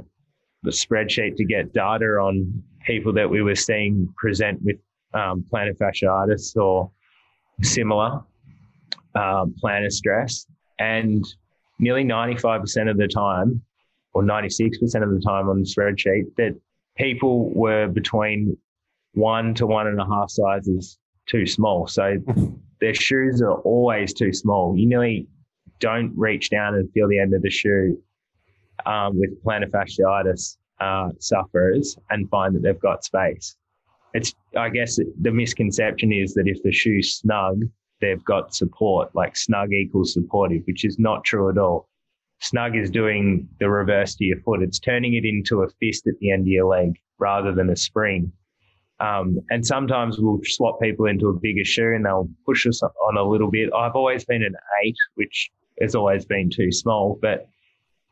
the 0.64 0.70
spreadsheet 0.70 1.36
to 1.36 1.44
get 1.44 1.72
data 1.72 2.04
on 2.04 2.62
people 2.86 3.12
that 3.12 3.28
we 3.28 3.42
were 3.42 3.54
seeing 3.54 4.08
present 4.16 4.60
with 4.62 4.76
um, 5.12 5.44
plantar 5.52 5.76
fasciitis 5.76 6.56
or 6.56 6.90
similar 7.62 8.22
um, 9.16 9.54
plantar 9.62 9.90
stress. 9.90 10.46
And 10.78 11.24
nearly 11.78 12.04
95% 12.04 12.90
of 12.90 12.96
the 12.96 13.08
time, 13.08 13.60
or 14.14 14.22
96% 14.22 14.72
of 15.02 15.10
the 15.10 15.22
time 15.26 15.48
on 15.48 15.60
the 15.60 15.66
spreadsheet, 15.66 16.34
that 16.36 16.54
people 16.96 17.52
were 17.54 17.88
between 17.88 18.56
one 19.14 19.54
to 19.54 19.66
one 19.66 19.86
and 19.86 20.00
a 20.00 20.06
half 20.06 20.30
sizes 20.30 20.98
too 21.26 21.46
small. 21.46 21.86
So 21.86 22.16
their 22.80 22.94
shoes 22.94 23.42
are 23.42 23.54
always 23.60 24.12
too 24.12 24.32
small. 24.32 24.76
You 24.76 24.86
nearly 24.86 25.26
don't 25.78 26.12
reach 26.16 26.50
down 26.50 26.74
and 26.74 26.90
feel 26.92 27.08
the 27.08 27.18
end 27.18 27.34
of 27.34 27.42
the 27.42 27.50
shoe 27.50 28.00
um, 28.86 29.18
with 29.18 29.42
plantar 29.44 29.70
fasciitis 29.70 30.56
uh, 30.80 31.10
sufferers 31.18 31.96
and 32.10 32.28
find 32.30 32.54
that 32.54 32.62
they've 32.62 32.80
got 32.80 33.04
space. 33.04 33.56
It's, 34.14 34.34
I 34.56 34.68
guess, 34.68 34.98
the 35.20 35.30
misconception 35.30 36.12
is 36.12 36.34
that 36.34 36.46
if 36.46 36.62
the 36.62 36.72
shoe's 36.72 37.14
snug, 37.14 37.62
they've 38.00 38.22
got 38.24 38.54
support, 38.54 39.14
like 39.14 39.36
snug 39.36 39.72
equals 39.72 40.12
supportive, 40.12 40.62
which 40.66 40.84
is 40.84 40.98
not 40.98 41.24
true 41.24 41.48
at 41.50 41.56
all. 41.56 41.88
Snug 42.40 42.76
is 42.76 42.90
doing 42.90 43.48
the 43.60 43.70
reverse 43.70 44.16
to 44.16 44.24
your 44.24 44.40
foot. 44.40 44.62
It's 44.62 44.80
turning 44.80 45.14
it 45.14 45.24
into 45.24 45.62
a 45.62 45.68
fist 45.80 46.06
at 46.08 46.18
the 46.20 46.32
end 46.32 46.42
of 46.42 46.48
your 46.48 46.66
leg 46.66 46.98
rather 47.18 47.54
than 47.54 47.70
a 47.70 47.76
spring. 47.76 48.32
Um, 49.00 49.40
and 49.50 49.66
sometimes 49.66 50.18
we'll 50.18 50.40
swap 50.44 50.80
people 50.80 51.06
into 51.06 51.28
a 51.28 51.32
bigger 51.32 51.64
shoe 51.64 51.92
and 51.94 52.04
they'll 52.04 52.28
push 52.46 52.66
us 52.66 52.82
on 52.82 53.16
a 53.16 53.22
little 53.22 53.50
bit. 53.50 53.72
I've 53.72 53.96
always 53.96 54.24
been 54.24 54.44
an 54.44 54.54
eight, 54.84 54.96
which 55.14 55.50
has 55.80 55.94
always 55.94 56.24
been 56.24 56.50
too 56.50 56.70
small. 56.70 57.18
But 57.20 57.48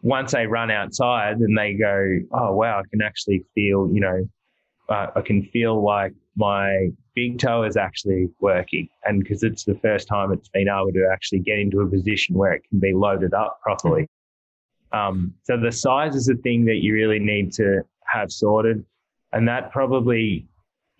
once 0.02 0.32
they 0.32 0.46
run 0.46 0.70
outside 0.70 1.36
and 1.38 1.56
they 1.56 1.74
go, 1.74 2.18
oh, 2.32 2.54
wow, 2.54 2.80
I 2.80 2.82
can 2.90 3.02
actually 3.02 3.44
feel, 3.54 3.88
you 3.92 4.00
know, 4.00 4.28
uh, 4.88 5.06
I 5.14 5.20
can 5.20 5.44
feel 5.44 5.82
like 5.82 6.12
my 6.36 6.88
big 7.14 7.38
toe 7.38 7.62
is 7.64 7.76
actually 7.76 8.28
working. 8.40 8.88
And 9.04 9.22
because 9.22 9.42
it's 9.42 9.64
the 9.64 9.76
first 9.76 10.08
time 10.08 10.32
it's 10.32 10.48
been 10.48 10.68
able 10.68 10.92
to 10.92 11.08
actually 11.12 11.40
get 11.40 11.58
into 11.58 11.80
a 11.80 11.86
position 11.86 12.34
where 12.34 12.52
it 12.52 12.62
can 12.68 12.80
be 12.80 12.92
loaded 12.92 13.34
up 13.34 13.60
properly. 13.62 14.08
Um, 14.92 15.34
so 15.44 15.56
the 15.56 15.70
size 15.70 16.16
is 16.16 16.28
a 16.28 16.34
thing 16.34 16.64
that 16.64 16.82
you 16.82 16.94
really 16.94 17.20
need 17.20 17.52
to 17.54 17.82
have 18.06 18.32
sorted. 18.32 18.84
And 19.32 19.46
that 19.46 19.70
probably 19.70 20.48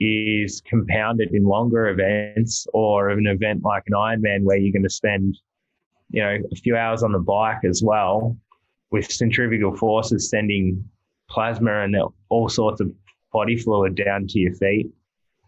is 0.00 0.62
compounded 0.62 1.30
in 1.32 1.44
longer 1.44 1.88
events 1.88 2.66
or 2.72 3.10
an 3.10 3.26
event 3.26 3.62
like 3.62 3.82
an 3.86 3.94
Ironman 3.94 4.44
where 4.44 4.56
you're 4.56 4.72
going 4.72 4.82
to 4.82 4.90
spend, 4.90 5.38
you 6.10 6.22
know, 6.22 6.38
a 6.50 6.56
few 6.56 6.76
hours 6.76 7.02
on 7.02 7.12
the 7.12 7.18
bike 7.18 7.64
as 7.64 7.82
well 7.84 8.36
with 8.90 9.10
centrifugal 9.10 9.76
forces 9.76 10.30
sending 10.30 10.82
plasma 11.28 11.82
and 11.82 11.96
all 12.28 12.48
sorts 12.48 12.80
of 12.80 12.90
body 13.32 13.56
fluid 13.56 13.94
down 13.94 14.26
to 14.26 14.38
your 14.38 14.54
feet. 14.54 14.90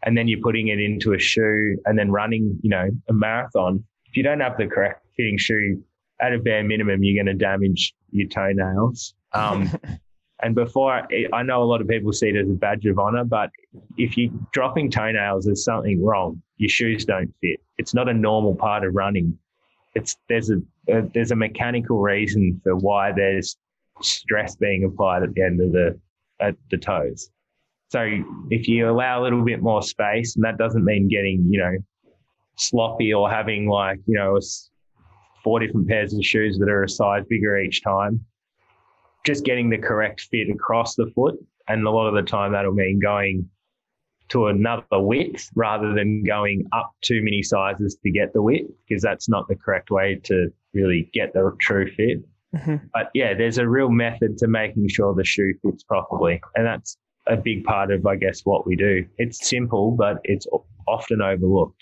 And 0.05 0.17
then 0.17 0.29
you're 0.29 0.41
putting 0.41 0.69
it 0.69 0.79
into 0.81 1.15
a 1.15 1.19
shoe 1.19 1.77
and 1.87 1.99
then 1.99 2.11
running, 2.11 2.59
you 2.63 2.71
know, 2.71 2.89
a 3.09 3.13
marathon. 3.13 3.83
If 4.07 4.17
you 4.17 4.23
don't 4.23 4.41
have 4.41 4.57
the 4.59 4.67
correct 4.67 5.07
fitting 5.17 5.39
shoe, 5.39 5.83
at 6.23 6.33
a 6.33 6.39
bare 6.39 6.63
minimum, 6.63 7.03
you're 7.03 7.23
going 7.23 7.37
to 7.37 7.45
damage 7.45 7.95
your 8.11 8.29
toenails. 8.29 9.15
Um, 9.33 9.71
And 10.43 10.57
before, 10.57 11.07
I 11.33 11.43
know 11.45 11.63
a 11.63 11.65
lot 11.65 11.81
of 11.81 11.87
people 11.87 12.13
see 12.13 12.29
it 12.29 12.37
as 12.37 12.49
a 12.49 12.55
badge 12.55 12.85
of 12.87 12.99
honor, 12.99 13.25
but 13.25 13.51
if 13.97 14.19
you're 14.19 14.33
dropping 14.53 14.91
toenails, 14.91 15.45
there's 15.45 15.65
something 15.65 16.05
wrong. 16.05 16.43
Your 16.57 16.69
shoes 16.69 17.05
don't 17.05 17.33
fit. 17.41 17.61
It's 17.79 17.95
not 17.95 18.09
a 18.09 18.15
normal 18.15 18.57
part 18.57 18.85
of 18.85 18.95
running. 18.95 19.39
It's 19.95 20.17
there's 20.29 20.51
a, 20.51 20.57
a 20.89 21.03
there's 21.15 21.31
a 21.31 21.37
mechanical 21.37 22.01
reason 22.01 22.61
for 22.65 22.75
why 22.75 23.13
there's 23.13 23.57
stress 24.01 24.57
being 24.57 24.83
applied 24.85 25.23
at 25.23 25.33
the 25.35 25.43
end 25.43 25.61
of 25.61 25.71
the 25.71 25.99
at 26.41 26.57
the 26.73 26.79
toes. 26.79 27.31
So 27.91 28.09
if 28.51 28.67
you 28.67 28.91
allow 28.91 29.23
a 29.23 29.23
little 29.23 29.45
bit 29.45 29.63
more 29.63 29.83
space, 29.83 30.35
and 30.35 30.45
that 30.45 30.59
doesn't 30.59 30.85
mean 30.85 31.09
getting 31.09 31.47
you 31.51 31.61
know 31.61 31.77
sloppy 32.57 33.15
or 33.15 33.31
having 33.31 33.69
like 33.69 34.01
you 34.07 34.15
know 34.15 34.41
four 35.45 35.61
different 35.61 35.89
pairs 35.89 36.13
of 36.15 36.25
shoes 36.25 36.59
that 36.59 36.69
are 36.69 36.83
a 36.83 36.89
size 36.89 37.23
bigger 37.29 37.59
each 37.59 37.83
time 37.83 38.25
just 39.25 39.45
getting 39.45 39.71
the 39.71 39.79
correct 39.79 40.29
fit 40.31 40.49
across 40.51 40.95
the 40.95 41.11
foot. 41.15 41.35
And 41.69 41.87
a 41.87 41.91
lot 41.91 42.09
of 42.09 42.15
the 42.15 42.29
time 42.29 42.53
that'll 42.53 42.73
mean 42.73 42.99
going 42.99 43.49
to 44.29 44.47
another 44.47 44.85
width 44.93 45.51
rather 45.55 45.95
than 45.95 46.25
going 46.25 46.67
up 46.73 46.93
too 47.03 47.23
many 47.23 47.43
sizes 47.43 47.97
to 48.03 48.11
get 48.11 48.33
the 48.33 48.43
width 48.43 48.71
because 48.89 49.03
that's 49.03 49.29
not 49.29 49.47
the 49.49 49.55
correct 49.55 49.91
way 49.91 50.21
to 50.25 50.49
really 50.75 51.11
get 51.13 51.33
the 51.35 51.55
true 51.61 51.91
fit. 51.93 52.19
Mm-hmm. 52.55 52.87
But 52.93 53.11
yeah, 53.15 53.35
there's 53.35 53.59
a 53.59 53.69
real 53.69 53.91
method 53.91 54.39
to 54.39 54.49
making 54.49 54.89
sure 54.89 55.15
the 55.15 55.25
shoe 55.25 55.55
fits 55.63 55.83
properly. 55.83 56.41
And 56.55 56.67
that's 56.67 56.97
a 57.27 57.37
big 57.37 57.65
part 57.65 57.91
of, 57.93 58.07
I 58.07 58.17
guess, 58.17 58.41
what 58.45 58.67
we 58.67 58.75
do. 58.77 59.07
It's 59.19 59.49
simple, 59.49 59.93
but 59.93 60.19
it's 60.25 60.47
often 60.87 61.23
overlooked. 61.23 61.81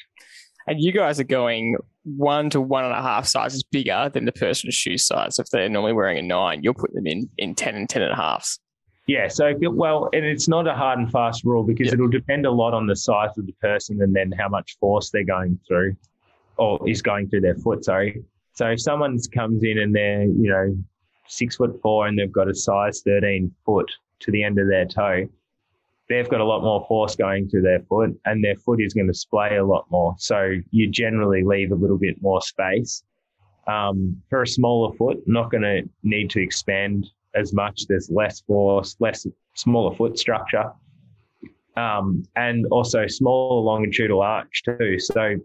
And 0.67 0.81
you 0.81 0.93
guys 0.93 1.19
are 1.19 1.25
going 1.25 1.77
one 2.05 2.51
to 2.51 2.61
one 2.61 2.85
and 2.85 2.93
a 2.93 3.03
half 3.03 3.27
sizes 3.27 3.63
bigger 3.63 4.11
than 4.13 4.25
the 4.25 4.33
person's 4.33 4.75
shoe 4.75 4.99
size. 4.99 5.39
If 5.39 5.51
they're 5.51 5.69
normally 5.69 5.93
wearing 5.93 6.19
a 6.19 6.23
nine, 6.23 6.63
you'll 6.63 6.75
put 6.75 6.93
them 6.95 7.07
in 7.07 7.29
in 7.39 7.55
10 7.55 7.75
and 7.75 7.89
10 7.89 8.03
and 8.03 8.13
a 8.13 8.17
halves. 8.17 8.61
Yeah. 9.07 9.29
So, 9.29 9.53
well, 9.61 10.09
and 10.13 10.25
it's 10.25 10.47
not 10.47 10.69
a 10.69 10.75
hard 10.75 10.99
and 10.99 11.11
fast 11.11 11.45
rule 11.45 11.65
because 11.65 11.93
it'll 11.93 12.09
depend 12.09 12.47
a 12.47 12.51
lot 12.51 12.75
on 12.75 12.87
the 12.87 12.95
size 12.95 13.37
of 13.39 13.47
the 13.47 13.53
person 13.61 14.01
and 14.03 14.15
then 14.15 14.33
how 14.33 14.49
much 14.49 14.79
force 14.79 15.11
they're 15.11 15.25
going 15.25 15.59
through 15.67 15.97
or 16.57 16.89
is 16.89 17.03
going 17.03 17.29
through 17.29 17.41
their 17.41 17.57
foot. 17.57 17.85
Sorry. 17.85 18.23
So 18.53 18.69
if 18.69 18.81
someone 18.81 19.19
comes 19.35 19.65
in 19.65 19.79
and 19.79 19.95
they're, 19.95 20.25
you 20.25 20.51
know, 20.51 20.77
six 21.27 21.57
foot 21.57 21.81
four 21.83 22.07
and 22.07 22.19
they've 22.19 22.31
got 22.31 22.49
a 22.49 22.55
size 22.55 23.03
13 23.05 23.53
foot 23.65 23.91
to 24.21 24.31
the 24.31 24.45
end 24.45 24.59
of 24.59 24.69
their 24.69 24.85
toe, 24.85 25.29
they've 26.11 26.29
got 26.29 26.41
a 26.41 26.45
lot 26.45 26.61
more 26.63 26.85
force 26.89 27.15
going 27.15 27.49
through 27.49 27.63
their 27.63 27.81
foot 27.89 28.11
and 28.25 28.45
their 28.45 28.57
foot 28.57 28.83
is 28.83 28.93
going 28.93 29.07
to 29.07 29.15
splay 29.15 29.57
a 29.57 29.65
lot 29.65 29.87
more. 29.91 30.15
So 30.19 30.57
you 30.73 30.91
generally 30.91 31.45
leave 31.45 31.71
a 31.71 31.77
little 31.77 31.97
bit 31.97 32.21
more 32.21 32.43
space. 32.43 33.05
Um, 33.69 34.21
for 34.29 34.43
a 34.43 34.47
smaller 34.47 34.93
foot, 34.97 35.19
not 35.27 35.53
going 35.53 35.63
to 35.63 35.89
need 36.03 36.29
to 36.31 36.43
expand 36.43 37.07
as 37.37 37.55
much. 37.55 37.87
There's 37.87 38.11
less 38.11 38.41
force, 38.41 38.97
less 38.99 39.25
smaller 39.55 39.95
foot 39.95 40.19
structure, 40.19 40.73
um, 41.77 42.25
and 42.35 42.67
also 42.73 43.07
smaller 43.07 43.63
longitudinal 43.63 44.23
arch 44.23 44.65
too. 44.65 44.99
So 44.99 45.37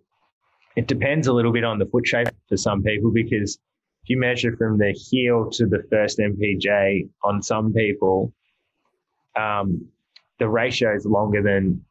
it 0.75 0.87
depends 0.87 1.27
a 1.27 1.33
little 1.33 1.51
bit 1.51 1.63
on 1.63 1.77
the 1.77 1.85
foot 1.85 2.07
shape 2.07 2.29
for 2.49 2.57
some 2.57 2.81
people 2.81 3.11
because 3.11 3.59
if 4.03 4.09
you 4.09 4.17
measure 4.17 4.57
from 4.57 4.79
the 4.79 4.93
heel 4.93 5.47
to 5.51 5.67
the 5.67 5.83
first 5.91 6.17
MPJ 6.17 7.07
on 7.23 7.43
some 7.43 7.71
people, 7.71 8.33
um, 9.35 9.87
the 10.39 10.49
ratio 10.49 10.95
is 10.95 11.05
longer 11.05 11.41
than 11.41 11.83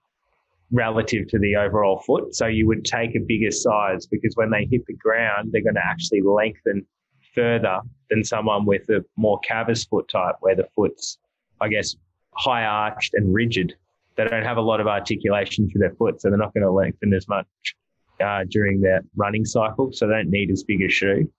relative 0.70 1.28
to 1.28 1.38
the 1.38 1.56
overall 1.56 2.00
foot. 2.00 2.34
So 2.34 2.46
you 2.46 2.66
would 2.66 2.84
take 2.84 3.14
a 3.14 3.20
bigger 3.20 3.50
size 3.50 4.06
because 4.06 4.34
when 4.36 4.50
they 4.50 4.66
hit 4.70 4.84
the 4.86 4.94
ground, 4.94 5.50
they're 5.52 5.62
going 5.62 5.74
to 5.74 5.84
actually 5.84 6.22
lengthen 6.22 6.86
further 7.34 7.80
than 8.10 8.24
someone 8.24 8.64
with 8.64 8.88
a 8.90 9.04
more 9.16 9.40
cavus 9.48 9.88
foot 9.88 10.08
type, 10.08 10.36
where 10.40 10.54
the 10.54 10.68
foot's, 10.74 11.18
I 11.60 11.68
guess, 11.68 11.96
high 12.34 12.64
arched 12.64 13.14
and 13.14 13.32
rigid. 13.32 13.74
They 14.16 14.24
don't 14.24 14.44
have 14.44 14.56
a 14.56 14.62
lot 14.62 14.80
of 14.80 14.86
articulation 14.86 15.68
through 15.68 15.80
their 15.80 15.94
foot, 15.94 16.20
so 16.20 16.28
they're 16.28 16.38
not 16.38 16.54
going 16.54 16.62
to 16.62 16.70
lengthen 16.70 17.12
as 17.14 17.26
much 17.28 17.46
uh, 18.20 18.44
during 18.48 18.80
their 18.80 19.02
running 19.16 19.44
cycle. 19.44 19.90
So 19.92 20.06
they 20.06 20.14
don't 20.14 20.30
need 20.30 20.50
as 20.50 20.62
big 20.62 20.82
a 20.82 20.88
shoe. 20.88 21.30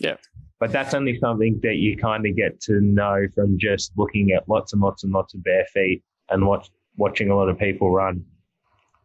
Yeah. 0.00 0.16
But 0.58 0.72
that's 0.72 0.94
only 0.94 1.18
something 1.18 1.60
that 1.62 1.76
you 1.76 1.96
kind 1.96 2.26
of 2.26 2.36
get 2.36 2.60
to 2.62 2.80
know 2.80 3.26
from 3.34 3.58
just 3.58 3.92
looking 3.96 4.30
at 4.32 4.48
lots 4.48 4.72
and 4.72 4.80
lots 4.80 5.04
and 5.04 5.12
lots 5.12 5.34
of 5.34 5.44
bare 5.44 5.66
feet 5.66 6.02
and 6.30 6.46
watch, 6.46 6.70
watching 6.96 7.30
a 7.30 7.36
lot 7.36 7.48
of 7.48 7.58
people 7.58 7.90
run. 7.90 8.24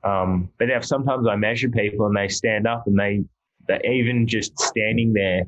Um, 0.03 0.49
but 0.57 0.69
if 0.69 0.85
sometimes 0.85 1.27
I 1.27 1.35
measure 1.35 1.69
people 1.69 2.05
and 2.05 2.15
they 2.15 2.27
stand 2.27 2.67
up 2.67 2.87
and 2.87 2.97
they, 2.97 3.23
they're 3.67 3.85
even 3.85 4.27
just 4.27 4.57
standing 4.59 5.13
there 5.13 5.43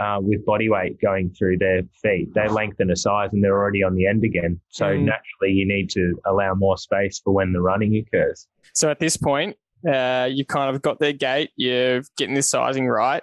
uh, 0.00 0.18
with 0.20 0.44
body 0.46 0.68
weight 0.68 1.00
going 1.00 1.30
through 1.30 1.58
their 1.58 1.82
feet, 2.00 2.32
they 2.34 2.48
lengthen 2.48 2.90
a 2.90 2.96
size 2.96 3.30
and 3.32 3.42
they're 3.42 3.56
already 3.56 3.82
on 3.82 3.94
the 3.94 4.06
end 4.06 4.24
again. 4.24 4.60
So 4.68 4.86
mm. 4.86 5.04
naturally, 5.04 5.52
you 5.52 5.66
need 5.66 5.90
to 5.90 6.14
allow 6.26 6.54
more 6.54 6.78
space 6.78 7.20
for 7.22 7.34
when 7.34 7.52
the 7.52 7.60
running 7.60 7.96
occurs. 7.96 8.46
So 8.74 8.90
at 8.90 9.00
this 9.00 9.16
point, 9.16 9.56
uh, 9.86 10.28
you 10.30 10.44
kind 10.44 10.74
of 10.74 10.82
got 10.82 11.00
their 11.00 11.12
gait, 11.12 11.50
you're 11.56 12.02
getting 12.16 12.34
the 12.34 12.42
sizing 12.42 12.86
right 12.86 13.22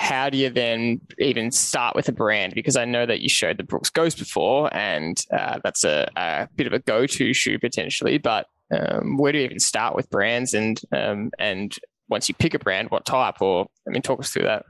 how 0.00 0.30
do 0.30 0.38
you 0.38 0.48
then 0.48 0.98
even 1.18 1.50
start 1.50 1.94
with 1.94 2.08
a 2.08 2.12
brand? 2.12 2.54
Because 2.54 2.74
I 2.74 2.86
know 2.86 3.04
that 3.04 3.20
you 3.20 3.28
showed 3.28 3.58
the 3.58 3.64
Brooks 3.64 3.90
Ghost 3.90 4.18
before, 4.18 4.74
and 4.74 5.22
uh, 5.30 5.60
that's 5.62 5.84
a, 5.84 6.08
a, 6.16 6.48
bit 6.56 6.66
of 6.66 6.72
a 6.72 6.78
go-to 6.78 7.34
shoe 7.34 7.58
potentially. 7.58 8.16
But 8.16 8.46
um, 8.74 9.18
where 9.18 9.30
do 9.30 9.38
you 9.38 9.44
even 9.44 9.60
start 9.60 9.94
with 9.94 10.08
brands? 10.08 10.54
And 10.54 10.80
um, 10.90 11.32
and 11.38 11.76
once 12.08 12.30
you 12.30 12.34
pick 12.34 12.54
a 12.54 12.58
brand, 12.58 12.90
what 12.90 13.04
type? 13.04 13.42
Or 13.42 13.66
I 13.86 13.90
mean, 13.90 14.00
talk 14.00 14.20
us 14.20 14.30
through 14.30 14.44
that. 14.44 14.64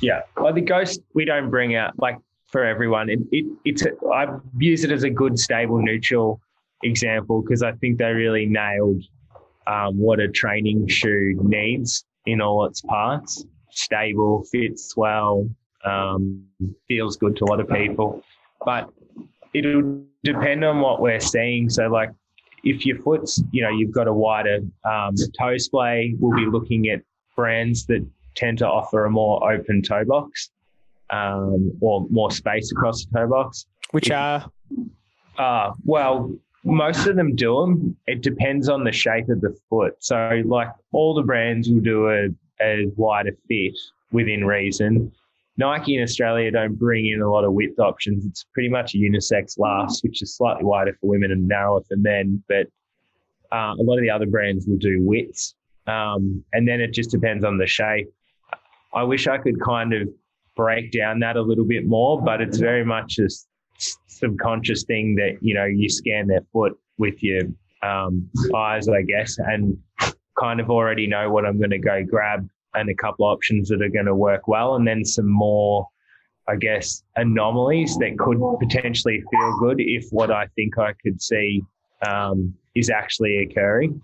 Yeah, 0.00 0.22
well, 0.36 0.52
the 0.52 0.60
Ghost 0.60 1.00
we 1.14 1.24
don't 1.24 1.48
bring 1.48 1.76
out 1.76 1.96
like 2.00 2.18
for 2.48 2.64
everyone. 2.64 3.08
It, 3.08 3.20
it 3.30 3.46
it's 3.64 3.86
a, 3.86 3.90
I 4.12 4.36
use 4.58 4.82
it 4.82 4.90
as 4.90 5.04
a 5.04 5.10
good 5.10 5.38
stable 5.38 5.80
neutral 5.80 6.40
example 6.82 7.40
because 7.40 7.62
I 7.62 7.70
think 7.74 7.98
they 7.98 8.10
really 8.10 8.46
nailed 8.46 9.04
um, 9.68 9.96
what 9.96 10.18
a 10.18 10.26
training 10.26 10.88
shoe 10.88 11.38
needs 11.40 12.04
in 12.26 12.40
all 12.40 12.66
its 12.66 12.80
parts 12.80 13.44
stable, 13.72 14.44
fits 14.50 14.96
well, 14.96 15.48
um, 15.84 16.44
feels 16.88 17.16
good 17.16 17.36
to 17.36 17.44
a 17.44 17.46
lot 17.46 17.60
of 17.60 17.68
people. 17.68 18.22
But 18.64 18.90
it'll 19.54 20.02
depend 20.22 20.64
on 20.64 20.80
what 20.80 21.00
we're 21.00 21.20
seeing. 21.20 21.68
So, 21.68 21.88
like, 21.88 22.10
if 22.64 22.86
your 22.86 22.98
foot's, 22.98 23.42
you 23.50 23.62
know, 23.62 23.70
you've 23.70 23.90
got 23.90 24.06
a 24.06 24.12
wider 24.12 24.60
um, 24.84 25.14
toe 25.38 25.56
splay, 25.58 26.14
we'll 26.18 26.36
be 26.36 26.46
looking 26.46 26.88
at 26.88 27.02
brands 27.34 27.86
that 27.86 28.06
tend 28.34 28.58
to 28.58 28.66
offer 28.66 29.04
a 29.04 29.10
more 29.10 29.52
open 29.52 29.82
toe 29.82 30.04
box 30.04 30.50
um, 31.10 31.72
or 31.80 32.06
more 32.10 32.30
space 32.30 32.70
across 32.72 33.04
the 33.04 33.18
toe 33.18 33.26
box. 33.26 33.66
Which 33.90 34.08
if, 34.08 34.14
are? 34.14 34.50
Uh, 35.38 35.72
well, 35.84 36.32
most 36.64 37.06
of 37.06 37.16
them 37.16 37.34
do 37.34 37.60
them. 37.60 37.96
It 38.06 38.22
depends 38.22 38.68
on 38.68 38.84
the 38.84 38.92
shape 38.92 39.28
of 39.28 39.40
the 39.40 39.56
foot. 39.68 39.96
So, 39.98 40.42
like, 40.44 40.68
all 40.92 41.14
the 41.14 41.22
brands 41.22 41.68
will 41.68 41.80
do 41.80 42.08
a, 42.08 42.28
a 42.60 42.86
wider 42.96 43.32
fit 43.48 43.78
within 44.10 44.44
reason. 44.44 45.12
Nike 45.58 45.96
in 45.96 46.02
Australia 46.02 46.50
don't 46.50 46.78
bring 46.78 47.06
in 47.06 47.20
a 47.20 47.30
lot 47.30 47.44
of 47.44 47.52
width 47.52 47.78
options. 47.78 48.24
It's 48.24 48.46
pretty 48.54 48.68
much 48.68 48.94
a 48.94 48.98
unisex 48.98 49.58
last, 49.58 50.02
which 50.02 50.22
is 50.22 50.36
slightly 50.36 50.64
wider 50.64 50.96
for 51.00 51.08
women 51.08 51.30
and 51.30 51.46
narrower 51.46 51.82
for 51.82 51.96
men. 51.96 52.42
But 52.48 52.66
uh, 53.52 53.74
a 53.78 53.82
lot 53.82 53.96
of 53.96 54.02
the 54.02 54.10
other 54.10 54.26
brands 54.26 54.66
will 54.66 54.78
do 54.78 55.02
widths. 55.02 55.54
Um, 55.86 56.42
and 56.52 56.66
then 56.66 56.80
it 56.80 56.92
just 56.92 57.10
depends 57.10 57.44
on 57.44 57.58
the 57.58 57.66
shape. 57.66 58.08
I 58.94 59.02
wish 59.02 59.26
I 59.26 59.38
could 59.38 59.60
kind 59.60 59.92
of 59.92 60.08
break 60.56 60.92
down 60.92 61.18
that 61.20 61.36
a 61.36 61.42
little 61.42 61.64
bit 61.64 61.86
more, 61.86 62.20
but 62.22 62.40
it's 62.40 62.58
very 62.58 62.84
much 62.84 63.18
a 63.18 63.28
subconscious 64.06 64.84
thing 64.84 65.14
that, 65.16 65.38
you 65.40 65.54
know, 65.54 65.64
you 65.64 65.88
scan 65.88 66.26
their 66.26 66.42
foot 66.52 66.78
with 66.98 67.22
your 67.22 67.42
um, 67.82 68.28
eyes, 68.54 68.88
I 68.88 69.02
guess, 69.02 69.38
and 69.38 69.76
kind 70.38 70.60
of 70.60 70.70
already 70.70 71.06
know 71.06 71.30
what 71.30 71.44
I'm 71.44 71.58
going 71.58 71.70
to 71.70 71.78
go 71.78 72.04
grab 72.04 72.48
and 72.74 72.88
a 72.88 72.94
couple 72.94 73.26
options 73.26 73.68
that 73.68 73.82
are 73.82 73.88
going 73.88 74.06
to 74.06 74.14
work 74.14 74.48
well, 74.48 74.76
and 74.76 74.86
then 74.86 75.04
some 75.04 75.28
more, 75.28 75.86
I 76.48 76.56
guess, 76.56 77.02
anomalies 77.16 77.96
that 77.98 78.18
could 78.18 78.40
potentially 78.60 79.22
feel 79.30 79.58
good 79.58 79.80
if 79.80 80.06
what 80.10 80.30
I 80.30 80.46
think 80.54 80.78
I 80.78 80.94
could 80.94 81.20
see 81.20 81.62
um, 82.06 82.54
is 82.74 82.90
actually 82.90 83.38
occurring. 83.38 84.00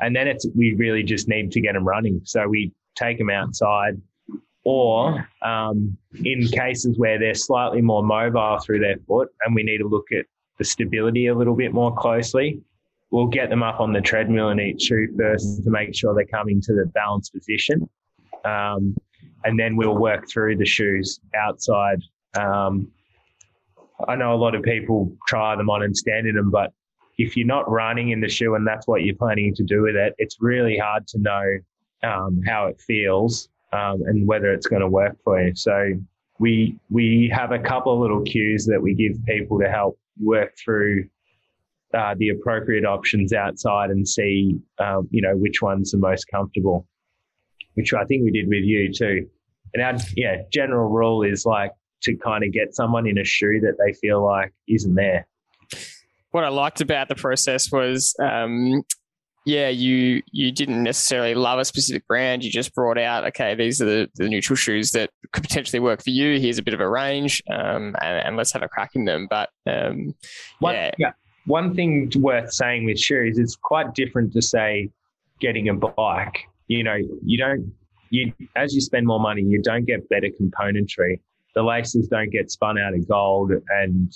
And 0.00 0.14
then 0.14 0.28
it's 0.28 0.46
we 0.54 0.74
really 0.74 1.02
just 1.02 1.28
need 1.28 1.50
to 1.52 1.60
get 1.60 1.74
them 1.74 1.86
running. 1.86 2.20
So 2.24 2.46
we 2.46 2.72
take 2.94 3.18
them 3.18 3.30
outside, 3.30 4.00
or 4.64 5.26
um, 5.42 5.96
in 6.24 6.46
cases 6.48 6.98
where 6.98 7.18
they're 7.18 7.34
slightly 7.34 7.80
more 7.80 8.02
mobile 8.02 8.58
through 8.58 8.80
their 8.80 8.96
foot, 9.06 9.28
and 9.44 9.54
we 9.54 9.62
need 9.62 9.78
to 9.78 9.88
look 9.88 10.12
at 10.12 10.26
the 10.58 10.64
stability 10.64 11.28
a 11.28 11.34
little 11.34 11.56
bit 11.56 11.72
more 11.72 11.94
closely. 11.94 12.60
We'll 13.10 13.26
get 13.26 13.50
them 13.50 13.62
up 13.62 13.80
on 13.80 13.92
the 13.92 14.00
treadmill 14.00 14.50
in 14.50 14.60
each 14.60 14.82
shoe 14.82 15.08
first 15.18 15.64
to 15.64 15.70
make 15.70 15.94
sure 15.94 16.14
they're 16.14 16.24
coming 16.26 16.60
to 16.62 16.72
the 16.72 16.86
balanced 16.94 17.32
position. 17.34 17.88
Um, 18.44 18.96
and 19.44 19.58
then 19.58 19.76
we'll 19.76 19.96
work 19.96 20.28
through 20.28 20.56
the 20.56 20.66
shoes 20.66 21.20
outside. 21.34 22.02
Um, 22.38 22.88
I 24.08 24.16
know 24.16 24.34
a 24.34 24.36
lot 24.36 24.54
of 24.54 24.62
people 24.62 25.12
try 25.26 25.56
them 25.56 25.70
on 25.70 25.82
and 25.82 25.96
stand 25.96 26.26
in 26.26 26.36
them, 26.36 26.50
but 26.50 26.72
if 27.18 27.36
you're 27.36 27.46
not 27.46 27.70
running 27.70 28.10
in 28.10 28.20
the 28.20 28.28
shoe 28.28 28.54
and 28.54 28.66
that's 28.66 28.86
what 28.86 29.02
you're 29.02 29.16
planning 29.16 29.54
to 29.54 29.62
do 29.62 29.82
with 29.82 29.96
it, 29.96 30.14
it's 30.18 30.36
really 30.40 30.78
hard 30.78 31.06
to 31.08 31.18
know 31.18 31.58
um, 32.02 32.40
how 32.46 32.66
it 32.66 32.80
feels 32.80 33.48
um, 33.72 34.02
and 34.06 34.26
whether 34.26 34.52
it's 34.52 34.66
going 34.66 34.80
to 34.80 34.88
work 34.88 35.16
for 35.22 35.42
you. 35.42 35.54
So 35.54 35.92
we 36.38 36.78
we 36.88 37.30
have 37.34 37.52
a 37.52 37.58
couple 37.58 37.92
of 37.92 38.00
little 38.00 38.22
cues 38.22 38.64
that 38.66 38.80
we 38.80 38.94
give 38.94 39.22
people 39.26 39.58
to 39.60 39.68
help 39.68 39.98
work 40.18 40.56
through 40.56 41.08
uh, 41.94 42.14
the 42.18 42.28
appropriate 42.28 42.84
options 42.84 43.32
outside 43.32 43.90
and 43.90 44.08
see 44.08 44.58
um, 44.78 45.08
you 45.10 45.22
know 45.22 45.36
which 45.36 45.62
one's 45.62 45.90
the 45.90 45.98
most 45.98 46.24
comfortable 46.30 46.86
which 47.74 47.94
I 47.94 48.04
think 48.04 48.24
we 48.24 48.30
did 48.30 48.48
with 48.48 48.64
you 48.64 48.92
too. 48.92 49.26
And 49.74 49.82
our 49.82 49.96
yeah 50.16 50.42
general 50.52 50.90
rule 50.90 51.22
is 51.22 51.46
like 51.46 51.72
to 52.02 52.16
kind 52.16 52.44
of 52.44 52.52
get 52.52 52.74
someone 52.74 53.06
in 53.06 53.18
a 53.18 53.24
shoe 53.24 53.60
that 53.60 53.76
they 53.84 53.92
feel 53.92 54.24
like 54.24 54.52
isn't 54.68 54.94
there. 54.94 55.26
What 56.30 56.44
I 56.44 56.48
liked 56.48 56.80
about 56.80 57.08
the 57.08 57.14
process 57.14 57.70
was, 57.72 58.14
um, 58.22 58.82
yeah, 59.44 59.68
you 59.68 60.22
you 60.32 60.52
didn't 60.52 60.82
necessarily 60.82 61.34
love 61.34 61.58
a 61.58 61.64
specific 61.64 62.06
brand. 62.06 62.44
You 62.44 62.50
just 62.50 62.74
brought 62.74 62.98
out, 62.98 63.24
okay, 63.28 63.54
these 63.54 63.80
are 63.80 63.86
the, 63.86 64.08
the 64.14 64.28
neutral 64.28 64.56
shoes 64.56 64.90
that 64.92 65.10
could 65.32 65.42
potentially 65.42 65.80
work 65.80 66.02
for 66.02 66.10
you. 66.10 66.38
Here's 66.38 66.58
a 66.58 66.62
bit 66.62 66.74
of 66.74 66.80
a 66.80 66.88
range, 66.88 67.42
um, 67.50 67.94
and, 68.00 68.26
and, 68.26 68.36
let's 68.36 68.52
have 68.52 68.62
a 68.62 68.68
crack 68.68 68.90
in 68.94 69.06
them. 69.06 69.26
But 69.30 69.48
um, 69.66 70.14
one, 70.58 70.74
yeah. 70.74 70.90
yeah, 70.98 71.12
one 71.50 71.74
thing 71.74 72.10
worth 72.16 72.52
saying 72.52 72.84
with 72.84 72.98
shoes, 72.98 73.38
it's 73.38 73.56
quite 73.56 73.94
different 73.94 74.32
to 74.32 74.42
say 74.42 74.90
getting 75.40 75.68
a 75.68 75.74
bike 75.74 76.46
you 76.70 76.84
know, 76.84 76.96
you 77.24 77.36
don't, 77.36 77.72
you 78.10 78.32
as 78.54 78.72
you 78.72 78.80
spend 78.80 79.04
more 79.04 79.18
money, 79.18 79.42
you 79.42 79.60
don't 79.60 79.84
get 79.84 80.08
better 80.08 80.28
componentry. 80.40 81.18
The 81.56 81.64
laces 81.64 82.06
don't 82.06 82.30
get 82.30 82.48
spun 82.48 82.78
out 82.78 82.94
of 82.94 83.08
gold, 83.08 83.50
and 83.70 84.12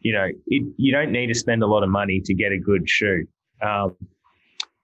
you 0.00 0.12
know, 0.12 0.28
it, 0.48 0.74
you 0.76 0.92
don't 0.92 1.10
need 1.10 1.28
to 1.28 1.34
spend 1.34 1.62
a 1.62 1.66
lot 1.66 1.82
of 1.82 1.88
money 1.88 2.20
to 2.20 2.34
get 2.34 2.52
a 2.52 2.58
good 2.58 2.86
shoe. 2.86 3.26
Um, 3.62 3.96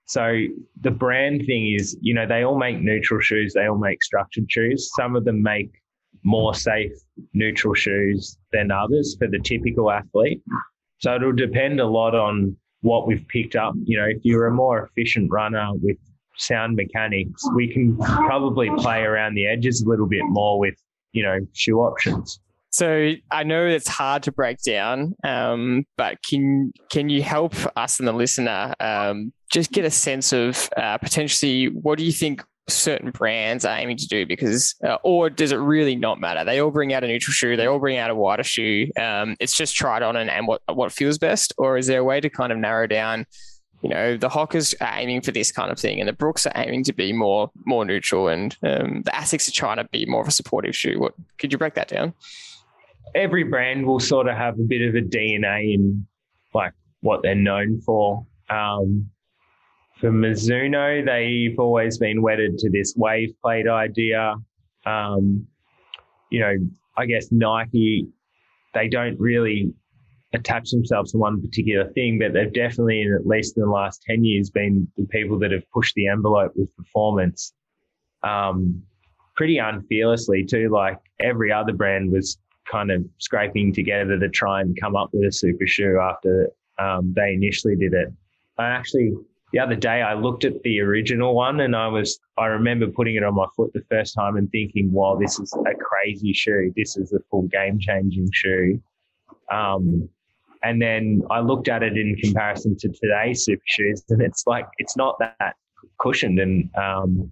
so 0.05 0.33
the 0.81 0.89
brand 0.89 1.45
thing 1.45 1.75
is, 1.75 1.95
you 2.01 2.15
know, 2.15 2.25
they 2.25 2.43
all 2.43 2.57
make 2.57 2.81
neutral 2.81 3.21
shoes, 3.21 3.53
they 3.53 3.67
all 3.67 3.77
make 3.77 4.01
structured 4.01 4.51
shoes. 4.51 4.89
Some 4.95 5.15
of 5.15 5.23
them 5.23 5.43
make 5.43 5.69
more 6.23 6.55
safe 6.55 6.91
neutral 7.33 7.75
shoes 7.75 8.35
than 8.51 8.71
others 8.71 9.15
for 9.19 9.27
the 9.27 9.39
typical 9.39 9.91
athlete. 9.91 10.41
So 11.01 11.15
it'll 11.15 11.33
depend 11.33 11.79
a 11.79 11.87
lot 11.87 12.15
on 12.15 12.55
what 12.81 13.07
we've 13.07 13.27
picked 13.27 13.55
up. 13.55 13.73
You 13.83 13.97
know, 13.97 14.05
if 14.05 14.19
you're 14.23 14.47
a 14.47 14.53
more 14.53 14.87
efficient 14.87 15.31
runner 15.31 15.67
with 15.81 15.97
sound 16.37 16.75
mechanics, 16.75 17.43
we 17.55 17.71
can 17.71 17.97
probably 17.97 18.69
play 18.77 19.01
around 19.01 19.35
the 19.35 19.47
edges 19.47 19.81
a 19.81 19.89
little 19.89 20.07
bit 20.07 20.23
more 20.25 20.59
with, 20.59 20.75
you 21.11 21.23
know, 21.23 21.39
shoe 21.53 21.79
options. 21.79 22.39
So 22.69 23.13
I 23.31 23.43
know 23.43 23.65
it's 23.65 23.87
hard 23.87 24.23
to 24.23 24.31
break 24.31 24.61
down, 24.61 25.13
um, 25.25 25.85
but 25.97 26.23
can 26.23 26.71
can 26.89 27.09
you 27.09 27.21
help 27.21 27.53
us 27.75 27.99
and 27.99 28.07
the 28.07 28.13
listener 28.13 28.73
um, 28.79 29.33
just 29.51 29.71
get 29.71 29.83
a 29.83 29.91
sense 29.91 30.31
of 30.31 30.69
uh, 30.77 30.97
potentially 30.97 31.65
what 31.65 31.97
do 31.97 32.05
you 32.05 32.13
think 32.13 32.41
certain 32.67 33.11
brands 33.11 33.65
are 33.65 33.77
aiming 33.77 33.97
to 33.97 34.07
do? 34.07 34.25
Because 34.25 34.75
uh, 34.85 34.97
or 35.03 35.29
does 35.29 35.51
it 35.51 35.57
really 35.57 35.95
not 35.95 36.19
matter? 36.19 36.43
They 36.43 36.59
all 36.59 36.71
bring 36.71 36.93
out 36.93 37.03
a 37.03 37.07
neutral 37.07 37.33
shoe, 37.33 37.55
they 37.55 37.67
all 37.67 37.79
bring 37.79 37.97
out 37.97 38.09
a 38.09 38.15
wider 38.15 38.43
shoe. 38.43 38.87
Um, 38.99 39.35
it's 39.39 39.55
just 39.55 39.75
tried 39.75 40.03
on 40.03 40.15
and, 40.15 40.29
and 40.29 40.47
what 40.47 40.61
what 40.73 40.91
feels 40.91 41.17
best, 41.17 41.53
or 41.57 41.77
is 41.77 41.87
there 41.87 41.99
a 41.99 42.03
way 42.03 42.21
to 42.21 42.29
kind 42.29 42.51
of 42.51 42.57
narrow 42.57 42.87
down? 42.87 43.25
you 43.81 43.89
know 43.89 44.15
the 44.15 44.29
Hokas 44.29 44.75
are 44.79 44.99
aiming 44.99 45.21
for 45.21 45.31
this 45.31 45.51
kind 45.51 45.71
of 45.71 45.79
thing, 45.79 45.99
and 45.99 46.07
the 46.07 46.13
Brooks 46.13 46.45
are 46.45 46.53
aiming 46.55 46.83
to 46.85 46.93
be 46.93 47.11
more 47.11 47.51
more 47.65 47.83
neutral, 47.83 48.27
and 48.27 48.55
um, 48.63 49.01
the 49.03 49.11
Asics 49.11 49.47
are 49.47 49.53
trying 49.53 49.77
to 49.77 49.85
be 49.85 50.05
more 50.05 50.21
of 50.21 50.27
a 50.27 50.31
supportive 50.31 50.75
shoe. 50.75 50.99
What 50.99 51.13
could 51.39 51.51
you 51.51 51.57
break 51.57 51.73
that 51.75 51.87
down? 51.87 52.13
Every 53.15 53.43
brand 53.43 53.85
will 53.85 53.99
sort 53.99 54.27
of 54.27 54.37
have 54.37 54.59
a 54.59 54.63
bit 54.63 54.87
of 54.87 54.95
a 54.95 55.01
DNA 55.01 55.73
in 55.73 56.05
like 56.53 56.73
what 57.01 57.23
they're 57.23 57.35
known 57.35 57.81
for. 57.81 58.25
Um, 58.49 59.09
for 60.01 60.11
Mizuno, 60.11 61.05
they've 61.05 61.57
always 61.59 61.99
been 61.99 62.23
wedded 62.23 62.57
to 62.57 62.71
this 62.71 62.95
wave 62.97 63.33
plate 63.41 63.67
idea. 63.67 64.35
Um, 64.85 65.45
you 66.31 66.39
know, 66.39 66.55
I 66.97 67.05
guess 67.05 67.31
Nike, 67.31 68.07
they 68.73 68.87
don't 68.87 69.17
really 69.19 69.71
attach 70.33 70.71
themselves 70.71 71.11
to 71.11 71.19
one 71.19 71.39
particular 71.39 71.87
thing, 71.91 72.17
but 72.17 72.33
they've 72.33 72.51
definitely, 72.51 73.01
in 73.01 73.13
at 73.13 73.27
least 73.27 73.57
in 73.57 73.63
the 73.63 73.69
last 73.69 74.01
10 74.03 74.23
years, 74.23 74.49
been 74.49 74.87
the 74.97 75.05
people 75.05 75.37
that 75.39 75.51
have 75.51 75.69
pushed 75.71 75.93
the 75.93 76.07
envelope 76.07 76.53
with 76.55 76.75
performance 76.75 77.53
um, 78.23 78.81
pretty 79.35 79.59
unfearlessly, 79.59 80.43
too. 80.43 80.69
Like 80.69 80.97
every 81.19 81.51
other 81.51 81.73
brand 81.73 82.11
was 82.11 82.39
kind 82.69 82.89
of 82.89 83.05
scraping 83.19 83.71
together 83.71 84.17
to 84.17 84.29
try 84.29 84.61
and 84.61 84.75
come 84.79 84.95
up 84.95 85.09
with 85.13 85.27
a 85.27 85.31
super 85.31 85.67
shoe 85.67 85.99
after 86.01 86.49
um, 86.79 87.13
they 87.15 87.33
initially 87.33 87.75
did 87.75 87.93
it. 87.93 88.07
I 88.57 88.67
actually, 88.67 89.13
the 89.51 89.59
other 89.59 89.75
day, 89.75 90.01
I 90.01 90.13
looked 90.13 90.45
at 90.45 90.61
the 90.63 90.79
original 90.79 91.35
one 91.35 91.59
and 91.59 91.75
I 91.75 91.87
was, 91.87 92.19
I 92.37 92.45
remember 92.45 92.87
putting 92.87 93.15
it 93.15 93.23
on 93.23 93.35
my 93.35 93.47
foot 93.55 93.71
the 93.73 93.83
first 93.89 94.13
time 94.13 94.37
and 94.37 94.49
thinking, 94.51 94.91
wow, 94.91 95.17
this 95.19 95.39
is 95.39 95.53
a 95.53 95.75
crazy 95.75 96.33
shoe. 96.33 96.71
This 96.75 96.95
is 96.97 97.11
a 97.13 97.19
full 97.29 97.47
game 97.47 97.79
changing 97.79 98.29
shoe. 98.31 98.81
Um, 99.51 100.09
and 100.63 100.81
then 100.81 101.23
I 101.29 101.39
looked 101.39 101.67
at 101.67 101.83
it 101.83 101.97
in 101.97 102.15
comparison 102.17 102.77
to 102.77 102.89
today's 102.89 103.43
super 103.43 103.63
shoes, 103.65 104.03
and 104.09 104.21
it's 104.21 104.45
like 104.45 104.67
it's 104.77 104.95
not 104.95 105.17
that 105.19 105.55
cushioned 105.99 106.39
and 106.39 106.69
um, 106.75 107.29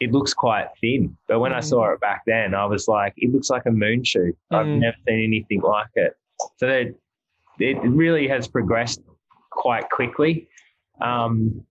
it 0.00 0.12
looks 0.12 0.32
quite 0.32 0.68
thin. 0.80 1.16
But 1.28 1.40
when 1.40 1.52
mm. 1.52 1.56
I 1.56 1.60
saw 1.60 1.86
mm. 1.86 1.94
it 1.94 2.00
back 2.00 2.22
then, 2.26 2.54
I 2.54 2.64
was 2.64 2.88
like, 2.88 3.12
it 3.18 3.32
looks 3.32 3.50
like 3.50 3.66
a 3.66 3.70
moon 3.70 4.02
shoe. 4.02 4.32
Mm. 4.50 4.56
I've 4.56 4.66
never 4.66 4.96
seen 5.06 5.22
anything 5.22 5.60
like 5.60 5.90
it. 5.94 6.14
So 6.56 6.84
it 7.58 7.76
really 7.82 8.26
has 8.28 8.48
progressed 8.48 9.02
quite 9.50 9.90
quickly. 9.90 10.48
Um, 11.00 11.64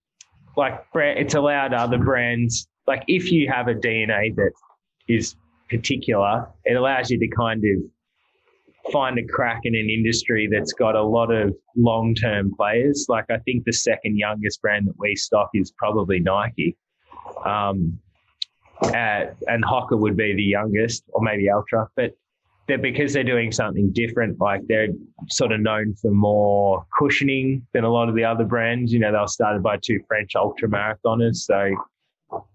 like 0.58 0.84
it's 0.94 1.36
allowed 1.36 1.74
other 1.74 1.98
brands, 1.98 2.68
like 2.88 3.04
if 3.08 3.32
you 3.32 3.50
have 3.50 3.68
a 3.68 3.74
DNA 3.74 4.36
that 4.36 4.52
is 5.08 5.36
particular, 5.70 6.48
it 6.66 6.76
allows 6.76 7.10
you 7.10 7.20
to 7.20 7.28
kind 7.30 7.64
of 7.64 8.92
find 8.92 9.20
a 9.20 9.26
crack 9.26 9.62
in 9.64 9.76
an 9.76 9.90
industry 9.90 10.48
that's 10.52 10.74
got 10.74 10.96
a 10.96 11.02
lot 11.02 11.32
of 11.32 11.56
long 11.76 12.16
term 12.16 12.54
players. 12.56 13.06
Like 13.08 13.26
I 13.30 13.38
think 13.40 13.66
the 13.66 13.74
second 13.74 14.18
youngest 14.18 14.62
brand 14.62 14.88
that 14.88 14.96
we 14.98 15.16
stock 15.16 15.50
is 15.54 15.72
probably 15.72 16.20
Nike. 16.20 16.76
Um, 17.46 18.00
at, 18.94 19.36
and 19.48 19.64
Hoka 19.64 19.98
would 20.00 20.16
be 20.16 20.34
the 20.34 20.44
youngest, 20.44 21.04
or 21.10 21.22
maybe 21.22 21.50
Altra. 21.50 21.88
But 21.96 22.14
because 22.78 23.14
they're 23.14 23.24
doing 23.24 23.52
something 23.52 23.92
different. 23.92 24.40
Like 24.40 24.62
they're 24.68 24.90
sort 25.30 25.52
of 25.52 25.60
known 25.60 25.96
for 25.96 26.12
more 26.12 26.86
cushioning 26.98 27.66
than 27.74 27.84
a 27.84 27.90
lot 27.90 28.10
of 28.10 28.16
the 28.16 28.24
other 28.24 28.44
brands. 28.44 28.94
You 28.94 29.00
know, 29.00 29.12
they 29.12 29.18
were 29.18 29.28
started 29.28 29.64
by 29.64 29.78
two 29.78 30.00
French 30.08 30.36
ultra 30.36 30.68
marathoners, 30.70 31.38
so 31.38 31.72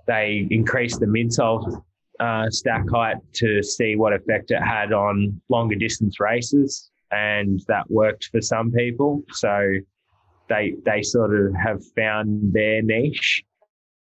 they 0.06 0.46
increased 0.50 1.00
the 1.00 1.06
midsole 1.06 1.82
uh, 2.20 2.48
stack 2.50 2.88
height 2.90 3.16
to 3.34 3.62
see 3.62 3.96
what 3.96 4.12
effect 4.12 4.50
it 4.50 4.62
had 4.62 4.92
on 4.92 5.40
longer 5.48 5.74
distance 5.74 6.20
races, 6.20 6.90
and 7.10 7.60
that 7.68 7.90
worked 7.90 8.28
for 8.30 8.40
some 8.40 8.70
people. 8.70 9.22
So 9.32 9.72
they 10.48 10.74
they 10.84 11.02
sort 11.02 11.34
of 11.34 11.54
have 11.54 11.82
found 11.96 12.52
their 12.52 12.82
niche. 12.82 13.42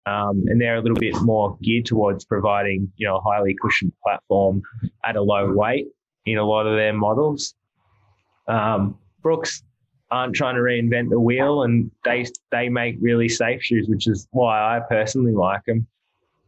Um, 0.07 0.45
and 0.47 0.59
they're 0.59 0.77
a 0.77 0.81
little 0.81 0.97
bit 0.97 1.15
more 1.21 1.59
geared 1.63 1.85
towards 1.85 2.25
providing, 2.25 2.91
you 2.97 3.07
know, 3.07 3.19
a 3.19 3.21
highly 3.21 3.55
cushioned 3.61 3.93
platform 4.03 4.63
at 5.05 5.17
a 5.17 5.21
low 5.21 5.53
weight 5.53 5.87
in 6.33 6.39
a 6.39 6.45
lot 6.45 6.67
of 6.67 6.77
their 6.77 6.93
models. 6.93 7.55
Um, 8.47 8.99
Brooks 9.23 9.63
aren't 10.11 10.35
trying 10.35 10.55
to 10.55 10.61
reinvent 10.61 11.11
the 11.11 11.21
wheel, 11.21 11.63
and 11.63 11.91
they 12.05 12.27
they 12.51 12.69
make 12.69 12.97
really 13.01 13.29
safe 13.29 13.63
shoes, 13.63 13.89
which 13.89 14.07
is 14.07 14.27
why 14.31 14.77
I 14.77 14.81
personally 14.81 15.33
like 15.33 15.65
them 15.67 15.87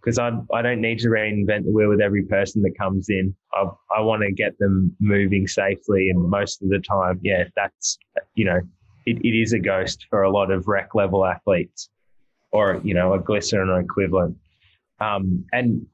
because 0.01 0.19
I 0.19 0.33
I 0.53 0.63
don't 0.63 0.81
need 0.81 0.99
to 1.01 1.09
reinvent 1.09 1.65
the 1.65 1.73
wheel 1.73 1.89
with 1.89 2.01
every 2.01 2.25
person 2.25 2.63
that 2.63 2.77
comes 2.79 3.09
in. 3.09 3.35
I 3.53 3.67
I 3.97 4.01
want 4.01 4.23
to 4.23 4.33
get 4.33 4.59
them 4.59 4.95
moving 5.01 5.47
safely, 5.47 6.11
and 6.11 6.29
most 6.29 6.63
of 6.63 6.69
the 6.69 6.79
time, 6.79 7.21
yeah, 7.23 7.45
that's 7.55 7.99
you 8.35 8.45
know, 8.45 8.61
it, 9.07 9.19
it 9.25 9.39
is 9.39 9.53
a 9.53 9.59
ghost 9.59 10.07
for 10.11 10.23
a 10.23 10.31
lot 10.31 10.51
of 10.51 10.69
rec 10.69 10.95
level 10.95 11.25
athletes, 11.25 11.91
or 12.53 12.81
you 12.83 12.95
know, 12.95 13.15
a 13.15 13.19
glycerin 13.19 13.69
or 13.69 13.81
equivalent. 13.81 14.37
Um, 15.01 15.45
and 15.53 15.87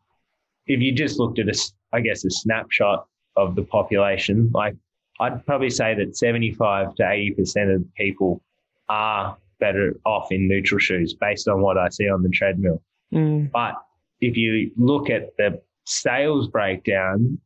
if 0.67 0.81
you 0.81 0.93
just 0.93 1.19
looked 1.19 1.39
at 1.39 1.49
a, 1.49 1.71
I 1.93 2.01
guess, 2.01 2.25
a 2.25 2.31
snapshot 2.31 3.07
of 3.37 3.55
the 3.55 3.63
population, 3.63 4.51
like 4.55 4.75
I'd 5.21 5.45
probably 5.47 5.71
say 5.71 5.95
that 5.95 6.17
75 6.17 6.95
to 6.97 7.03
80% 7.03 7.75
of 7.75 7.95
people 7.95 8.43
are 8.89 9.37
better 9.59 9.99
off 10.05 10.31
in 10.31 10.47
neutral 10.49 10.79
shoes 10.79 11.15
based 11.15 11.49
on 11.49 11.61
what 11.61 11.79
I 11.79 11.89
see 11.89 12.09
on 12.09 12.23
the 12.23 12.29
treadmill. 12.29 12.83
Mm. 13.13 13.51
But 13.51 13.75
if 14.21 14.37
you 14.37 14.71
look 14.77 15.09
at 15.11 15.37
the 15.37 15.61
sales 15.85 16.49
breakdown 16.49 17.39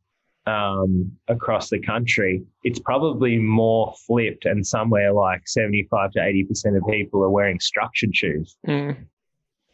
um, 0.45 1.11
across 1.27 1.69
the 1.69 1.79
country, 1.79 2.43
it's 2.63 2.79
probably 2.79 3.37
more 3.37 3.93
flipped, 4.07 4.45
and 4.45 4.65
somewhere 4.65 5.13
like 5.13 5.47
75 5.47 6.11
to 6.11 6.19
80% 6.19 6.77
of 6.77 6.83
people 6.89 7.23
are 7.23 7.29
wearing 7.29 7.59
structured 7.59 8.15
shoes, 8.15 8.57
Mm. 8.67 8.97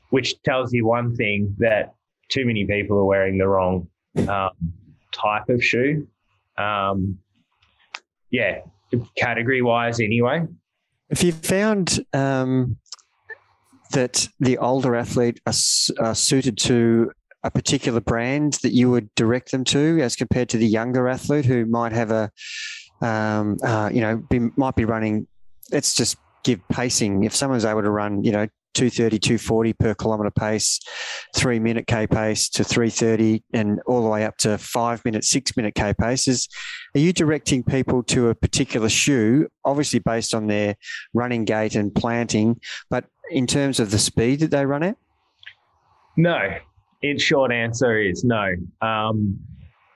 which 0.09 0.41
tells 0.43 0.73
you 0.73 0.85
one 0.85 1.15
thing 1.15 1.55
that 1.57 1.95
too 2.29 2.45
many 2.45 2.65
people 2.65 2.97
are 2.97 3.05
wearing 3.05 3.37
the 3.37 3.47
wrong 3.47 3.87
um, 4.27 4.51
type 5.21 5.49
of 5.49 5.63
shoe. 5.63 6.07
Um, 6.57 7.19
yeah, 8.31 8.61
category 9.15 9.61
wise, 9.61 9.99
anyway. 9.99 10.45
If 11.09 11.23
you 11.23 11.31
found 11.31 12.05
um, 12.13 12.77
that 13.91 14.27
the 14.39 14.57
older 14.57 14.95
athlete 14.95 15.39
are, 15.45 15.53
are 15.99 16.15
suited 16.15 16.57
to 16.59 17.11
a 17.43 17.51
particular 17.51 18.01
brand 18.01 18.53
that 18.63 18.73
you 18.73 18.89
would 18.91 19.13
direct 19.15 19.51
them 19.51 19.63
to, 19.63 19.99
as 20.01 20.15
compared 20.15 20.49
to 20.49 20.57
the 20.57 20.67
younger 20.67 21.07
athlete 21.07 21.45
who 21.45 21.65
might 21.65 21.93
have 21.93 22.11
a, 22.11 22.31
um, 23.01 23.57
uh, 23.63 23.89
you 23.93 24.01
know, 24.01 24.17
be, 24.17 24.39
might 24.57 24.75
be 24.75 24.85
running? 24.85 25.27
Let's 25.71 25.93
just 25.93 26.17
give 26.43 26.59
pacing. 26.69 27.23
If 27.23 27.35
someone's 27.35 27.65
able 27.65 27.83
to 27.83 27.89
run, 27.89 28.23
you 28.23 28.31
know, 28.31 28.47
230, 28.77 29.17
240 29.17 29.73
per 29.73 29.95
kilometre 29.95 30.31
pace, 30.31 30.79
three 31.35 31.57
minute 31.59 31.87
K 31.87 32.05
pace 32.05 32.47
to 32.49 32.63
330, 32.63 33.43
and 33.53 33.79
all 33.87 34.03
the 34.03 34.09
way 34.09 34.23
up 34.23 34.37
to 34.37 34.57
five 34.59 35.03
minute, 35.03 35.23
six 35.23 35.57
minute 35.57 35.73
K 35.73 35.93
paces. 35.99 36.47
Are 36.95 36.99
you 36.99 37.11
directing 37.11 37.63
people 37.63 38.03
to 38.03 38.29
a 38.29 38.35
particular 38.35 38.87
shoe, 38.87 39.47
obviously 39.65 39.99
based 39.99 40.35
on 40.35 40.45
their 40.45 40.75
running 41.13 41.43
gait 41.43 41.75
and 41.75 41.93
planting, 41.93 42.59
but 42.89 43.05
in 43.31 43.47
terms 43.47 43.79
of 43.79 43.89
the 43.89 43.99
speed 43.99 44.41
that 44.41 44.51
they 44.51 44.65
run 44.65 44.83
at? 44.83 44.97
No. 46.15 46.37
In 47.01 47.17
short 47.17 47.51
answer 47.51 47.99
is 47.99 48.23
no. 48.23 48.53
Um, 48.81 49.39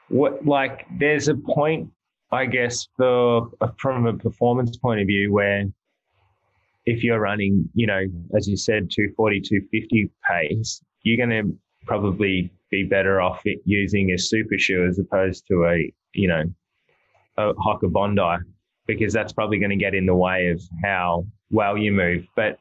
what 0.09 0.45
like 0.45 0.85
there's 0.99 1.27
a 1.27 1.35
point, 1.35 1.89
I 2.31 2.45
guess, 2.45 2.87
for 2.97 3.49
from 3.77 4.07
a 4.07 4.13
performance 4.13 4.77
point 4.77 5.01
of 5.01 5.07
view 5.07 5.31
where 5.31 5.65
if 6.85 7.03
you're 7.03 7.19
running, 7.19 7.69
you 7.73 7.87
know, 7.87 8.01
as 8.35 8.47
you 8.47 8.57
said, 8.57 8.89
240, 8.91 9.41
250 9.41 10.11
pace, 10.29 10.81
you're 11.03 11.17
going 11.17 11.29
to 11.29 11.57
probably 11.85 12.51
be 12.69 12.83
better 12.83 13.21
off 13.21 13.41
using 13.65 14.11
a 14.11 14.17
super 14.17 14.57
shoe 14.57 14.85
as 14.87 14.99
opposed 14.99 15.45
to 15.47 15.65
a, 15.65 15.93
you 16.13 16.27
know, 16.27 16.43
a 17.37 17.53
Hoka 17.55 17.91
Bondi, 17.91 18.43
because 18.87 19.13
that's 19.13 19.33
probably 19.33 19.59
going 19.59 19.71
to 19.71 19.75
get 19.75 19.93
in 19.93 20.05
the 20.05 20.15
way 20.15 20.47
of 20.47 20.61
how 20.83 21.25
well 21.49 21.77
you 21.77 21.91
move. 21.91 22.25
But 22.35 22.57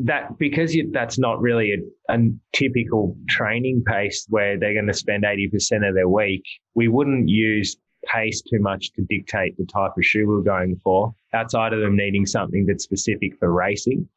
that 0.00 0.38
because 0.38 0.74
you, 0.74 0.90
that's 0.92 1.18
not 1.18 1.40
really 1.40 1.72
a, 1.72 2.14
a 2.14 2.18
typical 2.52 3.16
training 3.28 3.82
pace 3.86 4.26
where 4.28 4.58
they're 4.58 4.74
going 4.74 4.86
to 4.86 4.94
spend 4.94 5.24
80% 5.24 5.88
of 5.88 5.94
their 5.94 6.08
week, 6.08 6.44
we 6.74 6.88
wouldn't 6.88 7.28
use 7.28 7.76
pace 8.12 8.42
too 8.42 8.60
much 8.60 8.92
to 8.92 9.02
dictate 9.02 9.56
the 9.56 9.66
type 9.66 9.92
of 9.96 10.04
shoe 10.04 10.26
we're 10.26 10.40
going 10.40 10.80
for 10.82 11.14
outside 11.32 11.72
of 11.72 11.80
them 11.80 11.96
needing 11.96 12.26
something 12.26 12.66
that's 12.66 12.84
specific 12.84 13.36
for 13.38 13.52
racing. 13.52 14.08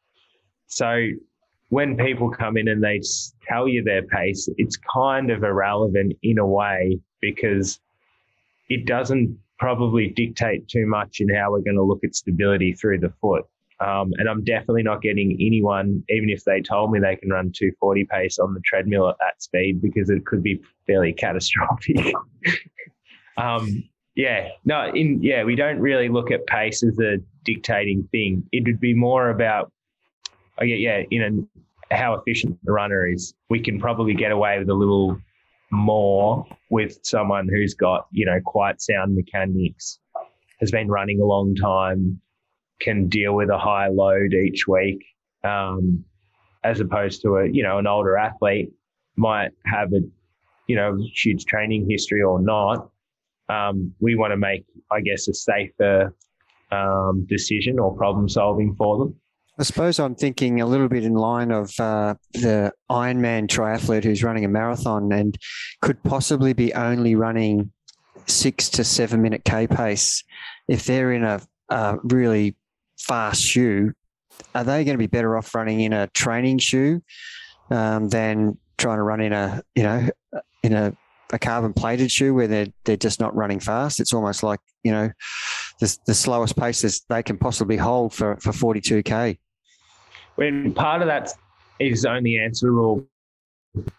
So 0.66 1.08
when 1.70 1.96
people 1.96 2.30
come 2.30 2.56
in 2.56 2.68
and 2.68 2.82
they 2.82 3.00
tell 3.46 3.68
you 3.68 3.82
their 3.82 4.02
pace, 4.02 4.48
it's 4.56 4.76
kind 4.76 5.30
of 5.30 5.42
irrelevant 5.42 6.14
in 6.22 6.38
a 6.38 6.46
way 6.46 6.98
because 7.20 7.80
it 8.68 8.86
doesn't 8.86 9.38
probably 9.58 10.08
dictate 10.08 10.68
too 10.68 10.86
much 10.86 11.20
in 11.20 11.28
how 11.34 11.50
we're 11.50 11.60
going 11.60 11.76
to 11.76 11.82
look 11.82 12.04
at 12.04 12.14
stability 12.14 12.72
through 12.72 13.00
the 13.00 13.12
foot. 13.20 13.44
Um, 13.80 14.12
and 14.18 14.28
I'm 14.28 14.42
definitely 14.42 14.82
not 14.82 15.02
getting 15.02 15.36
anyone, 15.40 16.02
even 16.08 16.30
if 16.30 16.44
they 16.44 16.60
told 16.60 16.90
me 16.90 16.98
they 16.98 17.16
can 17.16 17.30
run 17.30 17.52
240 17.54 18.04
pace 18.10 18.38
on 18.38 18.54
the 18.54 18.60
treadmill 18.64 19.08
at 19.08 19.16
that 19.20 19.40
speed, 19.40 19.80
because 19.80 20.10
it 20.10 20.26
could 20.26 20.42
be 20.42 20.60
fairly 20.86 21.12
catastrophic. 21.12 22.14
um, 23.38 23.84
yeah, 24.14 24.48
no, 24.64 24.90
in 24.92 25.22
yeah, 25.22 25.44
we 25.44 25.54
don't 25.54 25.78
really 25.78 26.08
look 26.08 26.30
at 26.30 26.44
pace 26.46 26.82
as 26.82 26.98
a 26.98 27.18
dictating 27.44 28.06
thing. 28.10 28.42
It 28.50 28.64
would 28.66 28.80
be 28.80 28.92
more 28.92 29.30
about, 29.30 29.70
oh 30.60 30.64
yeah, 30.64 30.74
yeah, 30.74 31.02
you 31.08 31.20
know, 31.20 31.48
how 31.92 32.14
efficient 32.14 32.58
the 32.64 32.72
runner 32.72 33.06
is. 33.06 33.32
We 33.48 33.60
can 33.60 33.80
probably 33.80 34.14
get 34.14 34.32
away 34.32 34.58
with 34.58 34.68
a 34.68 34.74
little 34.74 35.16
more 35.70 36.44
with 36.70 36.98
someone 37.02 37.48
who's 37.48 37.74
got 37.74 38.08
you 38.10 38.26
know 38.26 38.40
quite 38.44 38.82
sound 38.82 39.14
mechanics, 39.14 40.00
has 40.58 40.72
been 40.72 40.88
running 40.88 41.20
a 41.20 41.24
long 41.24 41.54
time, 41.54 42.20
can 42.80 43.08
deal 43.08 43.34
with 43.34 43.50
a 43.50 43.58
high 43.58 43.86
load 43.86 44.34
each 44.34 44.66
week, 44.66 45.04
um, 45.44 46.04
as 46.64 46.80
opposed 46.80 47.22
to 47.22 47.36
a 47.36 47.48
you 47.48 47.62
know 47.62 47.78
an 47.78 47.86
older 47.86 48.16
athlete 48.16 48.72
might 49.14 49.50
have 49.64 49.92
a 49.92 50.00
you 50.66 50.74
know 50.74 50.98
huge 51.14 51.44
training 51.44 51.86
history 51.88 52.20
or 52.20 52.40
not. 52.40 52.90
Um, 53.48 53.94
we 54.00 54.14
want 54.14 54.32
to 54.32 54.36
make, 54.36 54.64
I 54.90 55.00
guess, 55.00 55.28
a 55.28 55.34
safer 55.34 56.14
um, 56.70 57.26
decision 57.28 57.78
or 57.78 57.96
problem 57.96 58.28
solving 58.28 58.74
for 58.74 58.98
them. 58.98 59.16
I 59.58 59.64
suppose 59.64 59.98
I'm 59.98 60.14
thinking 60.14 60.60
a 60.60 60.66
little 60.66 60.88
bit 60.88 61.02
in 61.02 61.14
line 61.14 61.50
of 61.50 61.72
uh, 61.80 62.14
the 62.32 62.72
Ironman 62.90 63.48
triathlete 63.48 64.04
who's 64.04 64.22
running 64.22 64.44
a 64.44 64.48
marathon 64.48 65.10
and 65.12 65.36
could 65.82 66.00
possibly 66.04 66.52
be 66.52 66.72
only 66.74 67.16
running 67.16 67.72
six 68.26 68.68
to 68.70 68.84
seven 68.84 69.20
minute 69.20 69.44
K 69.44 69.66
pace. 69.66 70.22
If 70.68 70.84
they're 70.84 71.12
in 71.12 71.24
a, 71.24 71.40
a 71.70 71.96
really 72.04 72.54
fast 73.00 73.42
shoe, 73.42 73.94
are 74.54 74.62
they 74.62 74.84
going 74.84 74.94
to 74.94 74.98
be 74.98 75.08
better 75.08 75.36
off 75.36 75.52
running 75.54 75.80
in 75.80 75.92
a 75.92 76.06
training 76.08 76.58
shoe 76.58 77.02
um, 77.70 78.08
than 78.10 78.58
trying 78.76 78.98
to 78.98 79.02
run 79.02 79.20
in 79.20 79.32
a 79.32 79.62
you 79.74 79.82
know 79.82 80.08
in 80.62 80.72
a, 80.72 80.92
a 81.32 81.38
carbon 81.38 81.72
plated 81.72 82.10
shoe 82.10 82.34
where 82.34 82.46
they're 82.46 82.68
they're 82.84 82.96
just 82.96 83.20
not 83.20 83.34
running 83.34 83.60
fast? 83.60 84.00
It's 84.00 84.12
almost 84.12 84.42
like 84.42 84.60
you 84.82 84.92
know 84.92 85.10
the, 85.80 85.96
the 86.06 86.14
slowest 86.14 86.56
paces 86.56 87.04
they 87.08 87.22
can 87.22 87.38
possibly 87.38 87.76
hold 87.76 88.14
for 88.14 88.36
for 88.36 88.52
42k. 88.52 89.38
when 90.36 90.72
part 90.74 91.02
of 91.02 91.08
that 91.08 91.32
is 91.78 92.04
only 92.04 92.38
answerable 92.38 93.06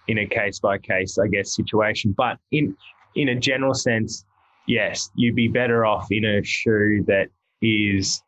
in 0.08 0.20
a 0.20 0.26
case 0.26 0.60
by 0.60 0.78
case, 0.78 1.18
I 1.18 1.28
guess, 1.28 1.56
situation. 1.56 2.14
But 2.18 2.38
in 2.52 2.76
in 3.16 3.30
a 3.30 3.36
general 3.36 3.74
sense, 3.74 4.26
yes, 4.68 5.10
you'd 5.16 5.36
be 5.36 5.48
better 5.48 5.86
off 5.86 6.08
in 6.12 6.26
a 6.26 6.44
shoe 6.44 7.04
that 7.08 7.28
is 7.62 8.22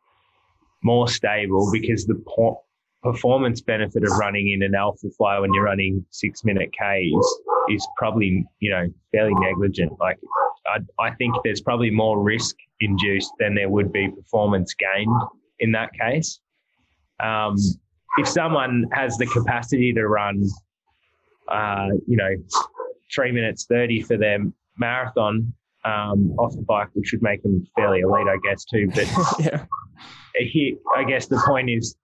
more 0.82 1.08
stable 1.08 1.70
because 1.72 2.06
the 2.06 2.22
po- 2.26 2.62
performance 3.02 3.60
benefit 3.60 4.04
of 4.04 4.10
running 4.18 4.50
in 4.50 4.62
an 4.62 4.74
alpha 4.74 5.08
fly 5.16 5.38
when 5.38 5.52
you're 5.54 5.64
running 5.64 6.04
six 6.10 6.44
minute 6.44 6.70
Ks 6.72 7.40
is 7.70 7.86
probably 7.96 8.46
you 8.60 8.70
know 8.70 8.86
fairly 9.12 9.34
negligent. 9.34 9.92
Like 10.00 10.18
I, 10.66 10.78
I 11.02 11.14
think 11.14 11.34
there's 11.44 11.60
probably 11.60 11.90
more 11.90 12.22
risk 12.22 12.56
induced 12.80 13.32
than 13.38 13.54
there 13.54 13.68
would 13.68 13.92
be 13.92 14.08
performance 14.08 14.74
gained 14.74 15.22
in 15.60 15.72
that 15.72 15.90
case. 15.94 16.40
Um, 17.20 17.56
if 18.18 18.28
someone 18.28 18.86
has 18.92 19.16
the 19.16 19.26
capacity 19.26 19.92
to 19.92 20.06
run, 20.06 20.44
uh, 21.48 21.88
you 22.06 22.16
know, 22.16 22.30
three 23.14 23.32
minutes 23.32 23.66
30 23.66 24.02
for 24.02 24.16
their 24.16 24.38
marathon 24.78 25.52
um, 25.84 26.32
off 26.38 26.54
the 26.54 26.62
bike, 26.62 26.88
which 26.94 27.12
would 27.12 27.22
make 27.22 27.42
them 27.42 27.64
fairly 27.76 28.00
elite, 28.00 28.26
I 28.28 28.36
guess, 28.42 28.64
too. 28.64 28.90
But 28.94 29.08
yeah. 29.38 29.64
here, 30.36 30.76
I 30.96 31.04
guess 31.04 31.26
the 31.26 31.42
point 31.46 31.70
is 31.70 31.96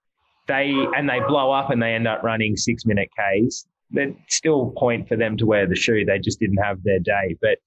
they 0.47 0.75
and 0.97 1.09
they 1.09 1.21
blow 1.21 1.51
up 1.51 1.71
and 1.71 1.81
they 1.81 1.95
end 1.95 2.09
up 2.09 2.23
running 2.23 2.57
six 2.57 2.87
minute 2.87 3.09
Ks. 3.13 3.67
There's 3.91 4.15
still 4.29 4.73
point 4.77 5.09
for 5.09 5.17
them 5.17 5.37
to 5.39 5.47
wear 5.47 5.67
the 5.67 5.77
shoe. 5.77 6.05
They 6.05 6.19
just 6.19 6.41
didn't 6.41 6.59
have 6.59 6.83
their 6.83 6.99
day. 6.99 7.37
But 7.41 7.59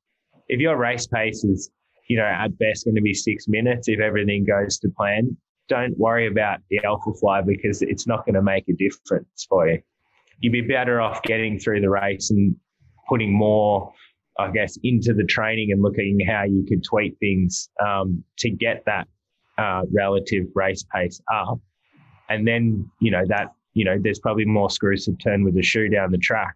if 0.48 0.60
your 0.60 0.78
race 0.78 1.08
pace 1.08 1.44
is, 1.44 1.70
you 2.08 2.18
know, 2.18 2.26
at 2.26 2.58
best 2.58 2.86
going 2.86 2.96
to 2.96 3.02
be 3.02 3.14
six 3.14 3.48
minutes, 3.48 3.88
if 3.88 4.00
everything 4.00 4.46
goes 4.46 4.78
to 4.80 4.90
plan, 4.90 5.36
don't 5.68 5.98
worry 5.98 6.28
about 6.28 6.60
the 6.70 6.80
Alpha 6.84 7.14
Fly 7.14 7.42
because 7.42 7.82
it's 7.82 8.06
not 8.06 8.26
going 8.26 8.36
to 8.36 8.42
make 8.42 8.68
a 8.68 8.74
difference 8.74 9.46
for 9.48 9.68
you. 9.68 9.82
You'd 10.40 10.54
be 10.54 10.62
better 10.62 11.00
off 11.02 11.22
getting 11.24 11.60
through 11.60 11.82
the 11.82 11.90
race 11.90 12.32
and 12.32 12.56
putting 13.08 13.34
more 13.34 13.94
I 14.40 14.52
guess, 14.52 14.78
into 14.84 15.14
the 15.14 15.24
training 15.24 15.72
and 15.72 15.82
looking 15.82 16.20
how 16.28 16.44
you 16.44 16.66
could 16.68 16.84
tweak 16.84 17.18
things 17.20 17.70
um, 17.86 18.24
to 18.40 18.50
get 18.50 18.84
that 18.86 19.08
uh, 19.58 19.84
relative 19.94 20.46
race 20.56 20.84
pace 20.94 21.22
up. 21.32 21.60
And 22.30 22.48
then, 22.48 22.90
you 23.00 23.12
know, 23.12 23.24
that, 23.28 23.54
you 23.74 23.86
know, 23.86 23.98
there's 24.00 24.20
probably 24.20 24.46
more 24.46 24.70
screws 24.70 25.06
to 25.06 25.14
turn 25.14 25.44
with 25.44 25.56
the 25.56 25.62
shoe 25.62 25.90
down 25.90 26.12
the 26.12 26.18
track. 26.18 26.56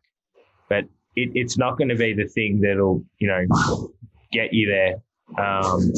But 0.70 0.86
it, 1.16 1.32
it's 1.34 1.58
not 1.58 1.78
going 1.78 1.90
to 1.90 1.96
be 1.96 2.14
the 2.14 2.28
thing 2.28 2.60
that'll, 2.62 3.04
you 3.20 3.28
know, 3.28 3.92
get 4.32 4.54
you 4.54 4.68
there. 4.68 4.96
Um, 5.44 5.92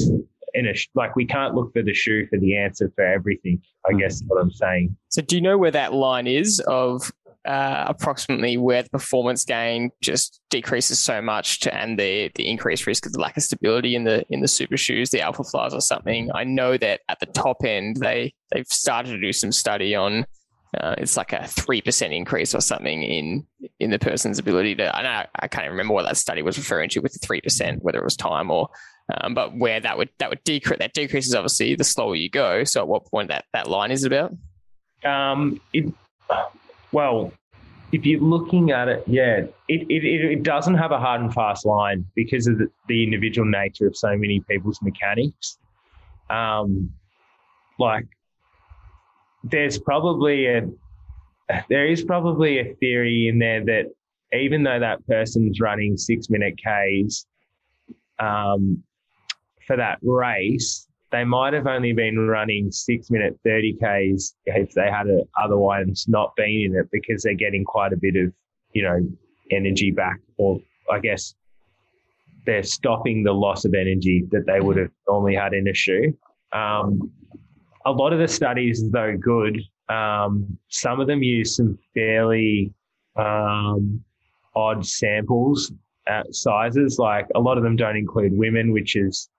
in 0.53 0.68
a, 0.68 0.74
like 0.95 1.15
we 1.15 1.26
can't 1.26 1.53
look 1.53 1.74
for 1.74 1.84
the 1.84 1.93
shoe 1.93 2.26
for 2.28 2.39
the 2.39 2.55
answer 2.55 2.91
for 2.95 3.05
everything. 3.05 3.61
I 3.88 3.93
guess 3.93 4.15
is 4.15 4.24
what 4.28 4.41
I'm 4.41 4.51
saying. 4.51 4.95
So, 5.09 5.22
do 5.22 5.36
you 5.36 5.41
know 5.41 5.57
where 5.57 5.72
that 5.72 5.93
line 5.93 6.28
is 6.28 6.59
of 6.68 7.11
uh, 7.45 7.86
approximately 7.88 8.57
where 8.57 8.84
the 8.84 8.89
performance 8.89 9.45
gain 9.45 9.89
just 10.01 10.41
decreases 10.49 10.99
so 10.99 11.22
much 11.22 11.61
to, 11.61 11.74
and 11.74 11.97
the 11.97 12.30
the 12.36 12.49
increased 12.49 12.86
risk 12.86 13.05
of 13.05 13.13
the 13.13 13.20
lack 13.20 13.38
of 13.38 13.43
stability 13.43 13.95
in 13.95 14.03
the 14.03 14.26
in 14.30 14.41
the 14.41 14.47
super 14.47 14.78
shoes, 14.78 15.09
the 15.09 15.22
alpha 15.22 15.43
flies 15.43 15.74
or 15.74 15.82
something. 15.82 16.30
I 16.34 16.43
know 16.43 16.78
that 16.78 17.01
at 17.09 17.20
the 17.20 17.26
top 17.28 17.63
end 17.63 17.97
they 17.97 18.34
they've 18.51 18.68
started 18.68 19.11
to 19.11 19.22
do 19.22 19.32
some 19.32 19.51
study 19.51 19.95
on 19.95 20.26
uh, 20.80 20.95
it's 20.97 21.18
like 21.18 21.34
a 21.34 21.47
three 21.47 21.82
percent 21.82 22.13
increase 22.13 22.53
or 22.53 22.61
something 22.61 23.03
in 23.03 23.45
in 23.80 23.89
the 23.89 23.99
person's 23.99 24.39
ability 24.39 24.76
to. 24.76 24.95
I 24.95 25.01
know 25.01 25.26
I 25.36 25.47
can't 25.47 25.70
remember 25.70 25.93
what 25.93 26.05
that 26.05 26.18
study 26.18 26.41
was 26.41 26.57
referring 26.57 26.89
to 26.89 26.99
with 26.99 27.13
the 27.13 27.20
three 27.20 27.41
percent, 27.41 27.84
whether 27.84 27.99
it 27.99 28.03
was 28.03 28.15
time 28.15 28.51
or, 28.51 28.70
um, 29.22 29.34
but 29.34 29.57
where 29.57 29.80
that 29.80 29.97
would 29.97 30.09
that 30.20 30.30
would 30.30 30.43
decrease. 30.43 30.80
That 30.80 30.93
decreases 30.93 31.34
obviously 31.34 31.76
the 31.76 31.84
slower 31.84 32.15
you 32.15 32.30
go. 32.30 32.63
So 32.63 32.82
at 32.82 32.88
what 32.88 33.05
point 33.05 33.30
that 33.30 33.45
that 33.53 33.70
line 33.70 33.91
is 33.91 34.03
about? 34.03 34.36
Um, 35.03 35.61
it 35.74 35.93
well, 36.91 37.32
if 37.91 38.05
you're 38.05 38.20
looking 38.20 38.72
at 38.72 38.88
it, 38.88 39.03
yeah, 39.07 39.45
it, 39.68 39.88
it, 39.89 40.03
it 40.03 40.43
doesn't 40.43 40.76
have 40.76 40.91
a 40.91 40.99
hard 40.99 41.22
and 41.22 41.34
fast 41.34 41.65
line 41.65 42.05
because 42.15 42.47
of 42.47 42.57
the, 42.57 42.70
the 42.88 43.03
individual 43.03 43.47
nature 43.47 43.88
of 43.88 43.95
so 43.95 44.09
many 44.18 44.41
people's 44.41 44.82
mechanics. 44.82 45.57
Um, 46.30 46.91
like, 47.80 48.07
there's 49.50 49.78
probably 49.80 50.48
a 50.48 50.68
there 51.70 51.88
is 51.88 52.04
probably 52.04 52.60
a 52.60 52.76
theory 52.76 53.28
in 53.28 53.39
there 53.39 53.64
that 53.64 53.86
even 54.34 54.64
though 54.64 54.80
that 54.80 55.06
person's 55.08 55.62
running 55.62 55.95
six 55.95 56.30
minute 56.30 56.56
Ks 56.58 57.26
um, 58.20 58.84
for 59.66 59.78
that 59.78 60.00
race, 60.02 60.88
they 61.12 61.24
might 61.24 61.54
have 61.54 61.68
only 61.68 61.93
been 61.93 62.20
running 62.28 62.72
six 62.72 63.10
minute 63.10 63.39
30 63.45 63.74
Ks 63.76 64.36
if 64.45 64.74
they 64.74 64.91
had 64.91 65.08
a, 65.08 65.22
otherwise 65.41 66.06
not 66.08 66.36
been 66.36 66.50
in 66.66 66.76
it 66.76 66.89
because 66.91 67.24
they're 67.24 67.34
getting 67.34 67.64
quite 67.64 67.93
a 67.93 67.98
bit 67.98 68.16
of, 68.18 68.34
you 68.74 68.84
know, 68.84 69.00
energy 69.52 69.91
back, 69.91 70.20
or 70.38 70.60
I 70.91 71.00
guess 71.00 71.34
they're 72.45 72.64
stopping 72.64 73.24
the 73.24 73.34
loss 73.34 73.64
of 73.64 73.74
energy 73.74 74.26
that 74.32 74.45
they 74.45 74.60
would 74.60 74.78
have 74.78 74.91
normally 75.08 75.36
had 75.36 75.54
in 75.54 75.68
a 75.70 75.74
shoe. 75.74 76.18
Um, 76.52 77.12
a 77.88 77.92
lot 77.92 78.12
of 78.12 78.20
the 78.20 78.28
studies, 78.28 78.84
though 78.92 79.16
good, 79.18 79.62
um, 79.90 80.58
some 80.68 81.00
of 81.00 81.08
them 81.08 81.24
use 81.24 81.56
some 81.56 81.80
fairly 81.94 82.74
um, 83.16 84.04
odd 84.56 84.86
samples 84.86 85.72
sizes. 86.32 87.00
Like 87.00 87.28
a 87.36 87.40
lot 87.40 87.58
of 87.58 87.64
them 87.64 87.76
don't 87.76 87.96
include 87.96 88.38
women, 88.38 88.72
which 88.72 88.96
is 88.96 89.30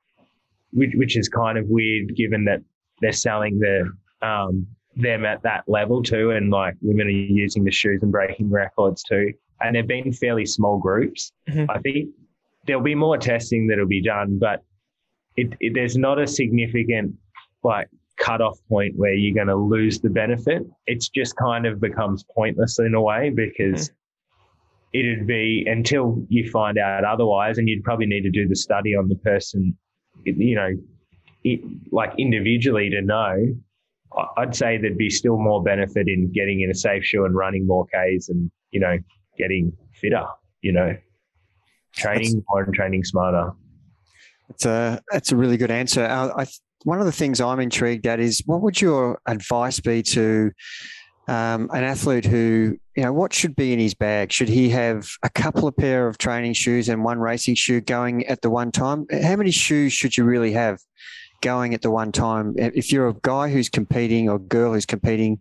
which, 0.72 0.92
which 0.94 1.16
is 1.16 1.28
kind 1.28 1.56
of 1.58 1.66
weird 1.66 2.14
given 2.16 2.44
that 2.44 2.60
they're 3.00 3.12
selling 3.12 3.58
the 3.58 3.90
um, 4.26 4.66
them 4.96 5.24
at 5.24 5.42
that 5.42 5.64
level 5.68 6.02
too, 6.02 6.30
and 6.30 6.50
like 6.50 6.74
women 6.80 7.06
are 7.06 7.10
using 7.10 7.64
the 7.64 7.70
shoes 7.70 8.00
and 8.02 8.10
breaking 8.10 8.50
records 8.50 9.02
too. 9.02 9.32
And 9.60 9.76
they've 9.76 9.86
been 9.86 10.12
fairly 10.12 10.46
small 10.46 10.78
groups. 10.78 11.32
Mm-hmm. 11.48 11.70
I 11.70 11.78
think 11.80 12.10
there'll 12.66 12.82
be 12.82 12.94
more 12.94 13.18
testing 13.18 13.66
that'll 13.66 13.86
be 13.86 14.02
done, 14.02 14.38
but 14.38 14.62
it, 15.36 15.54
it, 15.60 15.74
there's 15.74 15.96
not 15.96 16.18
a 16.18 16.26
significant 16.26 17.14
like 17.62 17.88
cutoff 18.18 18.58
point 18.68 18.94
where 18.96 19.14
you're 19.14 19.34
going 19.34 19.46
to 19.48 19.56
lose 19.56 20.00
the 20.00 20.10
benefit. 20.10 20.62
It's 20.86 21.08
just 21.08 21.36
kind 21.36 21.66
of 21.66 21.80
becomes 21.80 22.24
pointless 22.34 22.78
in 22.78 22.94
a 22.94 23.00
way 23.00 23.30
because 23.30 23.88
mm-hmm. 23.88 24.98
it'd 24.98 25.26
be 25.26 25.64
until 25.66 26.24
you 26.28 26.50
find 26.50 26.78
out 26.78 27.04
otherwise, 27.04 27.58
and 27.58 27.68
you'd 27.68 27.84
probably 27.84 28.06
need 28.06 28.22
to 28.22 28.30
do 28.30 28.48
the 28.48 28.56
study 28.56 28.94
on 28.94 29.08
the 29.08 29.16
person 29.16 29.76
you 30.24 30.54
know, 30.54 30.70
it, 31.44 31.60
like 31.92 32.12
individually 32.18 32.90
to 32.90 33.02
know, 33.02 33.54
I'd 34.36 34.54
say 34.54 34.78
there'd 34.78 34.98
be 34.98 35.10
still 35.10 35.38
more 35.38 35.62
benefit 35.62 36.08
in 36.08 36.32
getting 36.32 36.62
in 36.62 36.70
a 36.70 36.74
safe 36.74 37.04
shoe 37.04 37.24
and 37.24 37.34
running 37.34 37.66
more 37.66 37.86
Ks 37.86 38.28
and, 38.28 38.50
you 38.70 38.80
know, 38.80 38.98
getting 39.36 39.72
fitter, 39.94 40.24
you 40.62 40.72
know, 40.72 40.96
training 41.92 42.34
that's, 42.34 42.46
more 42.48 42.62
and 42.62 42.74
training 42.74 43.04
smarter. 43.04 43.52
It's 44.50 44.64
a, 44.64 45.00
that's 45.12 45.32
a 45.32 45.36
really 45.36 45.56
good 45.56 45.70
answer. 45.70 46.04
I, 46.04 46.42
I, 46.42 46.46
one 46.84 47.00
of 47.00 47.06
the 47.06 47.12
things 47.12 47.40
I'm 47.40 47.60
intrigued 47.60 48.06
at 48.06 48.20
is 48.20 48.42
what 48.46 48.62
would 48.62 48.80
your 48.80 49.20
advice 49.26 49.80
be 49.80 50.02
to 50.04 50.52
um, 51.28 51.68
an 51.74 51.84
athlete 51.84 52.24
who, 52.24 52.78
you 52.96 53.02
know, 53.02 53.12
what 53.12 53.34
should 53.34 53.54
be 53.54 53.72
in 53.72 53.78
his 53.78 53.94
bag? 53.94 54.32
Should 54.32 54.48
he 54.48 54.70
have 54.70 55.08
a 55.22 55.28
couple 55.28 55.68
of 55.68 55.76
pair 55.76 56.08
of 56.08 56.16
training 56.16 56.54
shoes 56.54 56.88
and 56.88 57.04
one 57.04 57.18
racing 57.18 57.54
shoe 57.54 57.80
going 57.80 58.26
at 58.26 58.40
the 58.40 58.50
one 58.50 58.72
time? 58.72 59.06
How 59.10 59.36
many 59.36 59.50
shoes 59.50 59.92
should 59.92 60.16
you 60.16 60.24
really 60.24 60.52
have 60.52 60.80
going 61.42 61.74
at 61.74 61.82
the 61.82 61.90
one 61.90 62.12
time? 62.12 62.54
If 62.56 62.90
you're 62.90 63.08
a 63.08 63.14
guy 63.22 63.50
who's 63.50 63.68
competing 63.68 64.30
or 64.30 64.38
girl 64.38 64.72
who's 64.72 64.86
competing 64.86 65.40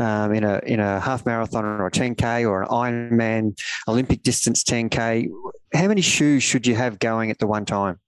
um, 0.00 0.32
in 0.32 0.44
a 0.44 0.60
in 0.64 0.80
a 0.80 1.00
half 1.00 1.26
marathon 1.26 1.64
or 1.64 1.86
a 1.86 1.90
10k 1.90 2.48
or 2.48 2.62
an 2.62 2.68
Ironman 2.68 3.60
Olympic 3.86 4.22
distance 4.22 4.64
10k, 4.64 5.28
how 5.74 5.88
many 5.88 6.00
shoes 6.00 6.42
should 6.42 6.66
you 6.66 6.74
have 6.74 6.98
going 6.98 7.30
at 7.30 7.38
the 7.38 7.46
one 7.46 7.66
time? 7.66 7.98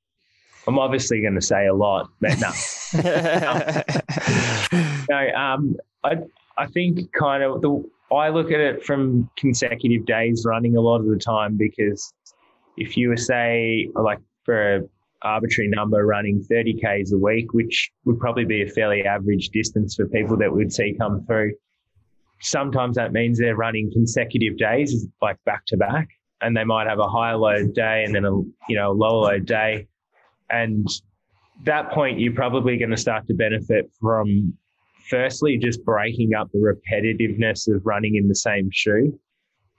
I'm 0.67 0.79
obviously 0.79 1.21
going 1.21 1.35
to 1.35 1.41
say 1.41 1.67
a 1.67 1.75
lot, 1.75 2.11
but 2.21 2.39
no. 2.39 2.51
no, 5.09 5.35
um, 5.35 5.77
I, 6.05 6.19
I 6.59 6.67
think 6.67 7.13
kind 7.13 7.43
of 7.43 7.63
the 7.63 7.83
I 8.15 8.29
look 8.29 8.51
at 8.51 8.61
it 8.61 8.85
from 8.85 9.31
consecutive 9.37 10.05
days 10.05 10.45
running 10.45 10.77
a 10.77 10.81
lot 10.81 11.01
of 11.01 11.07
the 11.07 11.17
time 11.17 11.57
because 11.57 12.13
if 12.77 12.97
you 12.97 13.09
were 13.09 13.17
say 13.17 13.89
like 13.95 14.19
for 14.45 14.77
a 14.77 14.81
arbitrary 15.23 15.69
number 15.69 16.05
running 16.05 16.43
30 16.43 16.81
k's 16.81 17.13
a 17.13 17.19
week, 17.19 17.53
which 17.53 17.91
would 18.05 18.19
probably 18.19 18.45
be 18.45 18.63
a 18.63 18.67
fairly 18.67 19.05
average 19.05 19.51
distance 19.51 19.95
for 19.95 20.07
people 20.07 20.37
that 20.39 20.53
we'd 20.53 20.73
see 20.73 20.95
come 20.99 21.25
through. 21.27 21.55
Sometimes 22.41 22.97
that 22.97 23.13
means 23.13 23.39
they're 23.39 23.57
running 23.57 23.91
consecutive 23.93 24.57
days, 24.57 25.07
like 25.21 25.37
back 25.45 25.67
to 25.67 25.77
back, 25.77 26.09
and 26.41 26.57
they 26.57 26.65
might 26.65 26.87
have 26.87 26.99
a 26.99 27.09
higher 27.09 27.37
load 27.37 27.75
day 27.75 28.05
and 28.05 28.15
then 28.15 28.25
a 28.25 28.35
you 28.69 28.77
know 28.77 28.93
lower 28.93 29.33
load 29.33 29.47
day, 29.47 29.87
and 30.51 30.87
that 31.65 31.91
point 31.91 32.19
you're 32.19 32.35
probably 32.35 32.77
going 32.77 32.91
to 32.91 32.97
start 32.97 33.27
to 33.27 33.35
benefit 33.35 33.91
from 34.01 34.55
firstly, 35.11 35.59
just 35.59 35.85
breaking 35.85 36.35
up 36.35 36.49
the 36.53 36.59
repetitiveness 36.59 37.73
of 37.75 37.85
running 37.85 38.15
in 38.15 38.29
the 38.29 38.35
same 38.35 38.71
shoe 38.73 39.19